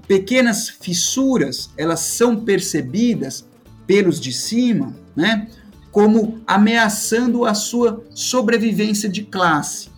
pequenas 0.07 0.69
fissuras 0.69 1.69
elas 1.77 2.01
são 2.01 2.35
percebidas 2.35 3.47
pelos 3.87 4.19
de 4.19 4.31
cima, 4.31 4.95
né, 5.15 5.47
como 5.91 6.41
ameaçando 6.47 7.45
a 7.45 7.53
sua 7.53 8.03
sobrevivência 8.13 9.07
de 9.07 9.23
classe, 9.23 9.89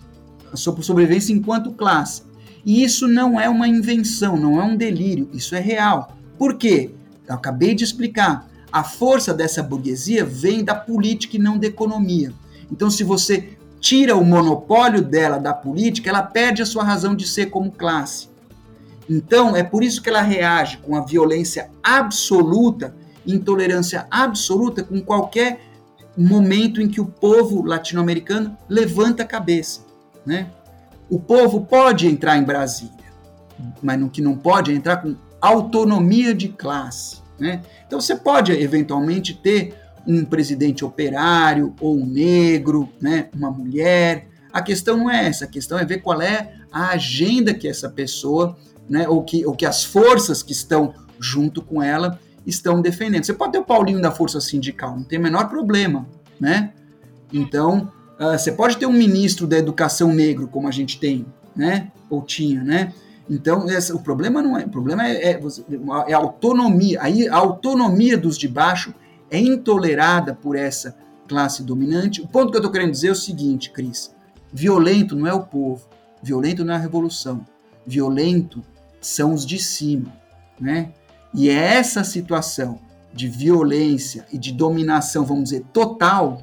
a 0.51 0.57
sua 0.57 0.80
sobrevivência 0.82 1.34
enquanto 1.34 1.71
classe. 1.71 2.23
E 2.65 2.84
isso 2.84 3.07
não 3.07 3.39
é 3.39 3.47
uma 3.47 3.67
invenção, 3.67 4.36
não 4.36 4.59
é 4.59 4.63
um 4.63 4.76
delírio, 4.76 5.30
isso 5.34 5.55
é 5.55 5.59
real. 5.59 6.17
Por 6.38 6.57
quê? 6.57 6.91
Eu 7.28 7.36
acabei 7.36 7.73
de 7.73 7.84
explicar. 7.84 8.47
A 8.71 8.84
força 8.84 9.34
dessa 9.34 9.63
burguesia 9.63 10.26
vem 10.26 10.63
da 10.63 10.76
política 10.76 11.38
e 11.38 11.39
não 11.39 11.57
da 11.57 11.67
economia. 11.67 12.34
Então, 12.71 12.89
se 12.89 13.03
você 13.03 13.57
tira 13.80 14.15
o 14.15 14.26
monopólio 14.26 15.01
dela 15.01 15.38
da 15.38 15.53
política, 15.53 16.09
ela 16.09 16.23
perde 16.23 16.61
a 16.61 16.65
sua 16.65 16.84
razão 16.84 17.15
de 17.15 17.28
ser 17.28 17.47
como 17.47 17.71
classe. 17.71 18.30
Então, 19.09 19.55
é 19.55 19.63
por 19.63 19.84
isso 19.84 20.01
que 20.01 20.09
ela 20.09 20.21
reage 20.21 20.78
com 20.78 20.95
a 20.95 21.01
violência 21.01 21.69
absoluta, 21.84 22.95
intolerância 23.26 24.07
absoluta 24.09 24.84
com 24.84 24.99
qualquer 25.01 25.61
momento 26.17 26.82
em 26.82 26.88
que 26.88 26.99
o 26.99 27.05
povo 27.05 27.63
latino-americano 27.63 28.57
levanta 28.67 29.23
a 29.23 29.26
cabeça, 29.26 29.82
né? 30.26 30.49
O 31.09 31.19
povo 31.19 31.61
pode 31.61 32.07
entrar 32.07 32.38
em 32.38 32.43
Brasília, 32.43 32.93
mas 33.82 33.99
no 33.99 34.09
que 34.09 34.21
não 34.21 34.36
pode 34.36 34.71
é 34.71 34.76
entrar 34.76 34.97
com 34.97 35.15
autonomia 35.47 36.33
de 36.33 36.49
classe, 36.49 37.17
né? 37.39 37.61
Então 37.85 37.99
você 37.99 38.15
pode 38.15 38.51
eventualmente 38.51 39.33
ter 39.33 39.75
um 40.07 40.23
presidente 40.23 40.85
operário 40.85 41.73
ou 41.79 41.97
um 41.97 42.05
negro, 42.05 42.89
né, 43.01 43.27
uma 43.35 43.49
mulher. 43.49 44.27
A 44.53 44.61
questão 44.61 44.97
não 44.97 45.09
é 45.09 45.27
essa, 45.27 45.45
a 45.45 45.47
questão 45.47 45.79
é 45.79 45.85
ver 45.85 46.01
qual 46.01 46.21
é 46.21 46.53
a 46.71 46.89
agenda 46.89 47.53
que 47.53 47.67
essa 47.67 47.89
pessoa, 47.89 48.55
né, 48.89 49.07
ou 49.07 49.23
que, 49.23 49.45
ou 49.45 49.55
que 49.55 49.65
as 49.65 49.83
forças 49.83 50.43
que 50.43 50.51
estão 50.51 50.93
junto 51.19 51.61
com 51.61 51.81
ela 51.81 52.19
estão 52.45 52.81
defendendo. 52.81 53.23
Você 53.23 53.33
pode 53.33 53.53
ter 53.53 53.59
o 53.59 53.63
Paulinho 53.63 54.01
da 54.01 54.11
Força 54.11 54.39
Sindical, 54.39 54.95
não 54.95 55.03
tem 55.03 55.17
o 55.17 55.21
menor 55.21 55.49
problema, 55.49 56.07
né? 56.39 56.73
Então, 57.33 57.91
uh, 58.19 58.37
você 58.37 58.51
pode 58.51 58.77
ter 58.77 58.85
um 58.85 58.93
ministro 58.93 59.47
da 59.47 59.57
Educação 59.57 60.13
negro, 60.13 60.47
como 60.47 60.67
a 60.67 60.71
gente 60.71 60.99
tem, 60.99 61.25
né? 61.55 61.91
Ou 62.09 62.21
tinha, 62.21 62.63
né? 62.63 62.93
Então, 63.30 63.69
essa, 63.69 63.95
o 63.95 63.99
problema 63.99 64.41
não 64.41 64.57
é. 64.57 64.65
O 64.65 64.69
problema 64.69 65.07
é, 65.07 65.32
é, 65.32 65.41
é 66.07 66.13
a 66.13 66.17
autonomia. 66.17 67.01
Aí, 67.01 67.28
a 67.28 67.36
autonomia 67.36 68.17
dos 68.17 68.38
de 68.38 68.47
baixo 68.47 68.93
é 69.30 69.39
intolerada 69.39 70.34
por 70.34 70.55
essa 70.55 70.95
classe 71.28 71.63
dominante. 71.63 72.21
O 72.21 72.28
ponto 72.28 72.51
que 72.51 72.57
eu 72.57 72.59
estou 72.59 72.71
querendo 72.71 72.91
dizer 72.91 73.07
é 73.07 73.11
o 73.11 73.15
seguinte, 73.15 73.71
Cris: 73.71 74.13
violento 74.53 75.15
não 75.15 75.28
é 75.28 75.34
o 75.34 75.43
povo, 75.43 75.88
violento 76.21 76.63
não 76.63 76.73
é 76.73 76.78
a 76.78 76.80
revolução, 76.80 77.45
violento 77.86 78.63
são 79.01 79.34
os 79.34 79.45
de 79.45 79.59
cima, 79.59 80.13
né? 80.59 80.91
E 81.34 81.49
é 81.49 81.76
essa 81.76 82.03
situação 82.03 82.80
de 83.13 83.28
violência 83.28 84.26
e 84.32 84.38
de 84.38 84.51
dominação, 84.51 85.26
vamos 85.26 85.45
dizer, 85.45 85.65
total, 85.71 86.41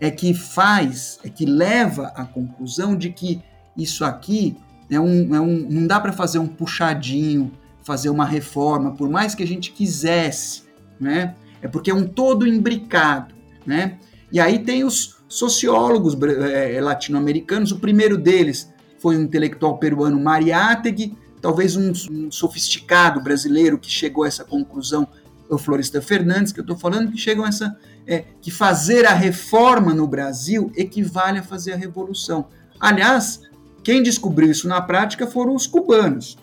é 0.00 0.10
que 0.10 0.34
faz, 0.34 1.18
é 1.24 1.28
que 1.28 1.44
leva 1.44 2.08
à 2.08 2.24
conclusão 2.24 2.96
de 2.96 3.10
que 3.10 3.42
isso 3.76 4.04
aqui 4.04 4.56
é 4.96 5.00
um, 5.00 5.34
é 5.34 5.40
um 5.40 5.66
não 5.70 5.86
dá 5.86 6.00
para 6.00 6.12
fazer 6.12 6.38
um 6.38 6.46
puxadinho, 6.46 7.52
fazer 7.82 8.10
uma 8.10 8.24
reforma, 8.24 8.92
por 8.92 9.08
mais 9.08 9.34
que 9.34 9.42
a 9.42 9.46
gente 9.46 9.72
quisesse, 9.72 10.62
né? 11.00 11.34
é 11.62 11.68
porque 11.68 11.90
é 11.90 11.94
um 11.94 12.06
todo 12.06 12.46
imbricado, 12.46 13.34
né? 13.64 13.98
E 14.30 14.40
aí 14.40 14.58
tem 14.58 14.82
os 14.84 15.16
sociólogos 15.28 16.16
é, 16.22 16.80
latino-americanos, 16.80 17.70
o 17.70 17.78
primeiro 17.78 18.18
deles 18.18 18.70
foi 18.98 19.16
um 19.16 19.22
intelectual 19.22 19.78
peruano, 19.78 20.20
Mariátegui, 20.20 21.16
talvez 21.40 21.76
um, 21.76 21.92
um, 22.10 22.30
sofisticado 22.30 23.20
brasileiro 23.20 23.78
que 23.78 23.90
chegou 23.90 24.24
a 24.24 24.28
essa 24.28 24.44
conclusão, 24.44 25.06
o 25.48 25.58
Floresta 25.58 26.00
Fernandes, 26.00 26.52
que 26.52 26.60
eu 26.60 26.62
estou 26.62 26.76
falando, 26.76 27.12
que 27.12 27.18
chegam 27.18 27.44
a 27.44 27.48
essa, 27.48 27.76
é, 28.06 28.24
que 28.40 28.50
fazer 28.50 29.06
a 29.06 29.12
reforma 29.12 29.94
no 29.94 30.06
Brasil 30.06 30.72
equivale 30.76 31.38
a 31.38 31.42
fazer 31.42 31.72
a 31.72 31.76
revolução. 31.76 32.46
Aliás, 32.80 33.42
quem 33.82 34.02
descobriu 34.02 34.50
isso 34.50 34.68
na 34.68 34.80
prática 34.80 35.26
foram 35.26 35.54
os 35.54 35.66
cubanos. 35.66 36.38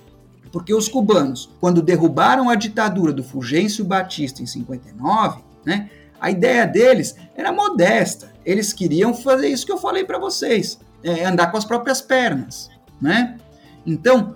Porque 0.51 0.73
os 0.73 0.87
cubanos, 0.87 1.49
quando 1.59 1.81
derrubaram 1.81 2.49
a 2.49 2.55
ditadura 2.55 3.13
do 3.13 3.23
Fulgêncio 3.23 3.85
Batista 3.85 4.41
em 4.41 4.45
59, 4.45 5.41
né, 5.65 5.89
a 6.19 6.31
ideia 6.31 6.65
deles 6.65 7.15
era 7.35 7.51
modesta. 7.51 8.33
Eles 8.45 8.73
queriam 8.73 9.13
fazer 9.13 9.47
isso 9.47 9.65
que 9.65 9.71
eu 9.71 9.77
falei 9.77 10.03
para 10.03 10.17
vocês, 10.17 10.79
é, 11.03 11.25
andar 11.25 11.51
com 11.51 11.57
as 11.57 11.65
próprias 11.65 12.01
pernas, 12.01 12.69
né? 12.99 13.37
Então, 13.85 14.35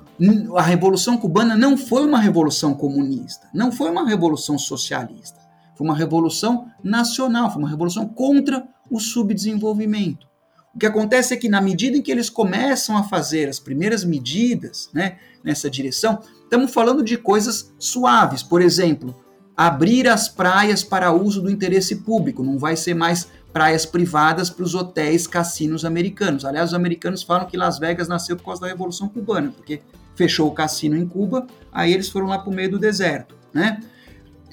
a 0.55 0.61
Revolução 0.61 1.17
Cubana 1.17 1.55
não 1.55 1.77
foi 1.77 2.05
uma 2.05 2.19
revolução 2.19 2.73
comunista, 2.73 3.47
não 3.53 3.71
foi 3.71 3.89
uma 3.89 4.07
revolução 4.07 4.57
socialista, 4.57 5.39
foi 5.75 5.85
uma 5.85 5.95
revolução 5.95 6.67
nacional, 6.83 7.51
foi 7.51 7.61
uma 7.61 7.69
revolução 7.69 8.07
contra 8.07 8.65
o 8.89 8.99
subdesenvolvimento. 8.99 10.27
O 10.73 10.79
que 10.79 10.85
acontece 10.87 11.33
é 11.33 11.37
que, 11.37 11.47
na 11.47 11.61
medida 11.61 11.95
em 11.95 12.01
que 12.01 12.11
eles 12.11 12.29
começam 12.29 12.97
a 12.97 13.03
fazer 13.03 13.47
as 13.47 13.59
primeiras 13.59 14.03
medidas 14.03 14.89
né, 14.91 15.17
nessa 15.43 15.69
direção, 15.69 16.19
estamos 16.43 16.73
falando 16.73 17.03
de 17.03 17.15
coisas 17.15 17.71
suaves. 17.77 18.41
Por 18.41 18.59
exemplo, 18.59 19.15
abrir 19.55 20.07
as 20.07 20.27
praias 20.27 20.83
para 20.83 21.11
uso 21.11 21.41
do 21.41 21.51
interesse 21.51 21.97
público, 21.97 22.43
não 22.43 22.57
vai 22.57 22.75
ser 22.75 22.95
mais 22.95 23.27
praias 23.53 23.85
privadas 23.85 24.49
para 24.49 24.63
os 24.63 24.73
hotéis, 24.73 25.27
cassinos 25.27 25.85
americanos. 25.85 26.43
Aliás, 26.43 26.71
os 26.71 26.73
americanos 26.73 27.21
falam 27.21 27.45
que 27.45 27.55
Las 27.55 27.77
Vegas 27.77 28.07
nasceu 28.07 28.35
por 28.35 28.45
causa 28.45 28.61
da 28.61 28.67
Revolução 28.67 29.07
Cubana, 29.07 29.51
porque 29.51 29.79
fechou 30.15 30.47
o 30.47 30.53
cassino 30.53 30.97
em 30.97 31.05
Cuba, 31.05 31.45
aí 31.71 31.93
eles 31.93 32.09
foram 32.09 32.25
lá 32.27 32.39
para 32.39 32.49
o 32.49 32.53
meio 32.53 32.71
do 32.71 32.79
deserto. 32.79 33.35
Né? 33.53 33.79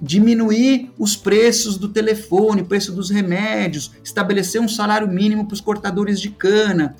Diminuir 0.00 0.90
os 0.98 1.16
preços 1.16 1.76
do 1.76 1.88
telefone, 1.88 2.62
preço 2.62 2.92
dos 2.92 3.10
remédios, 3.10 3.92
estabelecer 4.02 4.60
um 4.60 4.68
salário 4.68 5.08
mínimo 5.08 5.46
para 5.46 5.54
os 5.54 5.60
cortadores 5.60 6.20
de 6.20 6.30
cana, 6.30 6.96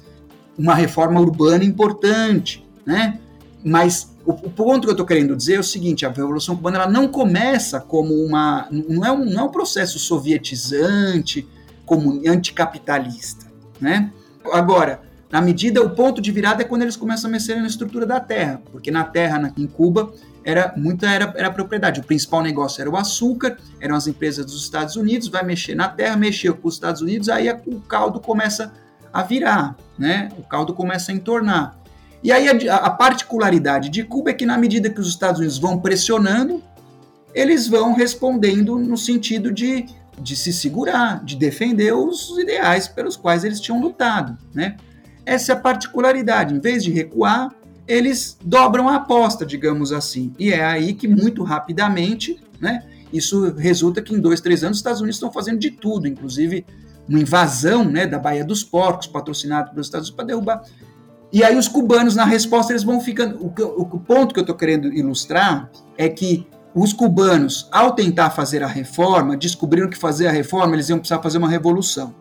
uma 0.59 0.75
reforma 0.75 1.21
urbana 1.21 1.65
importante, 1.65 2.67
né? 2.85 3.19
Mas 3.65 4.15
o, 4.25 4.33
o 4.33 4.51
ponto 4.51 4.83
que 4.83 4.89
eu 4.89 4.93
estou 4.93 5.07
querendo 5.07 5.37
dizer 5.37 5.55
é 5.55 5.61
o 5.61 5.65
seguinte: 5.65 6.05
a 6.05 6.11
Revolução 6.11 6.57
Cubana 6.57 6.79
ela 6.79 6.91
não 6.91 7.09
começa 7.09 7.81
como 7.81 8.15
uma. 8.15 8.69
Não 8.71 9.05
é 9.05 9.13
um, 9.13 9.25
não 9.25 9.41
é 9.41 9.45
um 9.45 9.51
processo 9.51 9.99
sovietizante, 9.99 11.47
como 11.87 12.23
anticapitalista, 12.29 13.47
né? 13.81 14.13
Agora, 14.53 15.03
na 15.31 15.41
medida, 15.41 15.81
o 15.81 15.91
ponto 15.91 16.21
de 16.21 16.33
virada 16.33 16.63
é 16.63 16.65
quando 16.65 16.83
eles 16.83 16.97
começam 16.97 17.29
a 17.29 17.33
mexer 17.33 17.55
na 17.55 17.67
estrutura 17.67 18.05
da 18.05 18.19
terra, 18.19 18.61
porque 18.73 18.91
na 18.91 19.05
terra, 19.05 19.53
em 19.57 19.67
Cuba, 19.67 20.13
era 20.45 20.75
muita 20.77 21.09
era, 21.09 21.33
era 21.37 21.51
propriedade. 21.51 22.01
O 22.01 22.05
principal 22.05 22.43
negócio 22.43 22.81
era 22.81 22.91
o 22.91 22.97
açúcar, 22.97 23.57
eram 23.81 23.95
as 23.95 24.09
empresas 24.09 24.45
dos 24.45 24.63
Estados 24.65 24.97
Unidos, 24.97 25.29
vai 25.29 25.45
mexer 25.45 25.77
na 25.77 25.89
terra, 25.89 26.17
mexeu 26.17 26.57
com 26.57 26.67
os 26.67 26.75
Estados 26.75 27.01
Unidos, 27.01 27.29
aí 27.29 27.49
o 27.67 27.81
caldo 27.81 28.19
começa 28.19 28.73
a 29.13 29.23
virar, 29.23 29.77
né? 29.97 30.31
O 30.37 30.43
caldo 30.43 30.75
começa 30.75 31.13
a 31.13 31.15
entornar. 31.15 31.79
E 32.23 32.33
aí 32.33 32.69
a, 32.69 32.77
a 32.77 32.91
particularidade 32.91 33.89
de 33.89 34.03
Cuba 34.03 34.31
é 34.31 34.35
que 34.35 34.45
na 34.45 34.59
medida 34.59 34.91
que 34.91 35.01
os 35.01 35.09
Estados 35.09 35.39
Unidos 35.39 35.59
vão 35.59 35.79
pressionando, 35.79 36.61
eles 37.33 37.69
vão 37.69 37.95
respondendo 37.95 38.77
no 38.79 38.97
sentido 38.97 39.53
de, 39.53 39.87
de 40.19 40.35
se 40.35 40.53
segurar, 40.53 41.25
de 41.25 41.37
defender 41.37 41.93
os 41.95 42.37
ideais 42.37 42.89
pelos 42.89 43.17
quais 43.17 43.45
eles 43.45 43.61
tinham 43.61 43.81
lutado, 43.81 44.37
né? 44.53 44.77
Essa 45.25 45.53
é 45.53 45.55
a 45.55 45.59
particularidade. 45.59 46.55
Em 46.55 46.61
vez 46.61 46.83
de 46.83 46.91
recuar, 46.91 47.55
eles 47.87 48.39
dobram 48.45 48.89
a 48.89 48.97
aposta, 48.97 49.45
digamos 49.45 49.93
assim. 49.93 50.33
E 50.39 50.53
é 50.53 50.65
aí 50.65 50.95
que, 50.95 51.09
muito 51.09 51.43
rapidamente, 51.43 52.41
né, 52.61 52.85
isso 53.13 53.53
resulta 53.55 54.01
que 54.01 54.15
em 54.15 54.21
dois, 54.21 54.41
três 54.41 54.63
anos 54.63 54.77
os 54.77 54.81
Estados 54.81 55.01
Unidos 55.01 55.17
estão 55.17 55.33
fazendo 55.33 55.59
de 55.59 55.71
tudo, 55.71 56.07
inclusive 56.07 56.65
uma 57.09 57.19
invasão 57.19 57.85
né, 57.85 58.07
da 58.07 58.19
Baía 58.19 58.45
dos 58.45 58.63
Porcos, 58.63 59.07
patrocinada 59.07 59.71
pelos 59.71 59.89
Estados 59.89 60.09
Unidos, 60.09 60.17
para 60.17 60.27
derrubar. 60.27 60.63
E 61.33 61.43
aí 61.45 61.57
os 61.57 61.69
cubanos, 61.69 62.15
na 62.15 62.25
resposta, 62.25 62.73
eles 62.73 62.83
vão 62.83 63.01
ficando. 63.01 63.37
O, 63.45 63.47
o, 63.47 63.83
o 63.83 64.01
ponto 64.01 64.33
que 64.33 64.41
eu 64.41 64.43
estou 64.43 64.57
querendo 64.57 64.93
ilustrar 64.93 65.71
é 65.97 66.09
que 66.09 66.47
os 66.75 66.93
cubanos, 66.93 67.69
ao 67.73 67.93
tentar 67.93 68.31
fazer 68.31 68.63
a 68.63 68.67
reforma, 68.67 69.37
descobriram 69.37 69.89
que 69.89 69.97
fazer 69.99 70.29
a 70.29 70.31
reforma 70.31 70.75
eles 70.75 70.89
iam 70.89 70.99
precisar 70.99 71.21
fazer 71.21 71.39
uma 71.39 71.49
revolução. 71.49 72.15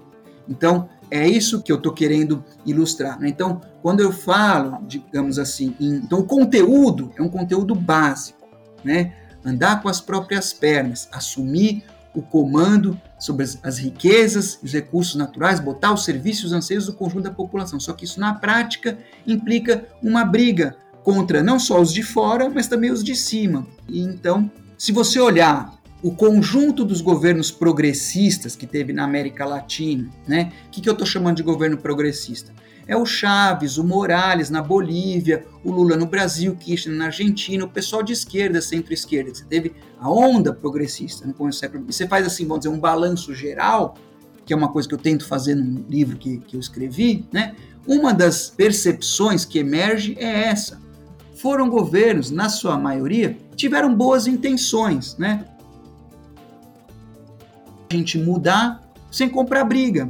Então, 0.48 0.90
é 1.12 1.28
isso 1.28 1.62
que 1.62 1.72
eu 1.72 1.78
estou 1.78 1.94
querendo 1.94 2.44
ilustrar. 2.66 3.20
Né? 3.20 3.30
Então, 3.30 3.62
quando 3.82 4.02
eu 4.02 4.12
falo, 4.12 4.80
digamos 4.88 5.40
assim, 5.40 5.76
em, 5.80 5.96
então 5.96 6.20
o 6.20 6.26
conteúdo 6.26 7.12
é 7.18 7.22
um 7.22 7.30
conteúdo 7.30 7.74
básico, 7.74 8.48
né? 8.84 9.14
Andar 9.44 9.82
com 9.82 9.88
as 9.88 10.02
próprias 10.02 10.52
pernas, 10.52 11.08
assumir 11.12 11.84
o 12.14 12.22
comando 12.22 13.00
sobre 13.18 13.44
as, 13.44 13.58
as 13.64 13.78
riquezas, 13.78 14.60
os 14.62 14.74
recursos 14.74 15.16
naturais, 15.16 15.60
botar 15.60 15.94
os 15.94 16.04
serviços 16.04 16.46
os 16.46 16.54
anseios 16.54 16.86
do 16.86 16.94
conjunto 16.94 17.24
da 17.24 17.32
população. 17.32 17.80
Só 17.80 17.94
que 17.94 18.06
isso 18.06 18.20
na 18.20 18.34
prática 18.34 18.98
implica 19.26 19.88
uma 20.04 20.26
briga 20.26 20.76
contra 21.04 21.42
não 21.42 21.60
só 21.60 21.80
os 21.82 21.94
de 21.94 22.04
fora, 22.04 22.50
mas 22.50 22.68
também 22.68 22.92
os 22.92 23.04
de 23.04 23.16
cima. 23.16 23.66
E 23.88 24.02
então, 24.02 24.52
se 24.78 24.92
você 24.92 25.20
olhar 25.20 25.79
o 26.02 26.12
conjunto 26.12 26.86
dos 26.86 27.02
governos 27.02 27.52
progressistas 27.52 28.56
que 28.56 28.66
teve 28.66 28.94
na 28.94 29.04
América 29.04 29.46
Latina, 29.46 30.10
né? 30.28 30.54
O 30.68 30.70
que, 30.72 30.82
que 30.82 30.90
eu 30.90 30.94
estou 30.94 31.08
chamando 31.08 31.38
de 31.38 31.44
governo 31.44 31.78
progressista? 31.78 32.54
é 32.90 32.98
o 32.98 33.06
Chaves, 33.06 33.78
o 33.78 33.84
Morales 33.84 34.50
na 34.50 34.64
Bolívia, 34.64 35.46
o 35.64 35.72
Lula 35.72 35.96
no 35.96 36.08
Brasil, 36.08 36.56
Kirchner 36.56 36.98
na 36.98 37.06
Argentina, 37.06 37.64
o 37.64 37.70
pessoal 37.70 38.02
de 38.02 38.14
esquerda, 38.14 38.60
centro-esquerda. 38.64 39.32
Você 39.32 39.46
teve 39.46 39.74
a 40.00 40.12
onda 40.12 40.52
progressista 40.52 41.28
no 41.28 41.36
começo 41.36 41.60
do 41.60 41.62
século. 41.62 41.86
Você 41.86 42.08
faz 42.08 42.26
assim, 42.26 42.48
vamos 42.48 42.62
dizer, 42.62 42.76
um 42.76 42.80
balanço 42.80 43.32
geral, 43.36 43.96
que 44.44 44.52
é 44.52 44.56
uma 44.56 44.70
coisa 44.70 44.90
que 44.90 44.96
eu 44.96 44.98
tento 44.98 45.28
fazer 45.28 45.54
num 45.54 45.86
livro 45.88 46.18
que, 46.18 46.40
que 46.40 46.56
eu 46.56 46.60
escrevi, 46.60 47.28
né? 47.32 47.56
Uma 47.86 48.12
das 48.12 48.50
percepções 48.50 49.46
que 49.46 49.60
emerge 49.60 50.16
é 50.18 50.48
essa. 50.48 50.82
Foram 51.36 51.70
governos, 51.70 52.32
na 52.32 52.50
sua 52.50 52.76
maioria, 52.76 53.38
tiveram 53.56 53.94
boas 53.94 54.26
intenções, 54.26 55.16
né? 55.16 55.46
Gente 57.92 58.18
mudar 58.18 58.82
sem 59.12 59.28
comprar 59.28 59.64
briga. 59.64 60.10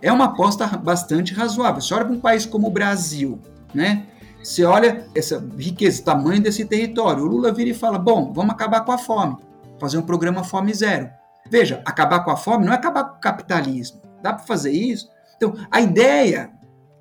É 0.00 0.12
uma 0.12 0.26
aposta 0.26 0.66
bastante 0.66 1.32
razoável. 1.34 1.80
Você 1.80 1.94
olha 1.94 2.04
para 2.04 2.14
um 2.14 2.20
país 2.20 2.46
como 2.46 2.68
o 2.68 2.70
Brasil, 2.70 3.40
né? 3.72 4.06
Você 4.42 4.64
olha 4.64 5.06
essa 5.14 5.42
riqueza, 5.58 6.04
tamanho 6.04 6.42
desse 6.42 6.64
território. 6.66 7.24
O 7.24 7.26
Lula 7.26 7.52
vira 7.52 7.70
e 7.70 7.74
fala: 7.74 7.98
bom, 7.98 8.32
vamos 8.32 8.54
acabar 8.54 8.84
com 8.84 8.92
a 8.92 8.98
fome, 8.98 9.36
fazer 9.80 9.96
um 9.96 10.02
programa 10.02 10.44
Fome 10.44 10.72
Zero. 10.74 11.08
Veja, 11.50 11.82
acabar 11.84 12.20
com 12.20 12.30
a 12.30 12.36
fome 12.36 12.64
não 12.64 12.72
é 12.72 12.76
acabar 12.76 13.04
com 13.04 13.16
o 13.16 13.20
capitalismo. 13.20 14.00
Dá 14.22 14.32
para 14.32 14.44
fazer 14.44 14.72
isso? 14.72 15.08
Então, 15.36 15.54
a 15.70 15.80
ideia 15.80 16.50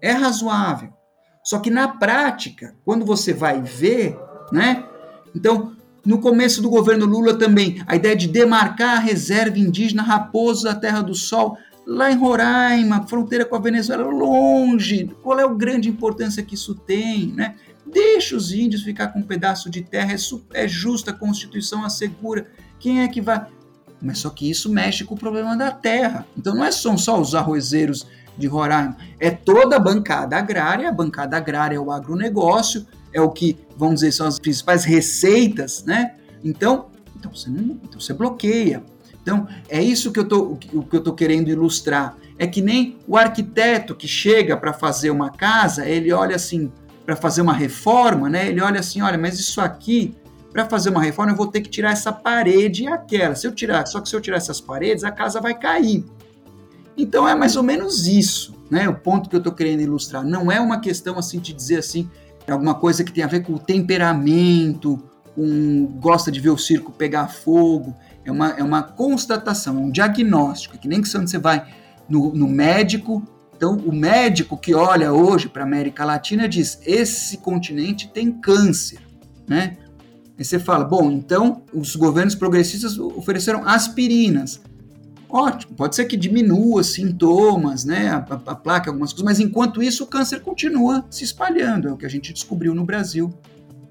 é 0.02 0.12
razoável. 0.12 0.92
Só 1.44 1.60
que 1.60 1.70
na 1.70 1.88
prática, 1.88 2.76
quando 2.86 3.06
você 3.06 3.34
vai 3.34 3.62
ver, 3.62 4.18
né? 4.52 4.84
Então, 5.36 5.76
no 6.06 6.20
começo 6.20 6.62
do 6.62 6.70
governo 6.70 7.06
Lula 7.06 7.38
também, 7.38 7.82
a 7.88 7.96
ideia 7.96 8.16
de 8.16 8.28
demarcar 8.28 8.98
a 8.98 9.00
reserva 9.00 9.58
indígena 9.58 10.04
Raposo 10.04 10.64
da 10.64 10.76
Terra 10.76 11.02
do 11.02 11.16
Sol, 11.16 11.58
lá 11.86 12.12
em 12.12 12.18
Roraima, 12.18 13.08
fronteira 13.08 13.46
com 13.46 13.56
a 13.56 13.60
Venezuela, 13.60 14.04
longe. 14.04 15.10
Qual 15.22 15.40
é 15.40 15.44
a 15.44 15.48
grande 15.48 15.90
importância 15.90 16.44
que 16.44 16.56
isso 16.56 16.76
tem, 16.76 17.28
né? 17.28 17.56
Deixa 17.86 18.36
os 18.36 18.52
índios 18.52 18.84
ficar 18.84 19.10
com 19.10 19.20
um 19.20 19.24
pedaço 19.24 19.70
de 19.70 19.82
terra, 19.82 20.14
é, 20.14 20.64
é 20.64 20.68
justa, 20.68 21.12
a 21.12 21.14
Constituição 21.14 21.86
assegura. 21.86 22.48
Quem 22.80 23.02
é 23.02 23.08
que 23.08 23.22
vai. 23.22 23.46
Mas 24.02 24.20
só 24.20 24.30
que 24.30 24.50
isso 24.50 24.70
mexe 24.70 25.06
com 25.06 25.16
o 25.16 25.18
problema 25.20 25.56
da 25.56 25.72
terra. 25.72 26.26
Então 26.38 26.56
não 26.56 26.66
é 26.66 26.72
só 26.72 27.22
os 27.22 27.36
arrozeiros 27.36 28.08
de 28.38 28.48
Roraima, 28.48 28.98
é 29.20 29.30
toda 29.30 29.76
a 29.76 29.80
bancada 29.80 30.38
agrária. 30.38 30.90
A 30.90 30.92
bancada 30.92 31.38
agrária 31.38 31.76
é 31.76 31.80
o 31.80 31.92
agronegócio, 31.92 32.86
é 33.14 33.22
o 33.22 33.30
que, 33.30 33.58
vamos 33.78 33.96
dizer, 33.96 34.12
são 34.12 34.28
as 34.28 34.40
principais 34.40 34.84
receitas, 34.84 35.84
né? 35.84 36.16
Então, 36.44 36.88
então 37.16 37.34
você, 37.34 37.50
não, 37.50 37.80
então 37.84 38.00
você 38.00 38.14
bloqueia. 38.14 38.84
Então, 39.22 39.48
é 39.70 39.82
isso 39.82 40.12
que 40.12 40.20
eu 40.20 40.28
tô, 40.28 40.42
o 40.42 40.58
que 40.58 40.96
eu 40.96 41.00
estou 41.00 41.14
querendo 41.14 41.50
ilustrar. 41.50 42.18
É 42.38 42.46
que 42.46 42.62
nem 42.62 42.98
o 43.08 43.16
arquiteto 43.16 43.96
que 43.96 44.08
chega 44.08 44.58
para 44.58 44.74
fazer 44.74 45.12
uma 45.12 45.30
casa, 45.30 45.88
ele 45.88 46.12
olha 46.12 46.36
assim, 46.36 46.72
para 47.06 47.16
fazer 47.16 47.42
uma 47.42 47.54
reforma, 47.54 48.30
né? 48.30 48.50
Ele 48.50 48.62
olha 48.62 48.80
assim, 48.80 49.02
olha, 49.02 49.18
mas 49.18 49.40
isso 49.40 49.62
aqui, 49.62 50.14
para 50.52 50.66
fazer 50.66 50.90
uma 50.90 51.02
reforma, 51.02 51.32
eu 51.32 51.36
vou 51.36 51.48
ter 51.48 51.62
que 51.62 51.70
tirar 51.70 51.92
essa 51.92 52.12
parede 52.12 52.84
e 52.84 52.88
aquela. 52.88 53.36
Se 53.36 53.48
eu 53.48 53.54
tirar, 53.54 53.86
só 53.86 54.02
que 54.02 54.10
se 54.10 54.16
eu 54.16 54.22
tirar 54.22 54.38
essas 54.38 54.60
paredes, 54.60 55.04
a 55.04 55.12
casa 55.12 55.40
vai 55.40 55.58
cair. 55.58 56.04
Então 56.98 57.28
é 57.28 57.34
mais 57.34 57.56
ou 57.56 57.64
menos 57.64 58.08
isso, 58.08 58.54
né? 58.70 58.88
O 58.90 58.96
ponto 58.96 59.30
que 59.30 59.36
eu 59.36 59.40
estou 59.40 59.54
querendo 59.54 59.82
ilustrar. 59.82 60.24
Não 60.24 60.52
é 60.52 60.60
uma 60.60 60.80
questão 60.80 61.18
assim 61.18 61.40
de 61.40 61.54
dizer 61.54 61.78
assim, 61.78 62.10
alguma 62.52 62.76
coisa 62.76 63.04
que 63.04 63.12
tem 63.12 63.24
a 63.24 63.28
ver 63.28 63.44
com 63.44 63.54
o 63.54 63.60
temperamento, 63.60 65.02
com 65.36 65.86
gosta 66.00 66.32
de 66.32 66.40
ver 66.40 66.50
o 66.50 66.58
circo 66.58 66.92
pegar 66.92 67.28
fogo. 67.28 67.96
É 68.26 68.32
uma, 68.32 68.50
é 68.52 68.64
uma 68.64 68.84
constatação, 68.84 69.78
é 69.78 69.80
um 69.80 69.92
diagnóstico, 69.92 70.76
é 70.76 70.78
que 70.78 70.88
nem 70.88 71.02
que 71.02 71.08
você 71.08 71.38
vai 71.38 71.66
no, 72.08 72.34
no 72.34 72.48
médico. 72.48 73.24
Então, 73.56 73.78
o 73.78 73.94
médico 73.94 74.58
que 74.58 74.74
olha 74.74 75.14
hoje 75.14 75.48
para 75.48 75.64
a 75.64 75.66
América 75.66 76.06
Latina 76.06 76.48
diz: 76.48 76.80
esse 76.86 77.38
continente 77.38 78.10
tem 78.10 78.32
câncer, 78.32 79.00
né? 79.48 79.78
Aí 80.38 80.44
você 80.44 80.58
fala, 80.58 80.84
bom, 80.84 81.12
então 81.12 81.64
os 81.72 81.96
governos 81.96 82.34
progressistas 82.36 82.98
ofereceram 82.98 83.68
aspirinas. 83.68 84.62
Ótimo, 85.34 85.74
pode 85.74 85.96
ser 85.96 86.06
que 86.06 86.16
diminua 86.16 86.84
sintomas, 86.84 87.84
né, 87.84 88.08
a, 88.08 88.18
a, 88.18 88.52
a 88.52 88.56
placa, 88.56 88.92
algumas 88.92 89.12
coisas, 89.12 89.26
mas 89.26 89.40
enquanto 89.40 89.82
isso 89.82 90.04
o 90.04 90.08
câncer 90.08 90.42
continua 90.42 91.04
se 91.10 91.24
espalhando, 91.24 91.88
é 91.88 91.92
o 91.92 91.98
que 91.98 92.06
a 92.06 92.10
gente 92.10 92.32
descobriu 92.32 92.76
no 92.76 92.86
Brasil, 92.86 93.34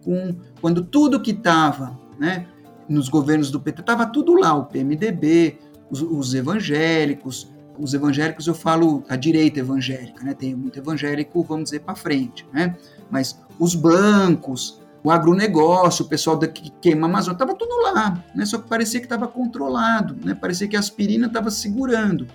com, 0.05 0.37
quando 0.61 0.85
tudo 0.85 1.21
que 1.21 1.33
estava 1.33 1.99
né, 2.17 2.47
nos 2.89 3.09
governos 3.09 3.51
do 3.51 3.59
PT, 3.59 3.81
estava 3.81 4.07
tudo 4.07 4.35
lá, 4.35 4.55
o 4.55 4.67
PMDB, 4.67 5.59
os, 5.91 6.01
os, 6.01 6.33
evangélicos, 6.33 7.51
os 7.77 7.93
evangélicos 7.93 8.47
eu 8.47 8.55
falo 8.55 9.03
a 9.09 9.17
direita 9.17 9.59
evangélica, 9.59 10.25
né, 10.25 10.35
tem 10.35 10.55
muito 10.55 10.79
evangélico, 10.79 11.43
vamos 11.43 11.65
dizer, 11.65 11.81
para 11.81 11.97
frente, 11.97 12.47
né, 12.53 12.77
mas 13.11 13.37
os 13.59 13.75
brancos, 13.75 14.81
o 15.05 15.11
agronegócio, 15.11 16.05
o 16.05 16.09
pessoal 16.09 16.39
que 16.39 16.71
queima 16.81 17.07
a 17.07 17.11
Amazônia, 17.11 17.35
estava 17.35 17.55
tudo 17.55 17.75
lá, 17.83 18.23
né? 18.35 18.47
só 18.47 18.59
que 18.59 18.69
parecia 18.69 19.01
que 19.01 19.07
estava 19.07 19.27
controlado, 19.27 20.17
né? 20.25 20.35
parecia 20.35 20.69
que 20.69 20.77
a 20.77 20.79
aspirina 20.79 21.27
estava 21.27 21.51
segurando. 21.51 22.29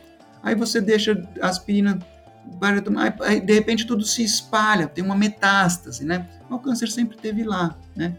Aí 0.43 0.53
você 0.53 0.82
deixa 0.82 1.22
a 1.41 1.47
aspirina, 1.47 1.97
aí 3.22 3.39
de 3.39 3.53
repente 3.53 3.88
tudo 3.88 4.03
se 4.03 4.24
espalha, 4.24 4.88
tem 4.88 5.03
uma 5.03 5.15
metástase, 5.15 6.05
né? 6.05 6.28
O 6.49 6.59
câncer 6.59 6.89
sempre 6.89 7.18
teve 7.18 7.43
lá, 7.43 7.76
né? 7.95 8.15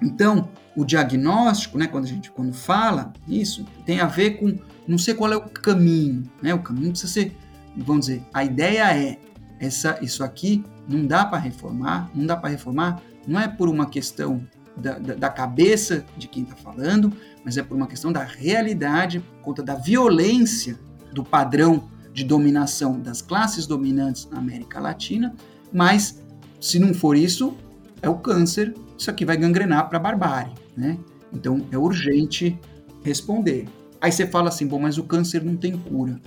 Então, 0.00 0.48
o 0.76 0.84
diagnóstico, 0.84 1.76
né, 1.76 1.86
quando 1.86 2.04
a 2.04 2.08
gente 2.08 2.30
quando 2.30 2.52
fala 2.52 3.12
isso, 3.26 3.64
tem 3.84 4.00
a 4.00 4.06
ver 4.06 4.38
com 4.38 4.56
não 4.86 4.96
sei 4.96 5.14
qual 5.14 5.32
é 5.32 5.36
o 5.36 5.42
caminho, 5.42 6.22
né? 6.40 6.54
O 6.54 6.60
caminho 6.60 6.90
precisa 6.90 7.12
ser, 7.12 7.36
vamos 7.76 8.06
dizer, 8.06 8.24
a 8.32 8.44
ideia 8.44 8.96
é 8.96 9.18
essa 9.60 9.98
isso 10.00 10.22
aqui 10.22 10.64
não 10.88 11.06
dá 11.06 11.24
para 11.26 11.38
reformar, 11.38 12.10
não 12.14 12.24
dá 12.24 12.36
para 12.36 12.48
reformar 12.48 13.02
não 13.28 13.38
é 13.38 13.46
por 13.46 13.68
uma 13.68 13.86
questão 13.86 14.42
da, 14.74 14.98
da, 14.98 15.14
da 15.14 15.28
cabeça 15.28 16.04
de 16.16 16.26
quem 16.26 16.44
está 16.44 16.56
falando, 16.56 17.12
mas 17.44 17.56
é 17.56 17.62
por 17.62 17.76
uma 17.76 17.86
questão 17.86 18.10
da 18.10 18.24
realidade, 18.24 19.20
por 19.20 19.42
conta 19.42 19.62
da 19.62 19.74
violência 19.74 20.78
do 21.12 21.22
padrão 21.22 21.88
de 22.12 22.24
dominação 22.24 22.98
das 22.98 23.20
classes 23.20 23.66
dominantes 23.66 24.28
na 24.30 24.38
América 24.38 24.80
Latina. 24.80 25.34
Mas, 25.72 26.22
se 26.60 26.78
não 26.78 26.94
for 26.94 27.16
isso, 27.16 27.54
é 28.00 28.08
o 28.08 28.16
câncer, 28.16 28.74
isso 28.96 29.10
aqui 29.10 29.24
vai 29.24 29.36
gangrenar 29.36 29.88
para 29.88 29.98
a 29.98 30.00
barbárie. 30.00 30.54
Né? 30.76 30.98
Então, 31.32 31.66
é 31.70 31.76
urgente 31.76 32.58
responder. 33.04 33.68
Aí 34.00 34.10
você 34.10 34.26
fala 34.26 34.48
assim, 34.48 34.66
bom, 34.66 34.78
mas 34.78 34.96
o 34.96 35.04
câncer 35.04 35.44
não 35.44 35.56
tem 35.56 35.76
cura. 35.76 36.20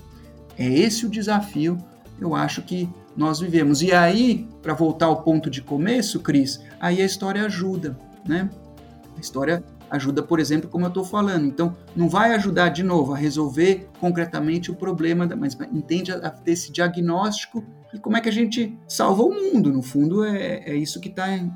É 0.57 0.67
esse 0.67 1.05
o 1.05 1.09
desafio, 1.09 1.77
eu 2.19 2.35
acho 2.35 2.61
que 2.61 2.87
nós 3.15 3.39
vivemos. 3.39 3.81
E 3.81 3.91
aí, 3.91 4.47
para 4.61 4.73
voltar 4.73 5.07
ao 5.07 5.23
ponto 5.23 5.49
de 5.49 5.61
começo, 5.61 6.19
Cris, 6.19 6.61
aí 6.79 7.01
a 7.01 7.05
história 7.05 7.45
ajuda, 7.45 7.97
né? 8.25 8.49
A 9.17 9.19
história 9.19 9.63
ajuda, 9.89 10.23
por 10.23 10.39
exemplo, 10.39 10.69
como 10.69 10.85
eu 10.85 10.89
estou 10.89 11.03
falando. 11.03 11.45
Então, 11.45 11.75
não 11.95 12.07
vai 12.07 12.33
ajudar 12.33 12.69
de 12.69 12.81
novo 12.81 13.13
a 13.13 13.17
resolver 13.17 13.89
concretamente 13.99 14.71
o 14.71 14.75
problema, 14.75 15.27
mas 15.35 15.57
entende 15.73 16.11
a 16.11 16.29
ter 16.29 16.53
esse 16.53 16.71
diagnóstico 16.71 17.63
e 17.93 17.99
como 17.99 18.15
é 18.15 18.21
que 18.21 18.29
a 18.29 18.33
gente 18.33 18.77
salva 18.87 19.23
o 19.23 19.33
mundo. 19.33 19.71
No 19.71 19.81
fundo, 19.81 20.23
é, 20.23 20.63
é 20.65 20.75
isso 20.75 21.01
que 21.01 21.09
está 21.09 21.29
em, 21.29 21.51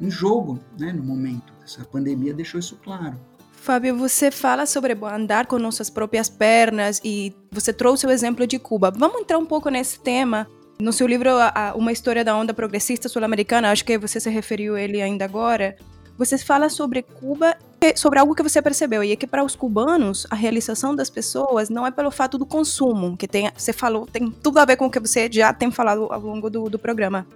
em 0.00 0.10
jogo 0.10 0.58
né, 0.78 0.92
no 0.92 1.04
momento. 1.04 1.52
Essa 1.64 1.84
pandemia 1.84 2.34
deixou 2.34 2.58
isso 2.58 2.76
claro. 2.82 3.16
Fábio, 3.52 3.96
você 3.96 4.30
fala 4.30 4.66
sobre 4.66 4.96
andar 5.04 5.46
com 5.46 5.58
nossas 5.58 5.90
próprias 5.90 6.28
pernas 6.28 7.00
e 7.04 7.34
você 7.50 7.72
trouxe 7.72 8.06
o 8.06 8.10
exemplo 8.10 8.46
de 8.46 8.58
Cuba. 8.58 8.90
Vamos 8.90 9.20
entrar 9.20 9.38
um 9.38 9.46
pouco 9.46 9.68
nesse 9.68 10.00
tema 10.00 10.48
no 10.80 10.92
seu 10.92 11.06
livro, 11.06 11.30
Uma 11.74 11.92
História 11.92 12.24
da 12.24 12.36
Onda 12.36 12.54
Progressista 12.54 13.08
Sul-Americana, 13.08 13.70
acho 13.70 13.84
que 13.84 13.98
você 13.98 14.20
se 14.20 14.30
referiu 14.30 14.76
a 14.76 14.80
ele 14.80 15.02
ainda 15.02 15.24
agora, 15.24 15.76
você 16.16 16.38
fala 16.38 16.68
sobre 16.68 17.02
Cuba, 17.02 17.56
sobre 17.96 18.18
algo 18.18 18.34
que 18.34 18.42
você 18.42 18.62
percebeu, 18.62 19.02
e 19.02 19.12
é 19.12 19.16
que 19.16 19.26
para 19.26 19.44
os 19.44 19.56
cubanos, 19.56 20.26
a 20.30 20.34
realização 20.34 20.94
das 20.94 21.10
pessoas 21.10 21.68
não 21.68 21.86
é 21.86 21.90
pelo 21.90 22.10
fato 22.10 22.38
do 22.38 22.46
consumo, 22.46 23.16
que 23.16 23.26
tem, 23.26 23.50
você 23.56 23.72
falou, 23.72 24.06
tem 24.06 24.30
tudo 24.30 24.58
a 24.58 24.64
ver 24.64 24.76
com 24.76 24.86
o 24.86 24.90
que 24.90 25.00
você 25.00 25.28
já 25.30 25.52
tem 25.52 25.70
falado 25.70 26.06
ao 26.10 26.20
longo 26.20 26.48
do, 26.48 26.68
do 26.68 26.78
programa, 26.78 27.26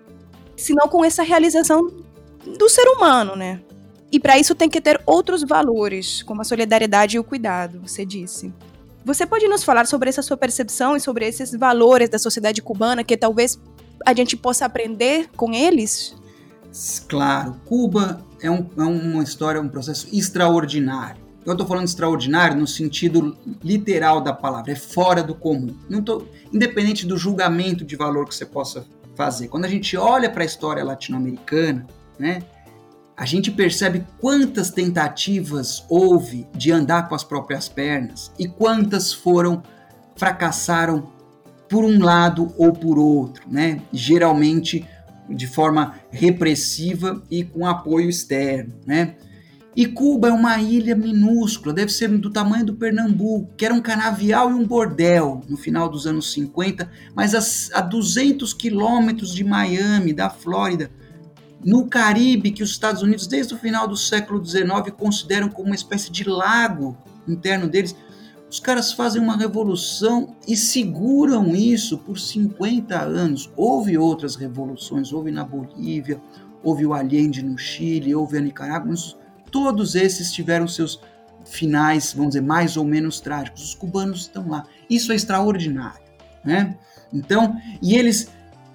senão 0.56 0.88
com 0.88 1.04
essa 1.04 1.22
realização 1.22 1.92
do 2.58 2.68
ser 2.68 2.86
humano, 2.88 3.36
né? 3.36 3.60
E 4.10 4.20
para 4.20 4.38
isso 4.38 4.54
tem 4.54 4.68
que 4.68 4.80
ter 4.80 5.00
outros 5.06 5.42
valores, 5.42 6.22
como 6.22 6.42
a 6.42 6.44
solidariedade 6.44 7.16
e 7.16 7.20
o 7.20 7.24
cuidado, 7.24 7.80
você 7.80 8.04
disse. 8.04 8.52
Você 9.04 9.26
pode 9.26 9.48
nos 9.48 9.64
falar 9.64 9.86
sobre 9.86 10.08
essa 10.08 10.22
sua 10.22 10.36
percepção 10.36 10.96
e 10.96 11.00
sobre 11.00 11.26
esses 11.26 11.52
valores 11.52 12.08
da 12.08 12.18
sociedade 12.18 12.62
cubana 12.62 13.02
que 13.02 13.16
talvez 13.16 13.58
a 14.06 14.14
gente 14.14 14.36
possa 14.36 14.64
aprender 14.64 15.28
com 15.36 15.52
eles? 15.52 16.14
Claro, 17.08 17.60
Cuba 17.64 18.24
é, 18.40 18.50
um, 18.50 18.66
é 18.78 18.82
uma 18.82 19.22
história, 19.22 19.60
um 19.60 19.68
processo 19.68 20.08
extraordinário. 20.12 21.20
Eu 21.44 21.52
estou 21.52 21.66
falando 21.66 21.86
extraordinário 21.86 22.56
no 22.56 22.66
sentido 22.66 23.36
literal 23.62 24.20
da 24.20 24.32
palavra, 24.32 24.70
é 24.70 24.76
fora 24.76 25.22
do 25.22 25.34
comum. 25.34 25.74
Tô, 26.04 26.24
independente 26.52 27.04
do 27.04 27.18
julgamento 27.18 27.84
de 27.84 27.96
valor 27.96 28.28
que 28.28 28.34
você 28.34 28.46
possa 28.46 28.86
fazer. 29.16 29.48
Quando 29.48 29.64
a 29.64 29.68
gente 29.68 29.96
olha 29.96 30.30
para 30.30 30.44
a 30.44 30.46
história 30.46 30.84
latino-americana, 30.84 31.84
né, 32.16 32.42
a 33.16 33.24
gente 33.24 33.50
percebe 33.50 34.04
quantas 34.20 34.70
tentativas 34.70 35.84
houve 35.88 36.46
de 36.54 36.72
andar 36.72 37.08
com 37.08 37.14
as 37.14 37.22
próprias 37.22 37.68
pernas 37.68 38.32
e 38.38 38.48
quantas 38.48 39.12
foram 39.12 39.62
fracassaram 40.16 41.12
por 41.68 41.84
um 41.84 42.02
lado 42.02 42.52
ou 42.58 42.72
por 42.72 42.98
outro, 42.98 43.44
né? 43.50 43.82
Geralmente 43.92 44.86
de 45.28 45.46
forma 45.46 45.94
repressiva 46.10 47.22
e 47.30 47.44
com 47.44 47.66
apoio 47.66 48.08
externo, 48.08 48.74
né? 48.86 49.14
E 49.74 49.86
Cuba 49.86 50.28
é 50.28 50.32
uma 50.32 50.60
ilha 50.60 50.94
minúscula, 50.94 51.72
deve 51.72 51.90
ser 51.90 52.08
do 52.08 52.30
tamanho 52.30 52.66
do 52.66 52.74
Pernambuco, 52.74 53.54
que 53.56 53.64
era 53.64 53.72
um 53.72 53.80
canavial 53.80 54.50
e 54.50 54.54
um 54.54 54.66
bordel 54.66 55.42
no 55.48 55.56
final 55.56 55.88
dos 55.88 56.06
anos 56.06 56.30
50, 56.32 56.90
mas 57.14 57.34
a, 57.72 57.78
a 57.78 57.80
200 57.80 58.52
quilômetros 58.52 59.34
de 59.34 59.42
Miami, 59.42 60.12
da 60.12 60.28
Flórida, 60.28 60.90
no 61.64 61.86
Caribe, 61.86 62.50
que 62.50 62.62
os 62.62 62.70
Estados 62.70 63.02
Unidos, 63.02 63.26
desde 63.26 63.54
o 63.54 63.58
final 63.58 63.86
do 63.86 63.96
século 63.96 64.44
XIX, 64.44 64.90
consideram 64.96 65.48
como 65.48 65.68
uma 65.68 65.74
espécie 65.74 66.10
de 66.10 66.24
lago 66.28 66.96
interno 67.26 67.68
deles. 67.68 67.94
Os 68.50 68.60
caras 68.60 68.92
fazem 68.92 69.22
uma 69.22 69.36
revolução 69.36 70.36
e 70.46 70.56
seguram 70.56 71.54
isso 71.54 71.96
por 71.98 72.18
50 72.18 73.00
anos. 73.00 73.50
Houve 73.56 73.96
outras 73.96 74.36
revoluções, 74.36 75.12
houve 75.12 75.30
na 75.30 75.44
Bolívia, 75.44 76.20
houve 76.62 76.84
o 76.84 76.92
Allende 76.92 77.42
no 77.42 77.56
Chile, 77.56 78.14
houve 78.14 78.36
a 78.36 78.40
Nicarágua, 78.40 78.94
todos 79.50 79.94
esses 79.94 80.32
tiveram 80.32 80.68
seus 80.68 81.00
finais, 81.44 82.12
vamos 82.12 82.30
dizer, 82.30 82.42
mais 82.42 82.76
ou 82.76 82.84
menos 82.84 83.20
trágicos. 83.20 83.64
Os 83.64 83.74
cubanos 83.74 84.22
estão 84.22 84.48
lá. 84.48 84.64
Isso 84.88 85.12
é 85.12 85.14
extraordinário, 85.14 86.02
né? 86.44 86.76
Então, 87.12 87.56
e 87.80 87.94
eles 87.94 88.30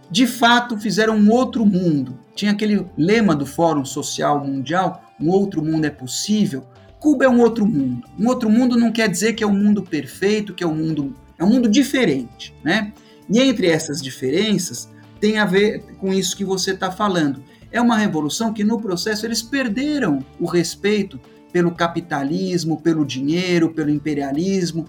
de 0.10 0.26
fato 0.26 0.78
fizeram 0.78 1.16
um 1.18 1.30
outro 1.30 1.66
mundo. 1.66 2.18
Tinha 2.36 2.51
aquele 2.51 2.86
lema 2.97 3.36
do 3.36 3.45
Fórum 3.45 3.84
Social 3.84 4.45
Mundial, 4.45 5.03
um 5.20 5.30
outro 5.30 5.64
mundo 5.64 5.86
é 5.86 5.89
possível. 5.89 6.64
Cuba 6.99 7.26
é 7.26 7.30
um 7.30 7.39
outro 7.39 7.66
mundo. 7.66 8.08
Um 8.18 8.28
outro 8.28 8.49
mundo 8.49 8.78
não 8.78 8.91
quer 8.91 9.10
dizer 9.10 9.34
que 9.34 9.43
é 9.43 9.47
um 9.47 9.53
mundo 9.53 9.84
perfeito, 9.84 10.53
que 10.53 10.64
é 10.64 10.68
um 10.68 10.76
mundo 10.76 11.16
é 11.38 11.43
um 11.43 11.49
mundo 11.49 11.70
diferente, 11.70 12.53
né? 12.64 12.91
E 13.30 13.39
entre 13.39 13.68
essas 13.68 14.01
diferenças 14.01 14.89
tem 15.20 15.38
a 15.38 15.45
ver 15.45 15.84
com 15.99 16.14
isso 16.14 16.36
que 16.36 16.45
você 16.45 16.72
está 16.72 16.91
falando. 16.91 17.43
É 17.72 17.82
uma 17.82 17.97
revolução 17.97 18.53
que 18.53 18.64
no 18.64 18.80
processo 18.80 19.26
eles 19.26 19.41
perderam 19.41 20.26
o 20.39 20.45
respeito 20.45 21.20
pelo 21.51 21.72
capitalismo, 21.72 22.82
pelo 22.82 23.05
dinheiro, 23.05 23.70
pelo 23.70 23.89
imperialismo. 23.89 24.86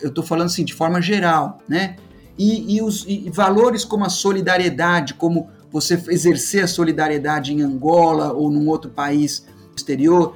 Eu 0.00 0.10
estou 0.10 0.24
falando 0.24 0.46
assim 0.46 0.64
de 0.64 0.74
forma 0.74 1.00
geral, 1.00 1.58
né? 1.68 1.96
E, 2.42 2.76
e 2.76 2.82
os 2.82 3.04
e 3.06 3.28
valores 3.28 3.84
como 3.84 4.02
a 4.02 4.08
solidariedade, 4.08 5.12
como 5.12 5.50
você 5.70 6.02
exercer 6.08 6.64
a 6.64 6.66
solidariedade 6.66 7.52
em 7.52 7.60
Angola 7.60 8.32
ou 8.32 8.50
num 8.50 8.66
outro 8.66 8.90
país 8.90 9.46
exterior, 9.76 10.34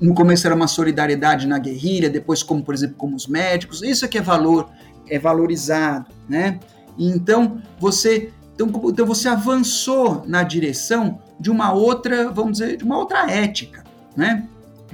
no 0.00 0.14
começo 0.14 0.46
era 0.46 0.56
uma 0.56 0.66
solidariedade 0.66 1.46
na 1.46 1.58
guerrilha, 1.58 2.08
depois 2.08 2.42
como, 2.42 2.64
por 2.64 2.72
exemplo, 2.72 2.96
como 2.96 3.14
os 3.14 3.26
médicos. 3.26 3.82
Isso 3.82 4.02
é 4.02 4.08
que 4.08 4.16
é 4.16 4.22
valor, 4.22 4.70
é 5.06 5.18
valorizado, 5.18 6.06
né? 6.26 6.58
Então 6.98 7.60
você, 7.78 8.32
então, 8.54 8.72
então 8.86 9.04
você 9.04 9.28
avançou 9.28 10.24
na 10.26 10.42
direção 10.42 11.20
de 11.38 11.50
uma 11.50 11.70
outra, 11.70 12.30
vamos 12.30 12.52
dizer, 12.52 12.78
de 12.78 12.84
uma 12.84 12.96
outra 12.96 13.30
ética, 13.30 13.84
né? 14.16 14.48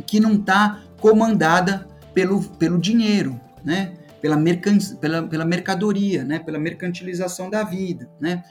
Que 0.04 0.18
não 0.18 0.32
está 0.32 0.80
comandada 1.00 1.86
pelo, 2.12 2.42
pelo 2.42 2.78
dinheiro, 2.78 3.40
né? 3.64 3.92
Pela, 4.20 4.36
mercan 4.36 4.78
pela, 5.00 5.22
pela 5.22 5.44
mercadoria, 5.44 6.24
né? 6.24 6.38
Pela 6.38 6.58
mercantilização 6.58 7.48
da 7.48 7.62
vida, 7.62 8.08
né? 8.20 8.42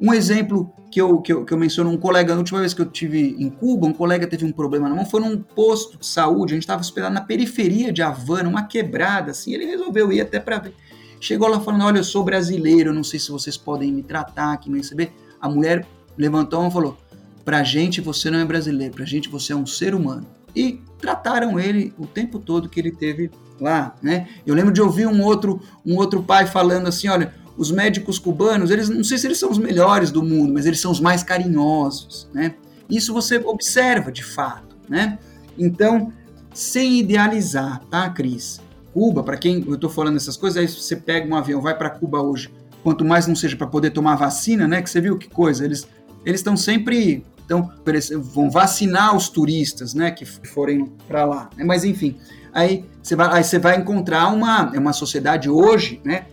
Um 0.00 0.14
exemplo 0.14 0.72
que 0.92 1.00
eu, 1.00 1.20
que 1.20 1.32
eu, 1.32 1.44
que 1.44 1.52
eu 1.52 1.58
menciono, 1.58 1.90
um 1.90 1.96
colega, 1.96 2.32
na 2.32 2.38
última 2.38 2.60
vez 2.60 2.72
que 2.72 2.80
eu 2.80 2.86
tive 2.86 3.34
em 3.36 3.50
Cuba, 3.50 3.86
um 3.86 3.92
colega 3.92 4.28
teve 4.28 4.44
um 4.44 4.52
problema 4.52 4.88
na 4.88 4.94
mão, 4.94 5.04
foi 5.04 5.20
num 5.20 5.36
posto 5.36 5.98
de 5.98 6.06
saúde, 6.06 6.52
a 6.52 6.54
gente 6.54 6.62
estava 6.62 6.80
hospedado 6.80 7.12
na 7.12 7.20
periferia 7.20 7.92
de 7.92 8.00
Havana, 8.00 8.48
uma 8.48 8.62
quebrada, 8.62 9.32
assim, 9.32 9.52
ele 9.52 9.66
resolveu 9.66 10.12
ir 10.12 10.20
até 10.20 10.38
para 10.38 10.58
ver. 10.58 10.74
Chegou 11.20 11.48
lá 11.48 11.58
falando, 11.58 11.84
olha, 11.84 11.98
eu 11.98 12.04
sou 12.04 12.22
brasileiro, 12.22 12.94
não 12.94 13.02
sei 13.02 13.18
se 13.18 13.32
vocês 13.32 13.56
podem 13.56 13.92
me 13.92 14.04
tratar 14.04 14.52
aqui, 14.52 14.70
me 14.70 14.78
receber. 14.78 15.12
A 15.40 15.48
mulher 15.48 15.84
levantou 16.16 16.64
e 16.68 16.70
falou, 16.70 16.96
pra 17.44 17.64
gente 17.64 18.00
você 18.00 18.30
não 18.30 18.38
é 18.38 18.44
brasileiro, 18.44 18.94
pra 18.94 19.04
gente 19.04 19.28
você 19.28 19.52
é 19.52 19.56
um 19.56 19.66
ser 19.66 19.96
humano. 19.96 20.26
E 20.54 20.80
trataram 21.00 21.58
ele 21.58 21.92
o 21.98 22.06
tempo 22.06 22.38
todo 22.38 22.68
que 22.68 22.78
ele 22.78 22.92
teve 22.92 23.32
lá, 23.60 23.94
né? 24.02 24.28
Eu 24.46 24.54
lembro 24.54 24.72
de 24.72 24.80
ouvir 24.80 25.06
um 25.06 25.22
outro, 25.22 25.60
um 25.84 25.96
outro 25.96 26.22
pai 26.22 26.46
falando 26.46 26.88
assim, 26.88 27.08
olha, 27.08 27.34
os 27.56 27.70
médicos 27.70 28.18
cubanos, 28.18 28.70
eles 28.70 28.88
não 28.88 29.02
sei 29.02 29.18
se 29.18 29.26
eles 29.26 29.38
são 29.38 29.50
os 29.50 29.58
melhores 29.58 30.10
do 30.10 30.22
mundo, 30.22 30.52
mas 30.52 30.66
eles 30.66 30.80
são 30.80 30.90
os 30.90 31.00
mais 31.00 31.22
carinhosos, 31.22 32.28
né? 32.32 32.54
Isso 32.88 33.12
você 33.12 33.36
observa 33.38 34.10
de 34.10 34.24
fato, 34.24 34.76
né? 34.88 35.18
Então, 35.58 36.12
sem 36.54 36.98
idealizar, 36.98 37.80
tá, 37.90 38.08
Cris? 38.10 38.60
Cuba, 38.94 39.22
para 39.22 39.36
quem 39.36 39.64
eu 39.66 39.74
estou 39.74 39.90
falando 39.90 40.16
essas 40.16 40.36
coisas, 40.36 40.56
aí 40.56 40.68
você 40.68 40.96
pega 40.96 41.28
um 41.28 41.36
avião, 41.36 41.60
vai 41.60 41.76
para 41.76 41.90
Cuba 41.90 42.20
hoje, 42.20 42.50
quanto 42.82 43.04
mais 43.04 43.26
não 43.26 43.36
seja 43.36 43.56
para 43.56 43.66
poder 43.66 43.90
tomar 43.90 44.16
vacina, 44.16 44.66
né? 44.66 44.80
Que 44.80 44.88
você 44.88 45.00
viu 45.00 45.18
que 45.18 45.28
coisa, 45.28 45.64
eles 45.64 45.86
eles 46.24 46.40
estão 46.40 46.56
sempre 46.56 47.24
então 47.48 47.72
vão 48.20 48.50
vacinar 48.50 49.16
os 49.16 49.30
turistas, 49.30 49.94
né, 49.94 50.10
que 50.10 50.26
forem 50.26 50.84
para 51.06 51.24
lá. 51.24 51.48
Mas 51.56 51.82
enfim, 51.82 52.18
aí 52.52 52.84
você 53.02 53.16
vai, 53.16 53.38
aí 53.38 53.44
você 53.44 53.58
vai 53.58 53.76
encontrar 53.76 54.28
uma 54.28 54.72
é 54.74 54.78
uma 54.78 54.92
sociedade 54.92 55.48
hoje, 55.48 56.00
né, 56.04 56.26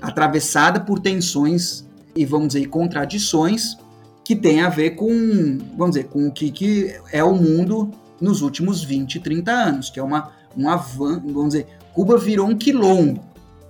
atravessada 0.00 0.80
por 0.80 0.98
tensões 0.98 1.84
e, 2.14 2.24
vamos 2.24 2.48
dizer, 2.48 2.66
contradições 2.66 3.76
que 4.24 4.36
tem 4.36 4.60
a 4.60 4.68
ver 4.68 4.90
com, 4.90 5.58
vamos 5.76 5.96
dizer, 5.96 6.08
com 6.08 6.28
o 6.28 6.32
que, 6.32 6.50
que 6.50 6.94
é 7.12 7.22
o 7.24 7.34
mundo 7.34 7.90
nos 8.20 8.42
últimos 8.42 8.84
20, 8.84 9.18
30 9.18 9.50
anos, 9.50 9.90
que 9.90 9.98
é 9.98 10.02
uma, 10.02 10.30
um 10.56 10.68
avanço, 10.68 11.22
vamos 11.26 11.54
dizer, 11.54 11.66
Cuba 11.92 12.16
virou 12.16 12.48
um 12.48 12.56
quilombo, 12.56 13.20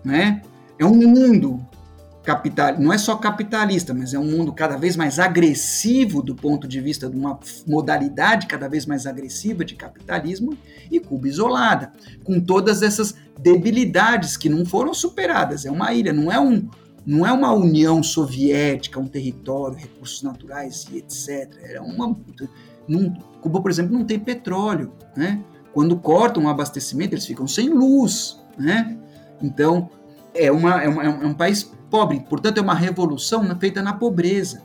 né? 0.05 0.43
É 0.79 0.85
um 0.85 0.95
mundo 0.95 1.65
capital, 2.23 2.79
não 2.79 2.93
é 2.93 2.99
só 2.99 3.17
capitalista, 3.17 3.95
mas 3.95 4.13
é 4.13 4.19
um 4.19 4.25
mundo 4.25 4.53
cada 4.53 4.77
vez 4.77 4.97
mais 4.97 5.19
agressivo 5.19 6.23
do 6.23 6.35
ponto 6.35 6.69
de 6.69 6.81
vista 6.81 7.09
de 7.09 7.17
uma 7.17 7.39
modalidade 7.67 8.47
cada 8.47 8.69
vez 8.69 8.85
mais 8.85 9.07
agressiva 9.07 9.65
de 9.65 9.75
capitalismo 9.75 10.57
e 10.91 11.01
Cuba 11.01 11.29
isolada, 11.29 11.93
com 12.23 12.39
todas 12.41 12.83
essas 12.83 13.15
debilidades 13.39 14.37
que 14.37 14.49
não 14.49 14.67
foram 14.67 14.93
superadas. 14.93 15.65
É 15.65 15.71
uma 15.71 15.93
ilha, 15.95 16.13
não 16.13 16.31
é 16.31 16.39
um 16.39 16.69
não 17.07 17.27
é 17.27 17.33
uma 17.33 17.51
União 17.53 18.03
Soviética, 18.03 19.01
um 19.01 19.09
território, 19.09 19.75
recursos 19.75 20.23
naturais 20.23 20.87
e 20.93 20.99
etc. 20.99 21.51
É 21.63 21.81
uma 21.81 22.15
Cuba, 23.41 23.63
por 23.63 23.71
exemplo, 23.71 23.97
não 23.97 24.05
tem 24.05 24.19
petróleo, 24.19 24.93
né? 25.17 25.43
Quando 25.73 25.97
cortam 25.97 26.45
o 26.45 26.49
abastecimento, 26.49 27.15
eles 27.15 27.25
ficam 27.25 27.47
sem 27.47 27.71
luz, 27.71 28.39
né? 28.59 28.99
Então, 29.41 29.89
é, 30.35 30.51
uma, 30.53 30.83
é, 30.83 30.89
uma, 30.89 31.05
é 31.05 31.27
um 31.27 31.35
país 31.35 31.71
pobre. 31.91 32.21
Portanto, 32.21 32.59
é 32.59 32.61
uma 32.61 32.75
revolução 32.75 33.45
feita 33.59 33.83
na 33.83 33.93
pobreza. 33.93 34.63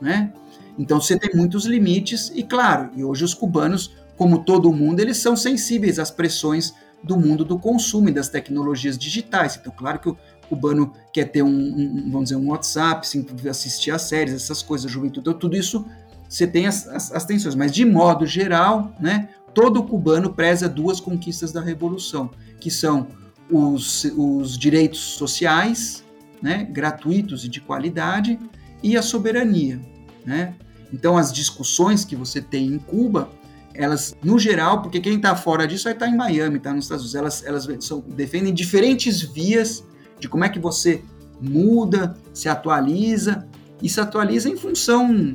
Né? 0.00 0.32
Então 0.78 1.00
você 1.00 1.18
tem 1.18 1.30
muitos 1.34 1.66
limites, 1.66 2.32
e 2.34 2.42
claro, 2.42 2.90
e 2.96 3.04
hoje 3.04 3.24
os 3.24 3.34
cubanos, 3.34 3.94
como 4.16 4.44
todo 4.44 4.72
mundo, 4.72 5.00
eles 5.00 5.18
são 5.18 5.36
sensíveis 5.36 5.98
às 5.98 6.10
pressões 6.10 6.74
do 7.02 7.18
mundo 7.18 7.44
do 7.44 7.58
consumo 7.58 8.08
e 8.08 8.12
das 8.12 8.28
tecnologias 8.28 8.96
digitais. 8.96 9.56
Então, 9.60 9.72
claro 9.76 9.98
que 9.98 10.08
o 10.08 10.16
cubano 10.48 10.92
quer 11.12 11.24
ter 11.24 11.42
um, 11.42 11.48
um 11.48 12.10
vamos 12.10 12.30
dizer, 12.30 12.36
um 12.36 12.50
WhatsApp, 12.50 13.06
assistir 13.48 13.90
a 13.90 13.98
séries, 13.98 14.34
essas 14.34 14.62
coisas, 14.62 14.90
juventude, 14.90 15.20
então, 15.20 15.34
tudo 15.34 15.56
isso 15.56 15.84
você 16.28 16.46
tem 16.46 16.66
as, 16.66 16.88
as, 16.88 17.12
as 17.12 17.24
tensões. 17.24 17.54
Mas, 17.54 17.72
de 17.72 17.84
modo 17.84 18.26
geral, 18.26 18.92
né, 18.98 19.28
todo 19.52 19.82
cubano 19.84 20.32
preza 20.32 20.68
duas 20.68 20.98
conquistas 20.98 21.52
da 21.52 21.60
Revolução, 21.60 22.30
que 22.58 22.70
são 22.70 23.06
os, 23.50 24.04
os 24.16 24.58
direitos 24.58 24.98
sociais 24.98 26.03
né, 26.42 26.68
gratuitos 26.70 27.44
e 27.44 27.48
de 27.48 27.60
qualidade, 27.60 28.38
e 28.82 28.96
a 28.96 29.02
soberania. 29.02 29.80
Né? 30.24 30.54
Então, 30.92 31.16
as 31.16 31.32
discussões 31.32 32.04
que 32.04 32.14
você 32.14 32.40
tem 32.40 32.66
em 32.66 32.78
Cuba, 32.78 33.30
elas, 33.74 34.16
no 34.22 34.38
geral, 34.38 34.82
porque 34.82 35.00
quem 35.00 35.16
está 35.16 35.34
fora 35.34 35.66
disso 35.66 35.84
vai 35.84 35.92
estar 35.92 36.06
tá 36.06 36.12
em 36.12 36.16
Miami, 36.16 36.58
está 36.58 36.72
nos 36.72 36.84
Estados 36.84 37.12
Unidos, 37.12 37.42
elas, 37.42 37.66
elas 37.66 37.84
são, 37.84 38.00
defendem 38.00 38.54
diferentes 38.54 39.20
vias 39.22 39.84
de 40.20 40.28
como 40.28 40.44
é 40.44 40.48
que 40.48 40.58
você 40.58 41.02
muda, 41.40 42.16
se 42.32 42.48
atualiza, 42.48 43.46
e 43.82 43.88
se 43.88 44.00
atualiza 44.00 44.48
em 44.48 44.56
função. 44.56 45.34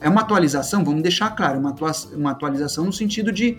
É 0.00 0.08
uma 0.08 0.22
atualização, 0.22 0.84
vamos 0.84 1.02
deixar 1.02 1.30
claro, 1.30 1.58
uma, 1.58 1.74
uma 2.14 2.30
atualização 2.30 2.84
no 2.84 2.92
sentido 2.92 3.30
de, 3.30 3.58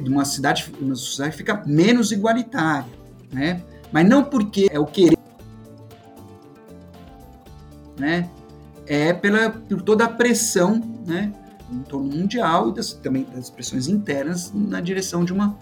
de 0.00 0.10
uma 0.10 0.24
cidade, 0.24 0.72
uma 0.80 0.94
sociedade 0.94 1.32
que 1.32 1.38
fica 1.38 1.62
menos 1.66 2.12
igualitária, 2.12 2.90
né? 3.32 3.62
Mas 3.92 4.08
não 4.08 4.22
porque 4.22 4.68
é 4.70 4.78
o 4.78 4.86
querer 4.86 5.19
né, 8.00 8.28
é 8.86 9.12
pela, 9.12 9.50
por 9.50 9.82
toda 9.82 10.04
a 10.04 10.08
pressão 10.08 10.82
né, 11.06 11.32
em 11.70 11.82
torno 11.82 12.10
mundial 12.10 12.70
e 12.70 12.74
das, 12.74 12.92
também 12.94 13.24
das 13.32 13.50
pressões 13.50 13.86
internas 13.86 14.52
na 14.52 14.80
direção 14.80 15.24
de 15.24 15.32
uma 15.32 15.56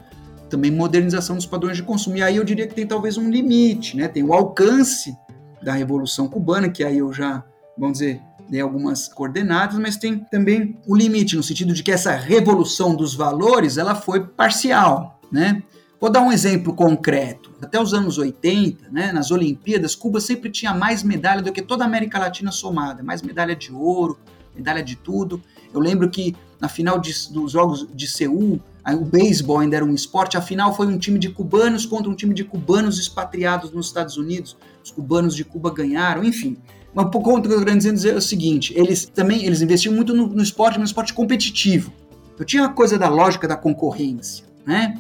também 0.49 0.70
modernização 0.70 1.36
dos 1.36 1.45
padrões 1.47 1.76
de 1.76 1.82
consumo. 1.82 2.16
E 2.16 2.22
aí 2.22 2.36
eu 2.36 2.45
diria 2.45 2.66
que 2.66 2.74
tem 2.74 2.86
talvez 2.86 3.18
um 3.18 3.30
limite, 3.30 3.97
né? 3.97 4.09
tem 4.09 4.22
o 4.22 4.32
alcance 4.32 5.14
da 5.62 5.72
Revolução 5.74 6.28
Cubana, 6.28 6.70
que 6.70 6.82
aí 6.82 6.99
eu 6.99 7.12
já, 7.12 7.45
vamos 7.76 7.99
dizer, 7.99 8.22
dei 8.49 8.61
algumas 8.61 9.09
coordenadas, 9.09 9.78
mas 9.78 9.97
tem 9.97 10.18
também 10.18 10.78
o 10.86 10.97
limite, 10.97 11.36
no 11.36 11.43
sentido 11.43 11.74
de 11.74 11.82
que 11.82 11.93
essa 11.93 12.12
revolução 12.12 12.95
dos 12.95 13.14
valores 13.14 13.76
ela 13.76 13.95
foi 13.95 14.26
parcial. 14.26 15.20
Né? 15.30 15.62
Vou 16.01 16.11
dar 16.11 16.20
um 16.20 16.30
exemplo 16.30 16.72
concreto. 16.74 17.51
Até 17.61 17.80
os 17.80 17.92
anos 17.92 18.18
80, 18.18 18.88
né, 18.90 19.11
nas 19.11 19.32
Olimpíadas, 19.32 19.96
Cuba 19.96 20.20
sempre 20.20 20.49
tinha 20.49 20.72
mais 20.72 21.03
medalha 21.03 21.42
do 21.42 21.53
que 21.53 21.61
toda 21.61 21.82
a 21.82 21.86
América 21.86 22.20
Latina 22.20 22.53
somada, 22.53 23.03
mais 23.03 23.20
medalha 23.20 23.57
de 23.57 23.72
ouro, 23.72 24.16
medalha 24.55 24.82
de 24.82 24.94
tudo. 24.94 25.42
Eu 25.74 25.80
lembro 25.80 26.09
que 26.09 26.36
na 26.61 26.68
final 26.68 27.01
de, 27.01 27.12
dos 27.32 27.51
Jogos 27.51 27.88
de 27.92 28.07
Seul, 28.07 28.61
o 28.86 29.05
beisebol 29.05 29.59
ainda 29.59 29.76
era 29.76 29.84
um 29.84 29.92
esporte, 29.92 30.36
a 30.36 30.40
final 30.40 30.74
foi 30.74 30.86
um 30.86 30.99
time 30.99 31.18
de 31.18 31.30
cubanos 31.30 31.84
contra 31.84 32.11
um 32.11 32.14
time 32.14 32.32
de 32.32 32.44
cubanos 32.44 32.99
expatriados 32.99 33.72
nos 33.72 33.86
Estados 33.86 34.16
Unidos. 34.16 34.57
Os 34.82 34.92
cubanos 34.92 35.34
de 35.34 35.44
Cuba 35.44 35.72
ganharam, 35.72 36.22
enfim. 36.22 36.57
Mas 36.94 37.07
o 37.07 37.11
ponto 37.11 37.49
que 37.49 37.55
eu 37.55 37.64
quero 37.64 37.78
dizer 37.78 38.14
é 38.14 38.16
o 38.16 38.20
seguinte: 38.20 38.72
eles 38.76 39.05
também 39.05 39.44
eles 39.44 39.61
investiam 39.61 39.94
muito 39.94 40.14
no, 40.14 40.28
no 40.28 40.42
esporte, 40.42 40.78
no 40.78 40.84
esporte 40.84 41.12
competitivo. 41.12 41.92
Eu 42.38 42.44
tinha 42.44 42.64
a 42.64 42.68
coisa 42.68 42.96
da 42.96 43.09
lógica 43.09 43.49
da 43.49 43.57
concorrência, 43.57 44.44
né? 44.64 44.96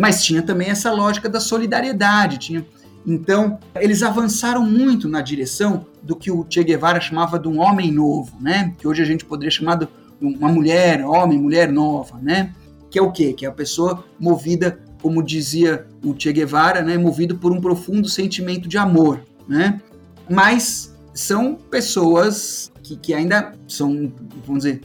Mas 0.00 0.24
tinha 0.24 0.40
também 0.40 0.70
essa 0.70 0.90
lógica 0.90 1.28
da 1.28 1.38
solidariedade, 1.38 2.38
tinha 2.38 2.66
então, 3.06 3.58
eles 3.76 4.02
avançaram 4.02 4.64
muito 4.64 5.08
na 5.08 5.22
direção 5.22 5.86
do 6.02 6.14
que 6.14 6.30
o 6.30 6.46
Che 6.48 6.62
Guevara 6.62 7.00
chamava 7.00 7.38
de 7.38 7.48
um 7.48 7.58
homem 7.58 7.90
novo, 7.90 8.36
né? 8.40 8.74
Que 8.78 8.86
hoje 8.86 9.02
a 9.02 9.06
gente 9.06 9.24
poderia 9.24 9.50
chamar 9.50 9.76
de 9.76 9.88
uma 10.20 10.48
mulher, 10.48 11.04
homem, 11.04 11.38
mulher 11.38 11.72
nova, 11.72 12.18
né? 12.20 12.52
Que 12.90 12.98
é 12.98 13.02
o 13.02 13.10
quê? 13.10 13.32
Que 13.32 13.46
é 13.46 13.48
a 13.48 13.52
pessoa 13.52 14.04
movida, 14.18 14.78
como 15.00 15.22
dizia 15.22 15.86
o 16.04 16.14
Che 16.18 16.32
Guevara, 16.32 16.82
né? 16.82 16.98
Movido 16.98 17.36
por 17.38 17.52
um 17.52 17.60
profundo 17.60 18.08
sentimento 18.08 18.68
de 18.68 18.76
amor, 18.76 19.22
né? 19.48 19.80
Mas 20.28 20.94
são 21.14 21.54
pessoas 21.54 22.70
que, 22.82 22.96
que 22.96 23.14
ainda 23.14 23.54
são, 23.66 24.12
vamos 24.46 24.64
dizer, 24.64 24.82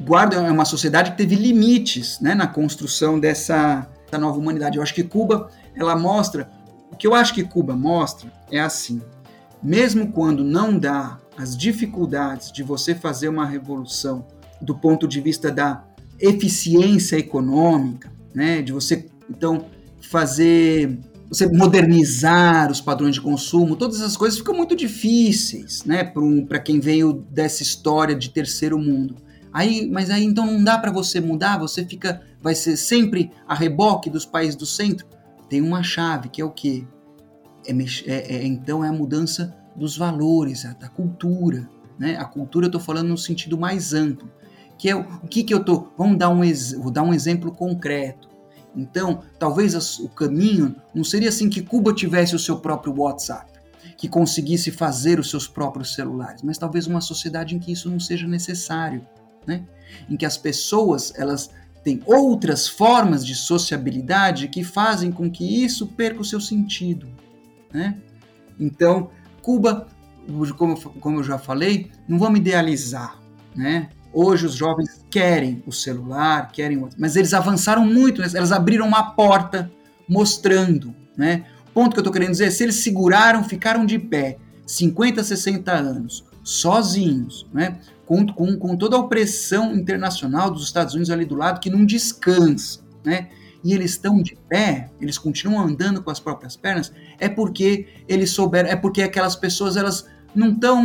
guardam 0.00 0.46
é 0.46 0.50
uma 0.50 0.64
sociedade 0.64 1.10
que 1.10 1.18
teve 1.18 1.34
limites, 1.36 2.18
né? 2.20 2.34
Na 2.34 2.46
construção 2.46 3.20
dessa, 3.20 3.86
dessa 4.10 4.18
nova 4.18 4.38
humanidade. 4.38 4.76
Eu 4.76 4.82
acho 4.82 4.94
que 4.94 5.04
Cuba, 5.04 5.48
ela 5.74 5.96
mostra 5.96 6.50
o 6.90 6.96
que 6.96 7.06
eu 7.06 7.14
acho 7.14 7.32
que 7.32 7.44
Cuba 7.44 7.76
mostra 7.76 8.30
é 8.50 8.60
assim: 8.60 9.00
mesmo 9.62 10.12
quando 10.12 10.42
não 10.42 10.76
dá 10.76 11.18
as 11.36 11.56
dificuldades 11.56 12.52
de 12.52 12.62
você 12.62 12.94
fazer 12.94 13.28
uma 13.28 13.46
revolução 13.46 14.26
do 14.60 14.74
ponto 14.74 15.06
de 15.08 15.20
vista 15.20 15.50
da 15.50 15.84
eficiência 16.18 17.16
econômica, 17.16 18.12
né, 18.34 18.60
de 18.60 18.72
você 18.72 19.06
então 19.28 19.66
fazer 20.02 20.98
você 21.28 21.46
modernizar 21.46 22.72
os 22.72 22.80
padrões 22.80 23.14
de 23.14 23.20
consumo, 23.20 23.76
todas 23.76 24.00
essas 24.00 24.16
coisas 24.16 24.36
ficam 24.36 24.52
muito 24.52 24.74
difíceis, 24.74 25.84
né, 25.84 26.02
para 26.02 26.20
um, 26.20 26.44
quem 26.64 26.80
veio 26.80 27.24
dessa 27.30 27.62
história 27.62 28.16
de 28.16 28.30
terceiro 28.30 28.76
mundo. 28.76 29.14
Aí, 29.52 29.88
mas 29.90 30.10
aí 30.10 30.24
então 30.24 30.46
não 30.46 30.62
dá 30.62 30.78
para 30.78 30.92
você 30.92 31.20
mudar, 31.20 31.58
você 31.58 31.84
fica 31.84 32.22
vai 32.40 32.54
ser 32.54 32.76
sempre 32.76 33.30
a 33.46 33.54
reboque 33.54 34.08
dos 34.08 34.24
países 34.24 34.56
do 34.56 34.64
centro 34.64 35.06
tem 35.50 35.60
uma 35.60 35.82
chave 35.82 36.28
que 36.28 36.40
é 36.40 36.44
o 36.44 36.50
que? 36.50 36.86
É, 37.66 37.72
é, 37.72 38.36
é, 38.36 38.46
então 38.46 38.84
é 38.84 38.88
a 38.88 38.92
mudança 38.92 39.54
dos 39.74 39.98
valores, 39.98 40.62
da 40.78 40.88
cultura. 40.88 41.68
Né? 41.98 42.16
A 42.16 42.24
cultura 42.24 42.66
eu 42.66 42.68
estou 42.68 42.80
falando 42.80 43.08
no 43.08 43.18
sentido 43.18 43.58
mais 43.58 43.92
amplo. 43.92 44.30
Que 44.78 44.88
é 44.88 44.96
o, 44.96 45.00
o 45.00 45.28
que, 45.28 45.42
que 45.42 45.52
eu 45.52 45.58
estou. 45.58 45.92
Vamos 45.98 46.16
dar 46.16 46.30
um, 46.30 46.40
vou 46.78 46.90
dar 46.90 47.02
um 47.02 47.12
exemplo 47.12 47.52
concreto. 47.52 48.30
Então, 48.74 49.22
talvez 49.38 49.74
as, 49.74 49.98
o 49.98 50.08
caminho 50.08 50.76
não 50.94 51.02
seria 51.02 51.28
assim 51.28 51.50
que 51.50 51.60
Cuba 51.60 51.92
tivesse 51.92 52.36
o 52.36 52.38
seu 52.38 52.60
próprio 52.60 52.94
WhatsApp, 52.96 53.50
que 53.98 54.08
conseguisse 54.08 54.70
fazer 54.70 55.18
os 55.18 55.28
seus 55.28 55.48
próprios 55.48 55.92
celulares, 55.94 56.42
mas 56.42 56.56
talvez 56.56 56.86
uma 56.86 57.00
sociedade 57.00 57.56
em 57.56 57.58
que 57.58 57.72
isso 57.72 57.90
não 57.90 57.98
seja 57.98 58.28
necessário, 58.28 59.04
né? 59.46 59.64
em 60.08 60.16
que 60.16 60.26
as 60.26 60.36
pessoas 60.36 61.12
elas 61.16 61.50
tem 61.82 62.02
outras 62.04 62.68
formas 62.68 63.24
de 63.24 63.34
sociabilidade 63.34 64.48
que 64.48 64.62
fazem 64.62 65.10
com 65.10 65.30
que 65.30 65.64
isso 65.64 65.86
perca 65.86 66.20
o 66.20 66.24
seu 66.24 66.40
sentido. 66.40 67.08
Né? 67.72 67.96
Então, 68.58 69.10
Cuba, 69.40 69.86
como, 70.58 70.78
como 70.78 71.20
eu 71.20 71.24
já 71.24 71.38
falei, 71.38 71.90
não 72.06 72.18
vamos 72.18 72.40
idealizar. 72.40 73.18
Né? 73.56 73.88
Hoje 74.12 74.44
os 74.44 74.54
jovens 74.54 75.04
querem 75.10 75.62
o 75.66 75.72
celular, 75.72 76.52
querem 76.52 76.86
mas 76.98 77.16
eles 77.16 77.32
avançaram 77.32 77.84
muito, 77.84 78.22
elas 78.22 78.52
abriram 78.52 78.86
uma 78.86 79.12
porta 79.12 79.70
mostrando. 80.06 80.94
Né? 81.16 81.46
O 81.70 81.72
ponto 81.72 81.92
que 81.92 81.98
eu 81.98 82.02
estou 82.02 82.12
querendo 82.12 82.32
dizer 82.32 82.46
é 82.46 82.50
se 82.50 82.62
eles 82.62 82.76
seguraram, 82.76 83.42
ficaram 83.42 83.86
de 83.86 83.98
pé 83.98 84.36
50, 84.66 85.24
60 85.24 85.72
anos, 85.72 86.24
sozinhos, 86.50 87.46
né? 87.52 87.78
com, 88.10 88.26
com, 88.26 88.56
com 88.56 88.76
toda 88.76 88.96
a 88.96 88.98
opressão 88.98 89.72
internacional 89.72 90.50
dos 90.50 90.64
Estados 90.64 90.94
Unidos 90.94 91.12
ali 91.12 91.24
do 91.24 91.36
lado, 91.36 91.60
que 91.60 91.70
não 91.70 91.86
descansa, 91.86 92.80
né? 93.04 93.28
E 93.62 93.72
eles 93.72 93.92
estão 93.92 94.20
de 94.20 94.36
pé, 94.48 94.90
eles 95.00 95.16
continuam 95.16 95.64
andando 95.64 96.02
com 96.02 96.10
as 96.10 96.18
próprias 96.18 96.56
pernas, 96.56 96.92
é 97.20 97.28
porque 97.28 97.86
eles 98.08 98.30
souberam, 98.30 98.68
é 98.68 98.74
porque 98.74 99.00
aquelas 99.00 99.36
pessoas, 99.36 99.76
elas 99.76 100.08
não 100.34 100.50
estão, 100.50 100.82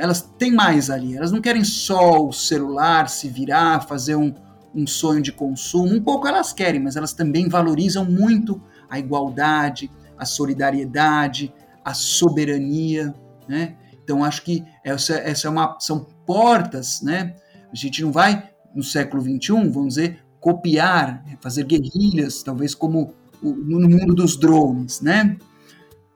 elas 0.00 0.22
têm 0.36 0.50
mais 0.50 0.90
ali, 0.90 1.16
elas 1.16 1.30
não 1.30 1.40
querem 1.40 1.62
só 1.62 2.26
o 2.26 2.32
celular, 2.32 3.08
se 3.08 3.28
virar, 3.28 3.86
fazer 3.86 4.16
um, 4.16 4.34
um 4.74 4.84
sonho 4.84 5.22
de 5.22 5.30
consumo, 5.30 5.94
um 5.94 6.02
pouco 6.02 6.26
elas 6.26 6.52
querem, 6.52 6.80
mas 6.80 6.96
elas 6.96 7.12
também 7.12 7.48
valorizam 7.48 8.04
muito 8.04 8.60
a 8.90 8.98
igualdade, 8.98 9.88
a 10.18 10.24
solidariedade, 10.24 11.54
a 11.84 11.94
soberania, 11.94 13.14
né? 13.46 13.76
Então 14.04 14.22
acho 14.22 14.42
que 14.42 14.62
essa, 14.84 15.14
essa 15.14 15.48
é 15.48 15.50
uma, 15.50 15.76
são 15.80 16.06
portas, 16.26 17.00
né? 17.02 17.34
A 17.72 17.74
gente 17.74 18.02
não 18.02 18.12
vai, 18.12 18.50
no 18.74 18.82
século 18.82 19.22
XXI, 19.22 19.68
vamos 19.68 19.94
dizer, 19.94 20.22
copiar, 20.38 21.24
fazer 21.40 21.64
guerrilhas, 21.64 22.42
talvez 22.42 22.74
como 22.74 23.14
no 23.42 23.88
mundo 23.88 24.14
dos 24.14 24.36
drones, 24.36 25.00
né? 25.00 25.36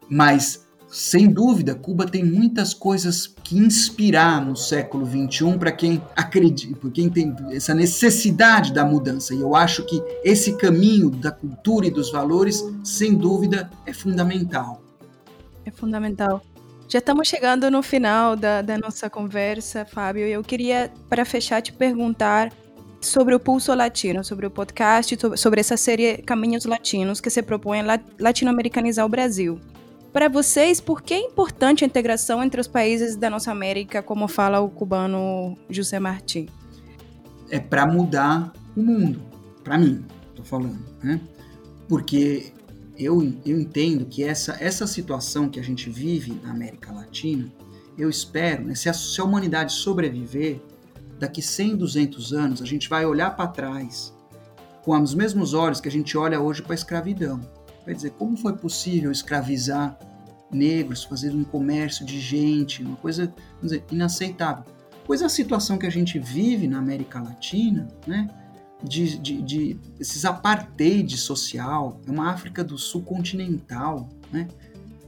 Mas, 0.09 0.67
sem 0.87 1.29
dúvida, 1.31 1.75
Cuba 1.75 2.07
tem 2.07 2.25
muitas 2.25 2.73
coisas 2.73 3.27
que 3.43 3.59
inspirar 3.59 4.45
no 4.45 4.57
século 4.57 5.07
XXI 5.07 5.59
para 5.59 5.73
quem 5.73 6.03
acredita, 6.17 6.77
para 6.77 6.91
quem 6.91 7.11
tem 7.11 7.35
essa 7.51 7.75
necessidade 7.75 8.73
da 8.73 8.85
mudança. 8.85 9.35
E 9.35 9.41
eu 9.41 9.55
acho 9.55 9.85
que 9.85 10.03
esse 10.25 10.57
caminho 10.57 11.11
da 11.11 11.31
cultura 11.31 11.87
e 11.87 11.91
dos 11.91 12.11
valores, 12.11 12.65
sem 12.83 13.15
dúvida, 13.15 13.71
é 13.85 13.93
fundamental. 13.93 14.83
É 15.65 15.71
fundamental. 15.71 16.43
Já 16.89 17.01
estamos 17.01 17.29
chegando 17.29 17.71
no 17.71 17.83
final 17.83 18.35
da, 18.35 18.63
da 18.63 18.79
nossa 18.79 19.11
conversa, 19.11 19.85
Fábio. 19.85 20.25
Eu 20.25 20.43
queria, 20.43 20.91
para 21.07 21.23
fechar, 21.27 21.61
te 21.61 21.71
perguntar 21.71 22.51
sobre 22.99 23.35
o 23.35 23.41
Pulso 23.41 23.75
Latino, 23.75 24.25
sobre 24.25 24.47
o 24.47 24.51
podcast, 24.51 25.15
sobre 25.37 25.61
essa 25.61 25.77
série 25.77 26.17
Caminhos 26.23 26.65
Latinos 26.65 27.21
que 27.21 27.29
se 27.29 27.43
propõe 27.43 27.81
a 27.81 28.01
latino-americanizar 28.19 29.05
o 29.05 29.09
Brasil. 29.09 29.61
Para 30.15 30.31
vocês, 30.31 30.81
por 30.81 31.03
que 31.03 31.13
é 31.13 31.21
importante 31.21 31.85
a 31.85 31.87
integração 31.87 32.43
entre 32.43 32.59
os 32.59 32.67
países 32.67 33.17
da 33.17 33.29
nossa 33.29 33.53
América, 33.53 34.03
como 34.03 34.27
fala 34.27 34.59
o 34.61 34.71
cubano 34.71 35.59
José 35.69 36.01
Martí? 36.01 36.49
É 37.51 37.61
para 37.61 37.87
mudar 37.87 38.51
o 38.75 38.81
mundo, 38.81 39.21
para 39.63 39.77
mim, 39.77 40.07
estou 40.31 40.45
falando, 40.45 40.79
né? 41.03 41.21
Porque 41.87 42.51
eu, 42.99 43.23
eu 43.47 43.61
entendo 43.61 44.05
que 44.05 44.25
essa, 44.25 44.57
essa 44.61 44.87
situação 44.87 45.49
que 45.49 45.61
a 45.61 45.63
gente 45.63 45.89
vive 45.89 46.39
na 46.43 46.51
América 46.51 46.93
Latina, 46.93 47.51
eu 47.97 48.11
espero, 48.11 48.65
né, 48.65 48.75
se, 48.75 48.89
a, 48.89 48.93
se 48.93 49.21
a 49.21 49.25
humanidade 49.25 49.73
sobreviver, 49.73 50.61
daqui 51.19 51.41
100, 51.41 51.77
200 51.77 52.33
anos, 52.33 52.63
a 52.63 52.67
gente 52.67 52.89
vai 52.89 53.07
olhar 53.07 53.37
para 53.37 53.47
trás 53.49 54.13
com 54.83 55.01
os 55.01 55.15
mesmos 55.15 55.55
olhos 55.55 55.81
que 55.81 55.89
a 55.89 55.93
gente 55.93 56.17
olha 56.17 56.41
hoje 56.41 56.63
para 56.63 56.73
a 56.73 56.75
escravidão. 56.75 57.41
Vai 57.85 57.95
dizer, 57.95 58.11
como 58.11 58.37
foi 58.37 58.55
possível 58.57 59.13
escravizar 59.13 59.99
negros, 60.51 61.05
fazer 61.05 61.31
um 61.31 61.45
comércio 61.45 62.05
de 62.05 62.21
gente, 62.21 62.83
uma 62.83 62.97
coisa 62.97 63.33
dizer, 63.63 63.85
inaceitável. 63.91 64.65
Pois 65.05 65.23
a 65.23 65.29
situação 65.29 65.79
que 65.79 65.87
a 65.87 65.91
gente 65.91 66.19
vive 66.19 66.67
na 66.67 66.79
América 66.79 67.21
Latina, 67.21 67.89
né, 68.07 68.29
de, 68.83 69.19
de, 69.19 69.43
de 69.43 69.81
esses 69.99 70.25
apartheid 70.25 71.17
social, 71.17 72.01
é 72.07 72.11
uma 72.11 72.31
África 72.31 72.63
do 72.63 72.79
Sul 72.79 73.03
continental, 73.03 74.09
né? 74.33 74.49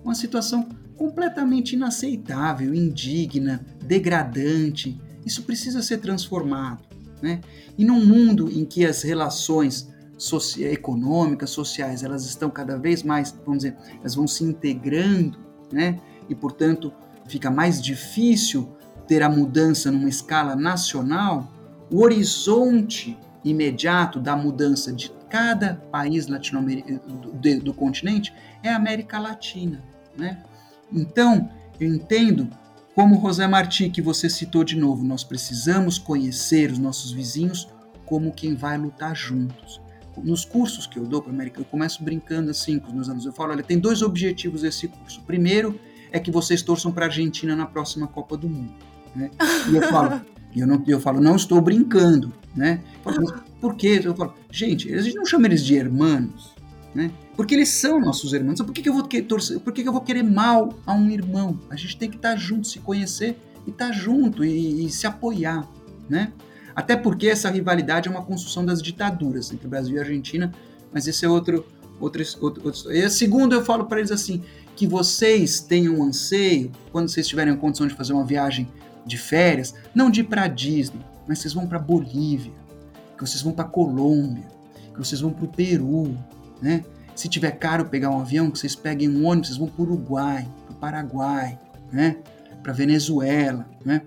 uma 0.05 0.15
situação 0.15 0.69
completamente 0.97 1.75
inaceitável, 1.75 2.75
indigna, 2.75 3.65
degradante. 3.83 5.01
Isso 5.25 5.45
precisa 5.45 5.83
ser 5.83 5.99
transformado. 5.99 6.83
Né? 7.23 7.41
E 7.79 7.85
num 7.85 8.05
mundo 8.05 8.51
em 8.51 8.65
que 8.65 8.85
as 8.85 9.03
relações 9.03 9.89
econômicas, 10.59 11.51
sociais, 11.51 12.03
elas 12.03 12.27
estão 12.27 12.51
cada 12.51 12.77
vez 12.77 13.03
mais, 13.03 13.35
vamos 13.45 13.63
dizer, 13.63 13.77
elas 14.01 14.15
vão 14.15 14.27
se 14.27 14.45
integrando, 14.45 15.39
né? 15.73 15.99
e 16.29 16.35
portanto 16.35 16.93
fica 17.27 17.51
mais 17.51 17.81
difícil 17.81 18.69
ter 19.07 19.23
a 19.23 19.29
mudança 19.29 19.91
numa 19.91 20.09
escala 20.09 20.55
nacional, 20.55 21.51
o 21.91 22.03
horizonte 22.03 23.17
imediato 23.45 24.21
da 24.21 24.37
mudança 24.37 24.93
de 24.93 25.11
cada 25.29 25.75
país 25.91 26.27
latino-americano 26.27 27.01
do, 27.33 27.61
do, 27.61 27.75
continente 27.75 28.35
é 28.63 28.69
a 28.69 28.77
América 28.77 29.19
Latina, 29.19 29.83
né? 30.17 30.43
Então, 30.93 31.49
eu 31.79 31.89
entendo 31.89 32.51
como 32.95 33.21
José 33.21 33.47
Martí 33.47 33.89
que 33.89 34.03
você 34.03 34.29
citou 34.29 34.65
de 34.65 34.77
novo, 34.77 35.05
nós 35.05 35.23
precisamos 35.23 35.99
conhecer 35.99 36.73
os 36.73 36.79
nossos 36.79 37.13
vizinhos 37.13 37.69
como 38.05 38.33
quem 38.33 38.55
vai 38.55 38.77
lutar 38.77 39.15
juntos. 39.15 39.81
nos 40.19 40.45
cursos 40.45 40.87
que 40.87 40.99
eu 40.99 41.07
dou 41.07 41.23
para 41.23 41.33
América, 41.33 41.61
eu 41.61 41.65
começo 41.65 42.03
brincando 42.03 42.51
assim 42.51 42.79
com 42.79 42.89
os 42.89 42.93
meus 42.93 43.09
alunos. 43.09 43.25
Eu 43.25 43.33
falo, 43.33 43.53
olha, 43.53 43.63
tem 43.63 43.79
dois 43.79 44.03
objetivos 44.03 44.63
desse 44.63 44.89
curso. 44.89 45.23
Primeiro 45.23 45.81
é 46.11 46.19
que 46.19 46.31
vocês 46.31 46.61
torçam 46.61 46.91
para 46.91 47.07
a 47.07 47.09
Argentina 47.09 47.55
na 47.55 47.65
próxima 47.65 48.09
Copa 48.09 48.37
do 48.37 48.49
Mundo. 48.49 48.75
Né? 49.15 49.31
E 49.71 49.77
eu 49.77 49.83
falo, 49.89 50.21
eu, 50.55 50.67
não, 50.67 50.83
eu 50.87 51.01
falo, 51.01 51.21
não 51.21 51.37
estou 51.37 51.61
brincando. 51.61 52.33
Né? 52.55 52.81
Por 53.61 53.77
quê? 53.77 54.01
Eu 54.03 54.15
falo, 54.15 54.35
gente, 54.51 54.93
a 54.93 55.01
gente 55.01 55.17
não 55.17 55.25
chama 55.25 55.47
eles 55.47 55.65
de 55.65 55.75
hermanos, 55.75 56.55
né? 56.95 57.11
Porque 57.37 57.55
eles 57.55 57.69
são 57.69 58.01
nossos 58.01 58.33
irmãos. 58.33 58.61
Por 58.61 58.73
que, 58.73 58.83
que 58.83 58.89
eu 58.89 58.93
vou 58.93 59.03
torcer? 59.05 59.61
Por 59.61 59.73
que, 59.73 59.83
que 59.83 59.89
eu 59.89 59.93
vou 59.93 60.03
querer 60.03 60.23
mal 60.23 60.75
a 60.85 60.93
um 60.93 61.09
irmão? 61.09 61.59
A 61.71 61.77
gente 61.77 61.97
tem 61.97 62.11
que 62.11 62.17
estar 62.17 62.37
junto, 62.37 62.67
se 62.67 62.81
conhecer 62.81 63.39
e 63.67 63.71
estar 63.71 63.93
junto 63.93 64.45
e, 64.45 64.87
e 64.87 64.91
se 64.91 65.07
apoiar, 65.07 65.69
né? 66.09 66.33
Até 66.75 66.97
porque 66.97 67.29
essa 67.29 67.49
rivalidade 67.51 68.09
é 68.09 68.11
uma 68.11 68.23
construção 68.23 68.65
das 68.65 68.83
ditaduras 68.83 69.53
entre 69.53 69.69
Brasil 69.69 69.97
e 69.97 69.99
Argentina, 69.99 70.53
mas 70.93 71.07
esse 71.07 71.25
é 71.25 71.29
outro 71.29 71.65
outro, 72.01 72.23
outro, 72.41 72.63
outro. 72.65 72.93
E 72.93 73.09
segundo, 73.11 73.55
eu 73.55 73.65
falo 73.65 73.85
para 73.85 73.99
eles 73.99 74.11
assim, 74.11 74.43
que 74.75 74.87
vocês 74.87 75.61
tenham 75.61 75.97
um 75.97 76.05
anseio, 76.05 76.73
quando 76.91 77.09
vocês 77.09 77.29
tiverem 77.29 77.53
a 77.53 77.57
condição 77.57 77.87
de 77.87 77.95
fazer 77.95 78.13
uma 78.13 78.25
viagem 78.25 78.67
de 79.05 79.19
férias, 79.19 79.75
não 79.95 80.11
de 80.11 80.21
ir 80.21 80.25
para 80.25 80.47
Disney, 80.47 81.01
mas 81.27 81.39
vocês 81.39 81.55
vão 81.55 81.67
para 81.67 81.79
Bolívia, 81.79 82.53
que 83.17 83.27
vocês 83.27 83.43
vão 83.43 83.53
para 83.53 83.65
Colômbia, 83.65 84.47
que 84.93 84.99
vocês 84.99 85.21
vão 85.21 85.33
para 85.33 85.45
o 85.45 85.49
Peru, 85.49 86.17
né? 86.61 86.85
Se 87.15 87.29
tiver 87.29 87.53
caro 87.53 87.87
pegar 87.87 88.11
um 88.11 88.21
avião, 88.21 88.51
que 88.51 88.59
vocês 88.59 88.75
peguem 88.75 89.09
um 89.09 89.27
ônibus, 89.27 89.49
vocês 89.49 89.59
vão 89.59 89.69
para 89.69 89.83
o 89.83 89.85
Uruguai, 89.85 90.49
para 90.67 90.73
o 90.73 90.79
Paraguai, 90.79 91.59
né? 91.93 92.17
Para 92.63 92.73
Venezuela, 92.73 93.69
né? 93.85 94.03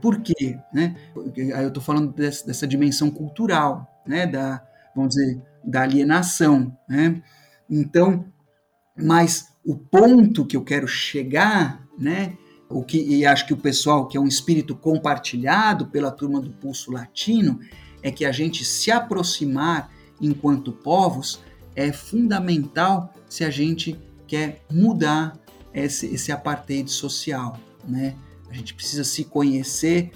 Por 0.00 0.20
quê? 0.20 0.58
Né? 0.72 0.94
Aí 1.54 1.62
eu 1.62 1.68
estou 1.68 1.82
falando 1.82 2.12
dessa, 2.12 2.46
dessa, 2.46 2.66
dimensão 2.66 3.10
cultural, 3.10 4.00
né? 4.06 4.26
Da, 4.26 4.62
vamos 4.94 5.14
dizer, 5.14 5.40
da 5.64 5.82
alienação, 5.82 6.76
né? 6.88 7.22
Então, 7.68 8.24
mas 8.96 9.48
o 9.64 9.76
ponto 9.76 10.46
que 10.46 10.56
eu 10.56 10.64
quero 10.64 10.86
chegar, 10.86 11.82
né? 11.98 12.36
O 12.70 12.82
que 12.82 12.98
e 12.98 13.24
acho 13.24 13.46
que 13.46 13.54
o 13.54 13.56
pessoal 13.56 14.06
que 14.06 14.16
é 14.16 14.20
um 14.20 14.26
espírito 14.26 14.76
compartilhado 14.76 15.86
pela 15.86 16.10
turma 16.10 16.40
do 16.40 16.50
Pulso 16.50 16.92
Latino 16.92 17.58
é 18.02 18.10
que 18.10 18.24
a 18.24 18.32
gente 18.32 18.64
se 18.64 18.90
aproximar 18.90 19.90
enquanto 20.20 20.72
povos 20.72 21.40
é 21.74 21.92
fundamental 21.92 23.12
se 23.28 23.44
a 23.44 23.50
gente 23.50 23.98
quer 24.26 24.62
mudar 24.70 25.38
esse, 25.72 26.06
esse 26.06 26.32
apartheid 26.32 26.90
social, 26.90 27.58
né? 27.86 28.14
A 28.50 28.54
gente 28.54 28.74
precisa 28.74 29.04
se 29.04 29.24
conhecer, 29.24 30.10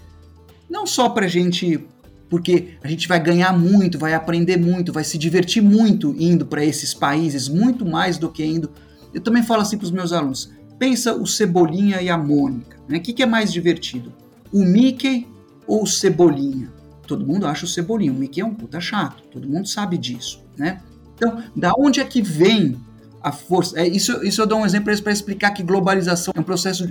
não 0.69 0.87
só 0.87 1.09
para 1.09 1.27
a 1.27 1.29
gente, 1.29 1.87
porque 2.29 2.79
a 2.83 2.89
gente 2.89 3.07
vai 3.07 3.23
ganhar 3.23 3.57
muito, 3.57 3.99
vai 3.99 4.15
aprender 4.15 4.57
muito, 4.57 4.93
vai 4.93 5.05
se 5.05 5.19
divertir 5.19 5.63
muito 5.63 6.15
indo 6.19 6.47
para 6.47 6.65
esses 6.65 6.95
países, 6.95 7.49
muito 7.49 7.85
mais 7.85 8.19
do 8.19 8.31
que 8.31 8.45
indo. 8.45 8.71
Eu 9.13 9.21
também 9.21 9.43
falo 9.43 9.63
assim 9.63 9.77
para 9.77 9.85
os 9.85 9.91
meus 9.91 10.13
alunos: 10.13 10.51
pensa 10.83 11.15
o 11.15 11.25
Cebolinha 11.25 12.03
e 12.03 12.11
a 12.11 12.19
Mônica. 12.19 12.77
Né? 12.89 12.99
O 12.99 13.01
que, 13.01 13.13
que 13.13 13.23
é 13.23 13.27
mais 13.27 13.53
divertido? 13.53 14.13
O 14.53 14.65
Mickey 14.65 15.29
ou 15.65 15.85
o 15.85 15.87
Cebolinha? 15.87 16.73
Todo 17.07 17.25
mundo 17.25 17.47
acha 17.47 17.65
o 17.65 17.69
Cebolinha. 17.69 18.11
O 18.11 18.17
Mickey 18.17 18.41
é 18.41 18.45
um 18.45 18.53
puta 18.53 18.81
chato, 18.81 19.23
todo 19.31 19.49
mundo 19.49 19.69
sabe 19.69 19.97
disso. 19.97 20.43
Né? 20.59 20.83
Então, 21.15 21.41
da 21.55 21.73
onde 21.79 22.01
é 22.01 22.05
que 22.05 22.21
vem 22.21 22.81
a 23.23 23.31
força. 23.31 23.79
É, 23.79 23.87
isso, 23.87 24.25
isso 24.25 24.43
eu 24.43 24.47
dou 24.47 24.59
um 24.59 24.67
exemplo 24.67 24.93
para 25.01 25.13
explicar 25.13 25.53
que 25.53 25.63
globalização 25.63 26.35
é 26.37 26.41
um 26.41 26.43
processo, 26.43 26.83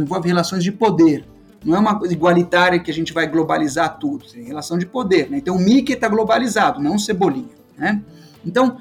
envolve 0.00 0.28
relações 0.28 0.62
de 0.62 0.70
poder. 0.70 1.24
Não 1.64 1.74
é 1.74 1.78
uma 1.80 1.98
coisa 1.98 2.14
igualitária 2.14 2.78
que 2.78 2.88
a 2.88 2.94
gente 2.94 3.12
vai 3.12 3.26
globalizar 3.26 3.98
tudo, 3.98 4.26
é 4.36 4.42
relação 4.42 4.78
de 4.78 4.86
poder. 4.86 5.28
Né? 5.28 5.38
Então 5.38 5.56
o 5.56 5.58
Mickey 5.58 5.94
está 5.94 6.06
globalizado, 6.06 6.80
não 6.80 6.94
o 6.94 7.00
Cebolinha. 7.00 7.50
Né? 7.76 8.00
Então, 8.46 8.78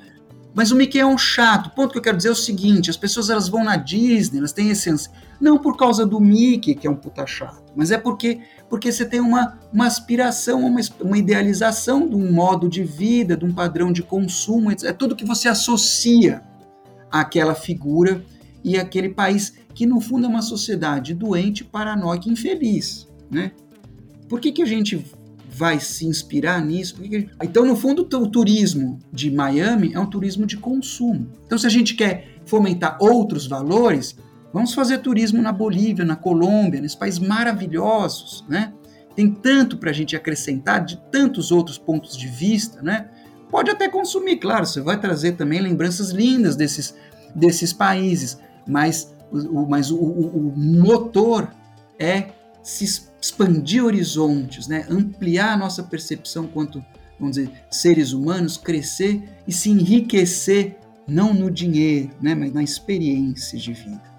mas 0.54 0.72
o 0.72 0.76
Mickey 0.76 1.00
é 1.00 1.06
um 1.06 1.18
chato. 1.18 1.68
O 1.68 1.70
ponto 1.72 1.92
que 1.92 1.98
eu 1.98 2.02
quero 2.02 2.18
dizer 2.18 2.30
é 2.30 2.32
o 2.32 2.36
seguinte: 2.36 2.90
as 2.90 2.98
pessoas 2.98 3.30
elas 3.30 3.48
vão 3.48 3.64
na 3.64 3.76
Disney, 3.76 4.40
elas 4.40 4.52
têm 4.52 4.70
essência. 4.70 5.12
Não 5.40 5.58
por 5.58 5.78
causa 5.78 6.06
do 6.06 6.20
Mickey, 6.20 6.76
que 6.76 6.88
é 6.88 6.90
um 6.90 6.96
puta 6.96 7.26
chato, 7.26 7.72
mas 7.76 7.92
é 7.92 7.98
porque, 7.98 8.42
porque 8.70 8.92
você 8.92 9.06
tem 9.06 9.20
uma, 9.20 9.58
uma 9.72 9.86
aspiração, 9.86 10.66
uma, 10.66 10.82
uma 11.00 11.18
idealização 11.18 12.08
de 12.08 12.16
um 12.16 12.32
modo 12.32 12.68
de 12.68 12.84
vida, 12.84 13.38
de 13.38 13.46
um 13.46 13.54
padrão 13.54 13.92
de 13.92 14.04
consumo. 14.04 14.72
É 14.72 14.92
tudo 14.92 15.16
que 15.16 15.26
você 15.26 15.48
associa 15.48 16.44
aquela 17.12 17.56
figura 17.56 18.24
e 18.64 18.78
aquele 18.78 19.10
país 19.10 19.54
que 19.74 19.86
no 19.86 20.02
fundo 20.02 20.26
é 20.26 20.30
uma 20.30 20.42
sociedade 20.42 21.14
doente, 21.14 21.64
paranoica, 21.64 22.30
infeliz, 22.30 23.08
né? 23.32 23.52
Por 24.28 24.40
que, 24.40 24.52
que 24.52 24.62
a 24.62 24.66
gente 24.66 25.06
vai 25.60 25.78
se 25.78 26.06
inspirar 26.06 26.66
nisso? 26.66 26.96
Então, 27.44 27.66
no 27.66 27.76
fundo, 27.76 28.04
o 28.04 28.28
turismo 28.28 28.98
de 29.12 29.30
Miami 29.30 29.92
é 29.94 30.00
um 30.00 30.06
turismo 30.06 30.46
de 30.46 30.56
consumo. 30.56 31.34
Então, 31.46 31.58
se 31.58 31.68
a 31.68 31.70
gente 31.70 31.96
quer 31.96 32.38
fomentar 32.46 32.98
outros 33.02 33.46
valores, 33.46 34.16
vamos 34.54 34.74
fazer 34.74 35.00
turismo 35.00 35.42
na 35.42 35.52
Bolívia, 35.52 36.06
na 36.06 36.16
Colômbia, 36.16 36.80
nesses 36.80 36.96
países 36.96 37.20
maravilhosos, 37.20 38.46
né? 38.48 38.72
Tem 39.18 39.30
tanto 39.30 39.76
para 39.76 39.90
a 39.90 39.94
gente 39.94 40.16
acrescentar 40.16 40.86
de 40.86 40.96
tantos 41.12 41.52
outros 41.52 41.78
pontos 41.78 42.16
de 42.16 42.28
vista, 42.28 42.82
né? 42.82 43.10
Pode 43.52 43.70
até 43.70 43.90
consumir, 43.90 44.38
claro, 44.38 44.66
você 44.66 44.80
vai 44.80 44.98
trazer 44.98 45.34
também 45.34 45.60
lembranças 45.60 46.12
lindas 46.12 46.56
desses, 46.56 46.96
desses 47.36 47.74
países, 47.74 48.40
mas, 48.66 49.14
o, 49.30 49.68
mas 49.68 49.92
o, 49.92 49.98
o, 49.98 50.38
o 50.38 50.54
motor 50.58 51.52
é 52.00 52.30
se 52.64 53.09
expandir 53.22 53.84
horizontes, 53.84 54.68
né? 54.68 54.86
ampliar 54.90 55.54
a 55.54 55.58
nossa 55.58 55.84
percepção 55.84 56.48
quanto, 56.48 56.84
vamos 57.20 57.36
dizer, 57.36 57.52
seres 57.70 58.14
humanos, 58.14 58.58
crescer 58.58 59.24
e 59.48 59.52
se 59.52 59.70
enriquecer 59.70 60.78
não 61.08 61.34
no 61.34 61.50
dinheiro, 61.50 62.12
né? 62.22 62.36
mas 62.36 62.54
na 62.54 62.64
experiência 62.64 63.58
de 63.58 63.74
vida. 63.74 64.10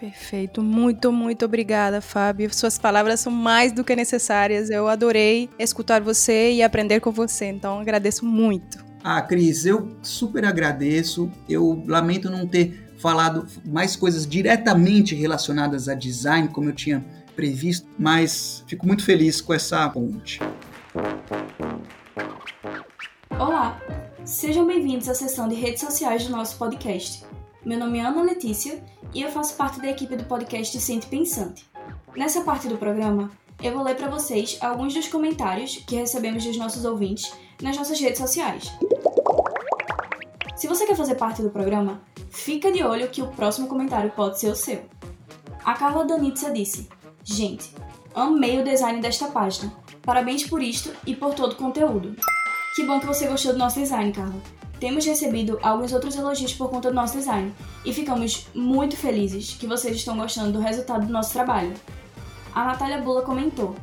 Perfeito, 0.00 0.62
muito, 0.62 1.10
muito 1.10 1.44
obrigada, 1.44 2.00
Fábio. 2.00 2.54
Suas 2.54 2.78
palavras 2.78 3.18
são 3.18 3.32
mais 3.32 3.72
do 3.72 3.82
que 3.82 3.96
necessárias. 3.96 4.70
Eu 4.70 4.86
adorei 4.86 5.50
escutar 5.58 6.00
você 6.00 6.52
e 6.52 6.62
aprender 6.62 7.00
com 7.00 7.10
você, 7.10 7.46
então 7.46 7.80
agradeço 7.80 8.24
muito. 8.24 8.86
Ah, 9.02 9.20
Cris, 9.20 9.66
eu 9.66 9.96
super 10.00 10.44
agradeço. 10.44 11.30
Eu 11.48 11.82
lamento 11.86 12.30
não 12.30 12.46
ter 12.46 12.88
falado 12.98 13.46
mais 13.64 13.96
coisas 13.96 14.24
diretamente 14.26 15.16
relacionadas 15.16 15.88
a 15.88 15.94
design, 15.94 16.48
como 16.48 16.68
eu 16.68 16.74
tinha 16.74 17.04
previsto, 17.38 17.86
mas 17.96 18.64
fico 18.66 18.84
muito 18.84 19.04
feliz 19.04 19.40
com 19.40 19.54
essa 19.54 19.88
ponte. 19.88 20.40
Olá, 23.30 23.80
sejam 24.24 24.66
bem-vindos 24.66 25.08
à 25.08 25.14
sessão 25.14 25.46
de 25.48 25.54
redes 25.54 25.80
sociais 25.80 26.26
do 26.26 26.32
nosso 26.32 26.58
podcast. 26.58 27.24
Meu 27.64 27.78
nome 27.78 27.98
é 27.98 28.00
Ana 28.00 28.24
Letícia 28.24 28.82
e 29.14 29.22
eu 29.22 29.30
faço 29.30 29.54
parte 29.54 29.80
da 29.80 29.86
equipe 29.86 30.16
do 30.16 30.24
podcast 30.24 30.80
Sente 30.80 31.06
Pensante. 31.06 31.64
Nessa 32.16 32.40
parte 32.40 32.66
do 32.66 32.76
programa, 32.76 33.30
eu 33.62 33.72
vou 33.72 33.84
ler 33.84 33.94
para 33.94 34.10
vocês 34.10 34.58
alguns 34.60 34.92
dos 34.92 35.06
comentários 35.06 35.76
que 35.86 35.94
recebemos 35.94 36.44
dos 36.44 36.56
nossos 36.56 36.84
ouvintes 36.84 37.32
nas 37.62 37.76
nossas 37.76 38.00
redes 38.00 38.18
sociais. 38.18 38.72
Se 40.56 40.66
você 40.66 40.84
quer 40.84 40.96
fazer 40.96 41.14
parte 41.14 41.40
do 41.40 41.50
programa, 41.50 42.02
fica 42.30 42.72
de 42.72 42.82
olho 42.82 43.08
que 43.08 43.22
o 43.22 43.28
próximo 43.28 43.68
comentário 43.68 44.10
pode 44.10 44.40
ser 44.40 44.48
o 44.48 44.56
seu. 44.56 44.82
A 45.64 45.74
Carla 45.74 46.04
Danitza 46.04 46.50
disse: 46.50 46.88
Gente, 47.30 47.70
amei 48.14 48.58
o 48.58 48.64
design 48.64 49.02
desta 49.02 49.26
página. 49.26 49.70
Parabéns 50.00 50.46
por 50.46 50.62
isto 50.62 50.90
e 51.06 51.14
por 51.14 51.34
todo 51.34 51.52
o 51.52 51.56
conteúdo. 51.56 52.16
Que 52.74 52.86
bom 52.86 52.98
que 52.98 53.06
você 53.06 53.28
gostou 53.28 53.52
do 53.52 53.58
nosso 53.58 53.78
design, 53.78 54.10
Carla. 54.12 54.40
Temos 54.80 55.04
recebido 55.04 55.58
alguns 55.62 55.92
outros 55.92 56.16
elogios 56.16 56.54
por 56.54 56.70
conta 56.70 56.88
do 56.88 56.94
nosso 56.94 57.18
design 57.18 57.52
e 57.84 57.92
ficamos 57.92 58.48
muito 58.54 58.96
felizes 58.96 59.52
que 59.52 59.66
vocês 59.66 59.94
estão 59.94 60.16
gostando 60.16 60.52
do 60.52 60.58
resultado 60.58 61.06
do 61.06 61.12
nosso 61.12 61.34
trabalho. 61.34 61.74
A 62.54 62.64
Natália 62.64 63.02
Bula 63.02 63.20
comentou: 63.20 63.76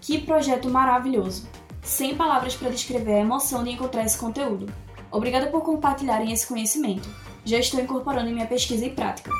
Que 0.00 0.20
projeto 0.20 0.70
maravilhoso! 0.70 1.48
Sem 1.82 2.14
palavras 2.14 2.54
para 2.54 2.70
descrever 2.70 3.14
a 3.14 3.20
emoção 3.22 3.64
de 3.64 3.70
encontrar 3.70 4.04
esse 4.04 4.16
conteúdo. 4.16 4.72
Obrigada 5.10 5.48
por 5.48 5.62
compartilharem 5.62 6.30
esse 6.30 6.46
conhecimento. 6.46 7.08
Já 7.44 7.58
estou 7.58 7.80
incorporando 7.80 8.30
em 8.30 8.34
minha 8.34 8.46
pesquisa 8.46 8.86
e 8.86 8.90
prática. 8.90 9.32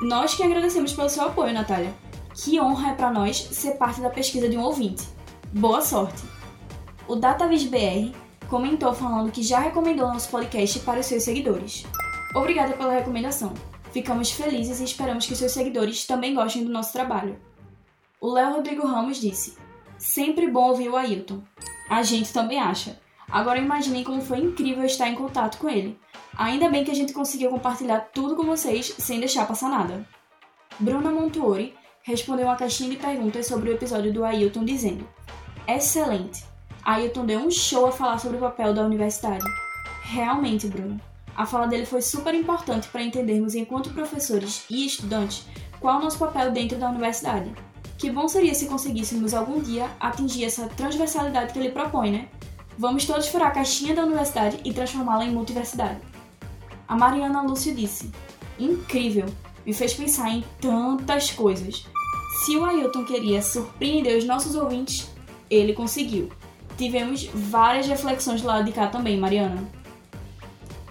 Nós 0.00 0.34
que 0.34 0.42
agradecemos 0.42 0.94
pelo 0.94 1.10
seu 1.10 1.24
apoio, 1.24 1.52
Natália. 1.52 2.05
Que 2.36 2.60
honra 2.60 2.90
é 2.90 2.94
para 2.94 3.10
nós 3.10 3.38
ser 3.38 3.78
parte 3.78 3.98
da 3.98 4.10
pesquisa 4.10 4.46
de 4.46 4.58
um 4.58 4.62
ouvinte. 4.62 5.08
Boa 5.54 5.80
sorte! 5.80 6.22
O 7.08 7.16
DataVis 7.16 7.64
BR 7.64 8.14
comentou 8.46 8.92
falando 8.92 9.32
que 9.32 9.42
já 9.42 9.60
recomendou 9.60 10.06
nosso 10.08 10.28
podcast 10.28 10.80
para 10.80 11.00
os 11.00 11.06
seus 11.06 11.22
seguidores. 11.22 11.86
Obrigada 12.34 12.74
pela 12.74 12.92
recomendação. 12.92 13.54
Ficamos 13.90 14.30
felizes 14.30 14.80
e 14.80 14.84
esperamos 14.84 15.24
que 15.24 15.34
seus 15.34 15.52
seguidores 15.52 16.06
também 16.06 16.34
gostem 16.34 16.62
do 16.62 16.70
nosso 16.70 16.92
trabalho. 16.92 17.40
O 18.20 18.30
Léo 18.30 18.52
Rodrigo 18.52 18.86
Ramos 18.86 19.18
disse: 19.18 19.56
Sempre 19.96 20.50
bom 20.50 20.68
ouvir 20.68 20.90
o 20.90 20.96
Ailton. 20.96 21.42
A 21.88 22.02
gente 22.02 22.34
também 22.34 22.60
acha. 22.60 23.00
Agora 23.30 23.58
imaginem 23.58 24.04
como 24.04 24.20
foi 24.20 24.40
incrível 24.40 24.84
estar 24.84 25.08
em 25.08 25.14
contato 25.14 25.56
com 25.56 25.70
ele. 25.70 25.98
Ainda 26.36 26.68
bem 26.68 26.84
que 26.84 26.90
a 26.90 26.94
gente 26.94 27.14
conseguiu 27.14 27.48
compartilhar 27.48 28.10
tudo 28.12 28.36
com 28.36 28.42
vocês 28.42 28.94
sem 28.98 29.20
deixar 29.20 29.48
passar 29.48 29.70
nada. 29.70 30.06
Bruna 30.78 31.10
Montuori 31.10 31.74
respondeu 32.06 32.46
uma 32.46 32.54
caixinha 32.54 32.88
de 32.88 32.96
perguntas 32.96 33.46
sobre 33.48 33.68
o 33.68 33.72
episódio 33.72 34.12
do 34.12 34.24
Ailton 34.24 34.64
dizendo: 34.64 35.06
Excelente! 35.66 36.44
Ailton 36.84 37.26
deu 37.26 37.40
um 37.40 37.50
show 37.50 37.86
a 37.86 37.92
falar 37.92 38.18
sobre 38.18 38.36
o 38.36 38.40
papel 38.40 38.72
da 38.72 38.84
universidade. 38.84 39.44
Realmente, 40.02 40.68
Bruno. 40.68 41.00
A 41.34 41.44
fala 41.44 41.66
dele 41.66 41.84
foi 41.84 42.00
super 42.00 42.32
importante 42.32 42.88
para 42.88 43.02
entendermos, 43.02 43.56
enquanto 43.56 43.90
professores 43.90 44.64
e 44.70 44.86
estudantes, 44.86 45.46
qual 45.80 45.96
é 45.96 45.98
o 45.98 46.04
nosso 46.04 46.18
papel 46.18 46.52
dentro 46.52 46.78
da 46.78 46.88
universidade. 46.88 47.52
Que 47.98 48.08
bom 48.08 48.28
seria 48.28 48.54
se 48.54 48.66
conseguíssemos 48.66 49.34
algum 49.34 49.60
dia 49.60 49.90
atingir 49.98 50.44
essa 50.44 50.68
transversalidade 50.68 51.52
que 51.52 51.58
ele 51.58 51.72
propõe, 51.72 52.12
né? 52.12 52.28
Vamos 52.78 53.04
todos 53.04 53.26
furar 53.26 53.48
a 53.48 53.50
caixinha 53.50 53.94
da 53.94 54.04
universidade 54.04 54.60
e 54.64 54.72
transformá-la 54.72 55.24
em 55.24 55.32
multiversidade. 55.32 56.00
A 56.86 56.96
Mariana 56.96 57.42
Lúcio 57.42 57.74
disse: 57.74 58.12
Incrível! 58.58 59.26
Me 59.66 59.72
fez 59.72 59.92
pensar 59.94 60.30
em 60.30 60.44
tantas 60.60 61.32
coisas. 61.32 61.84
Se 62.44 62.56
o 62.56 62.64
Ailton 62.64 63.04
queria 63.04 63.40
surpreender 63.40 64.18
os 64.18 64.24
nossos 64.24 64.54
ouvintes, 64.54 65.10
ele 65.48 65.72
conseguiu. 65.72 66.30
Tivemos 66.76 67.24
várias 67.32 67.86
reflexões 67.86 68.42
do 68.42 68.46
lado 68.46 68.64
de 68.64 68.72
cá 68.72 68.88
também, 68.88 69.18
Mariana. 69.18 69.66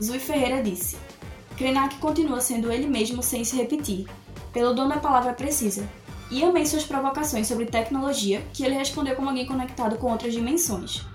Zui 0.03 0.17
Ferreira 0.17 0.63
disse: 0.63 0.97
Krenak 1.55 1.97
continua 1.97 2.41
sendo 2.41 2.71
ele 2.71 2.87
mesmo 2.87 3.21
sem 3.21 3.43
se 3.43 3.55
repetir, 3.55 4.07
pelo 4.51 4.73
dom 4.73 4.87
da 4.87 4.97
palavra 4.97 5.33
precisa. 5.33 5.87
E 6.31 6.43
amei 6.43 6.65
suas 6.65 6.83
provocações 6.83 7.47
sobre 7.47 7.67
tecnologia, 7.67 8.43
que 8.51 8.65
ele 8.65 8.73
respondeu 8.73 9.15
como 9.15 9.29
alguém 9.29 9.45
conectado 9.45 9.97
com 9.97 10.11
outras 10.11 10.33
dimensões. 10.33 11.05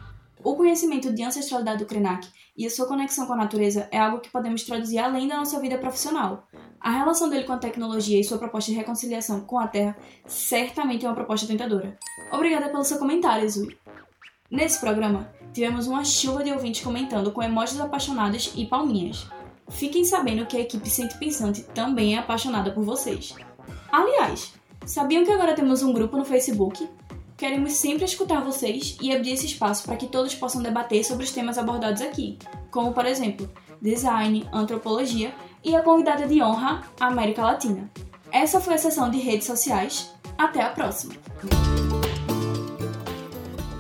O 0.43 0.55
conhecimento 0.55 1.13
de 1.13 1.25
ancestralidade 1.25 1.81
do 1.81 1.87
Krenak 1.87 2.29
e 2.57 2.65
a 2.65 2.71
sua 2.71 2.87
conexão 2.87 3.27
com 3.27 3.33
a 3.33 3.37
natureza 3.37 3.89
é 3.91 3.99
algo 3.99 4.21
que 4.21 4.31
podemos 4.31 4.63
traduzir 4.63 4.99
além 4.99 5.27
da 5.27 5.37
nossa 5.37 5.59
vida 5.61 5.77
profissional. 5.77 6.47
A 6.81 6.91
relação 6.93 7.29
dele 7.29 7.45
com 7.45 7.53
a 7.53 7.59
tecnologia 7.59 8.19
e 8.19 8.25
sua 8.25 8.39
proposta 8.39 8.71
de 8.71 8.77
reconciliação 8.77 9.43
com 9.43 9.59
a 9.59 9.69
Terra 9.69 9.97
certamente 10.27 11.05
é 11.05 11.09
uma 11.09 11.15
proposta 11.15 11.47
tentadora. 11.47 11.99
Obrigada 12.33 12.71
pelo 12.71 12.85
seu 12.85 12.99
comentário, 12.99 13.49
Zui. 13.51 13.77
Nesse 14.51 14.81
programa, 14.81 15.31
tivemos 15.53 15.87
uma 15.87 16.05
chuva 16.05 16.43
de 16.43 16.51
ouvintes 16.51 16.83
comentando 16.83 17.33
com 17.33 17.43
emojis 17.43 17.79
apaixonados 17.79 18.53
e 18.57 18.65
palminhas. 18.65 19.27
Fiquem 19.69 20.05
sabendo 20.05 20.47
que 20.47 20.57
a 20.57 20.61
equipe 20.61 20.89
Sente 20.89 21.19
Pensante 21.19 21.63
também 21.63 22.17
é 22.17 22.19
apaixonada 22.19 22.73
por 22.73 22.83
vocês. 22.83 23.35
Aliás, 23.93 24.55
sabiam 24.87 25.25
que 25.25 25.31
agora 25.31 25.55
temos 25.55 25.83
um 25.83 25.93
grupo 25.93 26.17
no 26.17 26.25
Facebook? 26.25 26.89
Queremos 27.37 27.75
sempre 27.75 28.05
escutar 28.05 28.43
vocês 28.43 28.97
e 29.01 29.15
abrir 29.15 29.33
esse 29.33 29.47
espaço 29.47 29.85
para 29.85 29.97
que 29.97 30.07
todos 30.07 30.35
possam 30.35 30.63
debater 30.63 31.05
sobre 31.05 31.25
os 31.25 31.33
temas 31.33 31.59
abordados 31.59 32.03
aqui, 32.03 32.39
como 32.71 32.93
por 32.93 33.07
exemplo, 33.07 33.49
design, 33.81 34.47
antropologia 34.53 35.35
e 35.65 35.75
a 35.77 35.83
convidada 35.83 36.27
de 36.27 36.43
honra, 36.43 36.83
América 36.99 37.43
Latina. 37.43 37.91
Essa 38.33 38.61
foi 38.61 38.75
a 38.75 38.79
sessão 38.79 39.11
de 39.11 39.19
redes 39.19 39.47
sociais. 39.47 40.13
Até 40.39 40.63
a 40.63 40.71
próxima! 40.71 41.15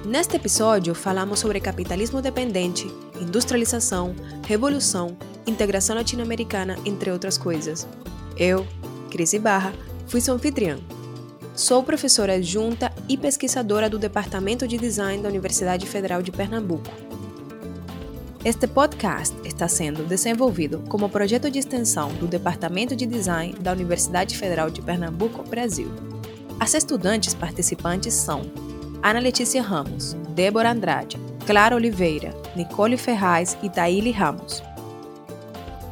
Neste 0.04 0.36
episódio, 0.36 0.92
falamos 0.92 1.38
sobre 1.38 1.60
capitalismo 1.60 2.20
dependente, 2.20 2.88
industrialização, 3.20 4.14
revolução, 4.44 5.16
integração 5.46 5.94
latino-americana, 5.94 6.76
entre 6.84 7.12
outras 7.12 7.38
coisas. 7.38 7.86
Eu, 8.36 8.66
Cris 9.08 9.32
Barra, 9.34 9.72
fui 10.08 10.20
sua 10.20 10.34
anfitriã. 10.34 10.78
Sou 11.54 11.82
professora 11.84 12.34
adjunta 12.34 12.92
e 13.08 13.16
pesquisadora 13.16 13.88
do 13.88 13.98
Departamento 13.98 14.66
de 14.66 14.78
Design 14.78 15.22
da 15.22 15.28
Universidade 15.28 15.86
Federal 15.86 16.22
de 16.22 16.32
Pernambuco. 16.32 16.90
Este 18.42 18.66
podcast 18.66 19.36
está 19.46 19.68
sendo 19.68 20.02
desenvolvido 20.02 20.82
como 20.88 21.10
projeto 21.10 21.50
de 21.50 21.58
extensão 21.58 22.08
do 22.14 22.26
Departamento 22.26 22.96
de 22.96 23.04
Design 23.04 23.52
da 23.60 23.70
Universidade 23.70 24.34
Federal 24.34 24.70
de 24.70 24.80
Pernambuco, 24.80 25.42
Brasil. 25.42 25.90
As 26.58 26.72
estudantes 26.72 27.34
participantes 27.34 28.14
são 28.14 28.40
Ana 29.02 29.20
Letícia 29.20 29.60
Ramos, 29.60 30.14
Débora 30.30 30.70
Andrade, 30.70 31.18
Clara 31.46 31.76
Oliveira, 31.76 32.34
Nicole 32.56 32.96
Ferraz 32.96 33.58
e 33.62 33.68
Taíli 33.68 34.10
Ramos. 34.10 34.62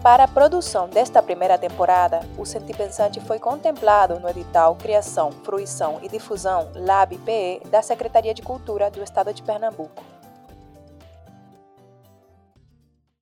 Para 0.02 0.24
a 0.24 0.28
produção 0.28 0.88
desta 0.88 1.22
primeira 1.22 1.58
temporada, 1.58 2.20
o 2.38 2.46
Sentipensante 2.46 3.20
foi 3.20 3.38
contemplado 3.38 4.18
no 4.20 4.28
edital 4.30 4.74
Criação, 4.76 5.32
Fruição 5.44 6.00
e 6.02 6.08
Difusão 6.08 6.70
LAB-PE 6.74 7.68
da 7.70 7.82
Secretaria 7.82 8.32
de 8.32 8.40
Cultura 8.40 8.90
do 8.90 9.02
Estado 9.02 9.34
de 9.34 9.42
Pernambuco. 9.42 10.17